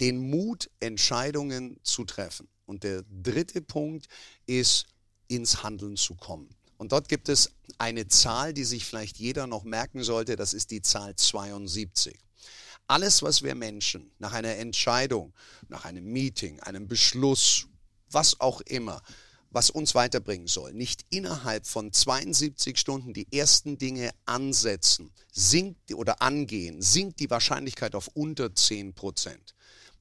Den 0.00 0.28
Mut, 0.30 0.68
Entscheidungen 0.80 1.78
zu 1.84 2.04
treffen. 2.04 2.48
Und 2.66 2.82
der 2.82 3.04
dritte 3.22 3.62
Punkt 3.62 4.06
ist, 4.46 4.86
ins 5.28 5.62
Handeln 5.62 5.96
zu 5.96 6.16
kommen. 6.16 6.48
Und 6.76 6.92
dort 6.92 7.08
gibt 7.08 7.28
es 7.28 7.52
eine 7.78 8.08
Zahl, 8.08 8.52
die 8.52 8.64
sich 8.64 8.84
vielleicht 8.84 9.18
jeder 9.18 9.46
noch 9.46 9.64
merken 9.64 10.02
sollte, 10.02 10.36
das 10.36 10.52
ist 10.52 10.70
die 10.70 10.82
Zahl 10.82 11.14
72. 11.14 12.18
Alles, 12.86 13.22
was 13.22 13.42
wir 13.42 13.54
Menschen 13.54 14.10
nach 14.18 14.32
einer 14.32 14.56
Entscheidung, 14.56 15.32
nach 15.68 15.84
einem 15.84 16.04
Meeting, 16.04 16.60
einem 16.60 16.86
Beschluss, 16.86 17.66
was 18.10 18.40
auch 18.40 18.60
immer, 18.62 19.02
was 19.50 19.70
uns 19.70 19.94
weiterbringen 19.94 20.48
soll, 20.48 20.74
nicht 20.74 21.04
innerhalb 21.10 21.66
von 21.66 21.92
72 21.92 22.76
Stunden 22.76 23.14
die 23.14 23.28
ersten 23.32 23.78
Dinge 23.78 24.10
ansetzen, 24.26 25.12
sinkt 25.32 25.94
oder 25.94 26.20
angehen, 26.20 26.82
sinkt 26.82 27.20
die 27.20 27.30
Wahrscheinlichkeit 27.30 27.94
auf 27.94 28.08
unter 28.14 28.54
10 28.54 28.94
Prozent. 28.94 29.54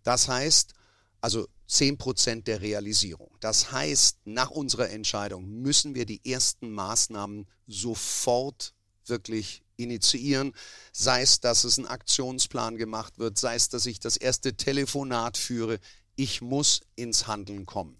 Das 0.03 0.27
heißt, 0.27 0.73
also 1.21 1.47
10 1.67 1.97
Prozent 1.97 2.47
der 2.47 2.61
Realisierung. 2.61 3.29
Das 3.39 3.71
heißt, 3.71 4.17
nach 4.25 4.49
unserer 4.49 4.89
Entscheidung 4.89 5.47
müssen 5.47 5.95
wir 5.95 6.05
die 6.05 6.21
ersten 6.29 6.71
Maßnahmen 6.71 7.47
sofort 7.67 8.73
wirklich 9.05 9.63
initiieren, 9.83 10.53
sei 10.91 11.21
es, 11.21 11.39
dass 11.39 11.63
es 11.63 11.77
ein 11.77 11.87
Aktionsplan 11.87 12.77
gemacht 12.77 13.19
wird, 13.19 13.37
sei 13.37 13.55
es, 13.55 13.69
dass 13.69 13.85
ich 13.85 13.99
das 13.99 14.17
erste 14.17 14.55
Telefonat 14.55 15.37
führe. 15.37 15.79
Ich 16.15 16.41
muss 16.41 16.81
ins 16.95 17.27
Handeln 17.27 17.65
kommen. 17.65 17.97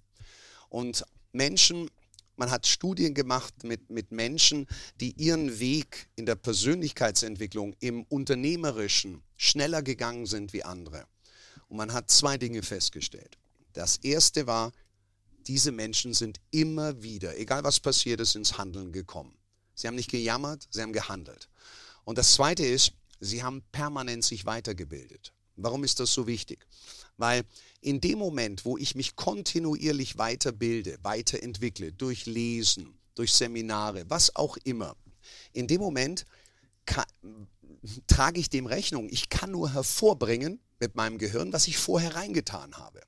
Und 0.70 1.06
Menschen, 1.32 1.90
man 2.36 2.50
hat 2.50 2.66
Studien 2.66 3.14
gemacht 3.14 3.64
mit, 3.64 3.90
mit 3.90 4.12
Menschen, 4.12 4.68
die 5.00 5.12
ihren 5.12 5.60
Weg 5.60 6.10
in 6.16 6.26
der 6.26 6.36
Persönlichkeitsentwicklung 6.36 7.76
im 7.80 8.04
Unternehmerischen 8.04 9.24
schneller 9.38 9.84
gegangen 9.84 10.26
sind 10.26 10.54
wie 10.54 10.64
andere. 10.64 11.06
Und 11.68 11.78
man 11.78 11.94
hat 11.94 12.10
zwei 12.10 12.38
Dinge 12.38 12.64
festgestellt. 12.64 13.38
Das 13.74 13.98
erste 13.98 14.48
war, 14.48 14.72
diese 15.48 15.72
Menschen 15.72 16.14
sind 16.14 16.40
immer 16.52 17.04
wieder, 17.04 17.38
egal 17.38 17.64
was 17.64 17.80
passiert 17.80 18.20
ist, 18.22 18.36
ins 18.36 18.58
Handeln 18.58 18.92
gekommen. 18.92 19.36
Sie 19.76 19.88
haben 19.88 19.96
nicht 19.96 20.12
gejammert, 20.12 20.68
sie 20.70 20.82
haben 20.82 20.94
gehandelt. 20.94 21.50
Und 22.04 22.18
das 22.18 22.34
Zweite 22.34 22.66
ist, 22.66 22.94
sie 23.20 23.44
haben 23.44 23.64
permanent 23.72 24.24
sich 24.24 24.46
weitergebildet. 24.46 25.34
Warum 25.56 25.84
ist 25.84 26.00
das 26.00 26.14
so 26.14 26.28
wichtig? 26.28 26.66
Weil 27.18 27.44
in 27.82 28.02
dem 28.02 28.20
Moment, 28.20 28.66
wo 28.66 28.78
ich 28.78 28.96
mich 28.96 29.16
kontinuierlich 29.16 30.18
weiterbilde, 30.18 30.98
weiterentwickle, 31.04 31.92
durch 31.92 32.26
Lesen, 32.26 32.98
durch 33.16 33.34
Seminare, 33.34 34.06
was 34.10 34.36
auch 34.36 34.58
immer, 34.64 34.96
in 35.54 35.68
dem 35.68 35.80
Moment 35.80 36.26
kann, 36.86 37.06
trage 38.08 38.40
ich 38.40 38.50
dem 38.50 38.66
Rechnung. 38.66 39.08
Ich 39.10 39.30
kann 39.30 39.52
nur 39.52 39.74
hervorbringen 39.74 40.60
mit 40.80 40.96
meinem 40.96 41.18
Gehirn, 41.18 41.54
was 41.54 41.68
ich 41.68 41.78
vorher 41.78 42.16
reingetan 42.16 42.78
habe. 42.78 43.02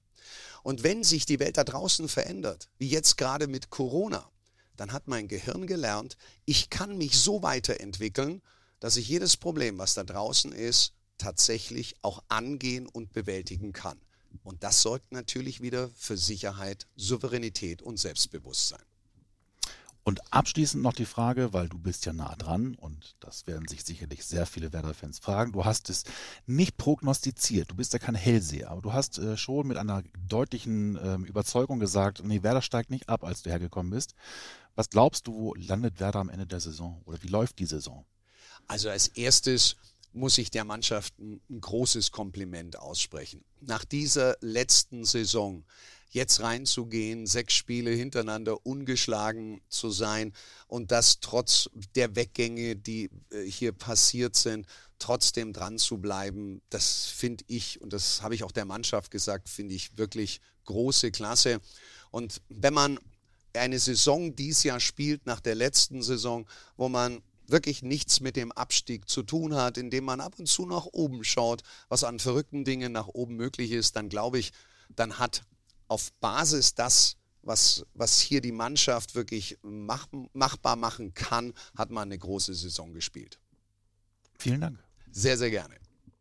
Und 0.64 0.84
wenn 0.84 1.04
sich 1.04 1.26
die 1.26 1.40
Welt 1.40 1.58
da 1.58 1.64
draußen 1.64 2.08
verändert, 2.08 2.70
wie 2.78 2.90
jetzt 2.90 3.18
gerade 3.18 3.48
mit 3.48 3.70
Corona, 3.70 4.30
dann 4.78 4.92
hat 4.92 5.08
mein 5.08 5.28
Gehirn 5.28 5.68
gelernt, 5.68 6.18
ich 6.46 6.70
kann 6.70 6.98
mich 6.98 7.18
so 7.18 7.42
weiterentwickeln, 7.42 8.42
dass 8.80 8.98
ich 8.98 9.08
jedes 9.08 9.38
Problem, 9.38 9.78
was 9.78 9.94
da 9.94 10.04
draußen 10.04 10.52
ist, 10.52 10.94
tatsächlich 11.18 11.96
auch 12.02 12.24
angehen 12.28 12.88
und 12.88 13.14
bewältigen 13.14 13.74
kann. 13.74 14.00
Und 14.44 14.64
das 14.64 14.82
sorgt 14.82 15.12
natürlich 15.12 15.62
wieder 15.62 15.90
für 15.96 16.18
Sicherheit, 16.18 16.88
Souveränität 16.96 17.82
und 17.82 17.98
Selbstbewusstsein. 17.98 18.84
Und 20.08 20.22
abschließend 20.32 20.84
noch 20.84 20.94
die 20.94 21.08
Frage, 21.08 21.52
weil 21.52 21.68
du 21.68 21.80
bist 21.80 22.06
ja 22.06 22.14
nah 22.14 22.36
dran 22.36 22.76
und 22.76 23.16
das 23.22 23.48
werden 23.48 23.68
sich 23.68 23.84
sicherlich 23.84 24.24
sehr 24.24 24.46
viele 24.46 24.72
Werder-Fans 24.72 25.18
fragen. 25.18 25.52
Du 25.52 25.66
hast 25.66 25.90
es 25.90 26.04
nicht 26.46 26.78
prognostiziert, 26.78 27.72
du 27.72 27.76
bist 27.76 27.92
ja 27.92 27.98
kein 27.98 28.14
Hellseher, 28.14 28.70
aber 28.70 28.84
du 28.84 28.94
hast 28.94 29.18
äh, 29.18 29.36
schon 29.36 29.66
mit 29.66 29.78
einer 29.78 30.04
deutlichen 30.28 30.96
äh, 30.96 31.16
Überzeugung 31.28 31.80
gesagt, 31.80 32.24
nee, 32.24 32.44
Werder 32.44 32.62
steigt 32.62 32.92
nicht 32.92 33.10
ab, 33.10 33.24
als 33.24 33.42
du 33.42 33.50
hergekommen 33.50 33.90
bist. 33.90 34.14
Was 34.76 34.92
glaubst 34.92 35.26
du, 35.26 35.34
wo 35.34 35.56
landet 35.56 36.00
Werder 36.00 36.20
am 36.20 36.30
Ende 36.30 36.46
der 36.46 36.60
Saison 36.60 37.02
oder 37.06 37.24
wie 37.24 37.28
läuft 37.28 37.58
die 37.58 37.66
Saison? 37.66 38.06
Also 38.68 38.90
als 38.90 39.08
erstes 39.08 39.76
muss 40.16 40.38
ich 40.38 40.50
der 40.50 40.64
Mannschaft 40.64 41.18
ein, 41.20 41.42
großes 41.62 42.12
Kompliment 42.12 42.80
aussprechen. 42.80 43.44
Nach 43.60 43.84
dieser 43.84 44.38
letzten 44.42 45.04
Saison 45.04 45.66
jetzt 46.10 46.40
reinzugehen, 46.40 47.28
sechs 47.28 47.54
Spiele 47.54 47.92
hintereinander 47.92 48.66
ungeschlagen 48.66 49.62
zu 49.68 49.92
sein 49.92 50.32
und 50.68 50.92
das 50.92 51.20
trotz 51.20 51.70
der 51.96 52.16
Weggänge, 52.16 52.78
die 52.78 53.10
äh, 53.32 53.44
hier 53.44 53.74
passiert 53.74 54.38
sind, 54.38 54.66
trotzdem 54.98 55.52
dran 55.52 55.78
zu 55.78 55.98
bleiben, 55.98 56.62
das 56.70 57.08
finde 57.08 57.44
ich, 57.48 57.82
und 57.82 57.92
das 57.92 58.22
habe 58.22 58.34
ich 58.34 58.46
auch 58.46 58.54
der 58.54 58.64
Mannschaft 58.64 59.12
gesagt, 59.12 59.50
finde 59.50 59.76
ich 59.76 59.98
wirklich 59.98 60.40
große 60.64 61.12
Klasse. 61.12 61.60
Und 62.12 62.42
wenn 62.48 62.74
man 62.74 62.98
eine 63.54 63.80
Saison 63.80 64.36
dies 64.36 64.64
Jahr 64.64 64.80
spielt, 64.80 65.26
nach 65.26 65.42
der 65.42 65.56
letzten 65.56 66.02
Saison, 66.02 66.48
wo 66.78 66.88
man 66.88 67.22
wirklich 67.48 67.84
nichts 67.84 68.20
mit 68.20 68.36
dem 68.36 68.52
Abstieg 68.52 69.10
zu 69.10 69.24
tun 69.24 69.56
hat, 69.56 69.78
indem 69.78 70.06
man 70.06 70.22
ab 70.22 70.36
und 70.38 70.48
zu 70.48 70.66
nach 70.66 70.86
oben 70.86 71.24
schaut, 71.24 71.64
was 71.90 72.04
an 72.04 72.20
verrückten 72.20 72.66
Dingen 72.66 72.92
nach 72.92 73.08
oben 73.08 73.36
möglich 73.36 73.72
ist, 73.72 73.96
dann 73.96 74.10
glaube 74.10 74.40
ich, 74.40 74.52
dann 74.90 75.20
hat 75.20 75.44
auf 75.88 76.12
Basis 76.14 76.76
das, 76.76 77.18
was, 77.42 77.86
was 77.94 78.20
hier 78.20 78.42
die 78.42 78.52
Mannschaft 78.52 79.16
wirklich 79.16 79.58
mach, 79.62 80.08
machbar 80.34 80.76
machen 80.76 81.14
kann, 81.14 81.54
hat 81.76 81.92
man 81.92 82.08
eine 82.08 82.18
große 82.18 82.54
Saison 82.54 82.94
gespielt. 82.94 83.40
Vielen 84.40 84.62
Dank. 84.62 84.84
Sehr, 85.12 85.38
sehr 85.38 85.52
gerne. 85.52 85.76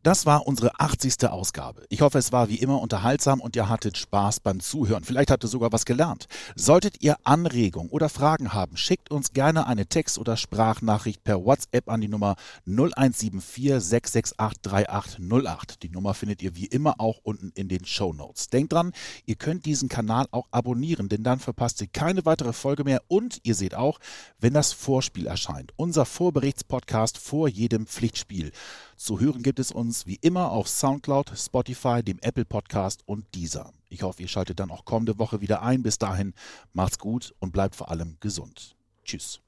Das 0.05 0.27
war 0.27 0.45
unsere 0.45 0.79
80. 0.79 1.27
Ausgabe. 1.29 1.83
Ich 1.89 2.01
hoffe, 2.01 2.19
es 2.19 2.31
war 2.31 2.47
wie 2.47 2.57
immer 2.57 2.79
unterhaltsam 2.79 3.41
und 3.41 3.55
ihr 3.55 3.69
hattet 3.69 3.97
Spaß 3.97 4.39
beim 4.39 4.59
Zuhören. 4.59 5.03
Vielleicht 5.03 5.31
habt 5.31 5.43
ihr 5.43 5.47
sogar 5.47 5.71
was 5.71 5.83
gelernt. 5.83 6.27
Solltet 6.55 7.01
ihr 7.01 7.17
Anregungen 7.23 7.89
oder 7.89 8.07
Fragen 8.07 8.53
haben, 8.53 8.77
schickt 8.77 9.09
uns 9.09 9.33
gerne 9.33 9.65
eine 9.65 9.87
Text- 9.87 10.19
oder 10.19 10.37
Sprachnachricht 10.37 11.23
per 11.23 11.43
WhatsApp 11.43 11.89
an 11.89 12.01
die 12.01 12.07
Nummer 12.07 12.35
0174 12.67 13.79
668 13.79 14.61
3808. 14.61 15.81
Die 15.81 15.89
Nummer 15.89 16.13
findet 16.13 16.43
ihr 16.43 16.55
wie 16.55 16.67
immer 16.67 16.99
auch 16.99 17.17
unten 17.23 17.51
in 17.55 17.67
den 17.67 17.83
Show 17.83 18.13
Notes. 18.13 18.49
Denkt 18.49 18.73
dran, 18.73 18.91
ihr 19.25 19.37
könnt 19.37 19.65
diesen 19.65 19.89
Kanal 19.89 20.27
auch 20.29 20.45
abonnieren, 20.51 21.09
denn 21.09 21.23
dann 21.23 21.39
verpasst 21.39 21.81
ihr 21.81 21.87
keine 21.87 22.25
weitere 22.25 22.53
Folge 22.53 22.83
mehr 22.83 23.01
und 23.07 23.39
ihr 23.41 23.55
seht 23.55 23.73
auch, 23.73 23.97
wenn 24.39 24.53
das 24.53 24.71
Vorspiel 24.71 25.25
erscheint. 25.25 25.73
Unser 25.77 26.05
Vorberichtspodcast 26.05 27.17
vor 27.17 27.47
jedem 27.47 27.87
Pflichtspiel. 27.87 28.51
Zu 28.97 29.19
hören 29.19 29.43
gibt 29.43 29.59
es 29.59 29.71
uns 29.95 30.05
wie 30.07 30.19
immer 30.21 30.51
auf 30.51 30.67
Soundcloud, 30.67 31.31
Spotify, 31.37 32.03
dem 32.03 32.19
Apple 32.19 32.43
Podcast 32.43 33.01
und 33.05 33.25
dieser. 33.33 33.71
Ich 33.87 34.03
hoffe, 34.03 34.21
ihr 34.23 34.27
schaltet 34.27 34.59
dann 34.59 34.69
auch 34.69 34.83
kommende 34.83 35.17
Woche 35.19 35.39
wieder 35.39 35.61
ein. 35.61 35.83
Bis 35.83 35.97
dahin 35.97 36.33
macht's 36.73 36.99
gut 36.99 37.33
und 37.39 37.53
bleibt 37.53 37.75
vor 37.75 37.89
allem 37.89 38.17
gesund. 38.19 38.75
Tschüss. 39.05 39.39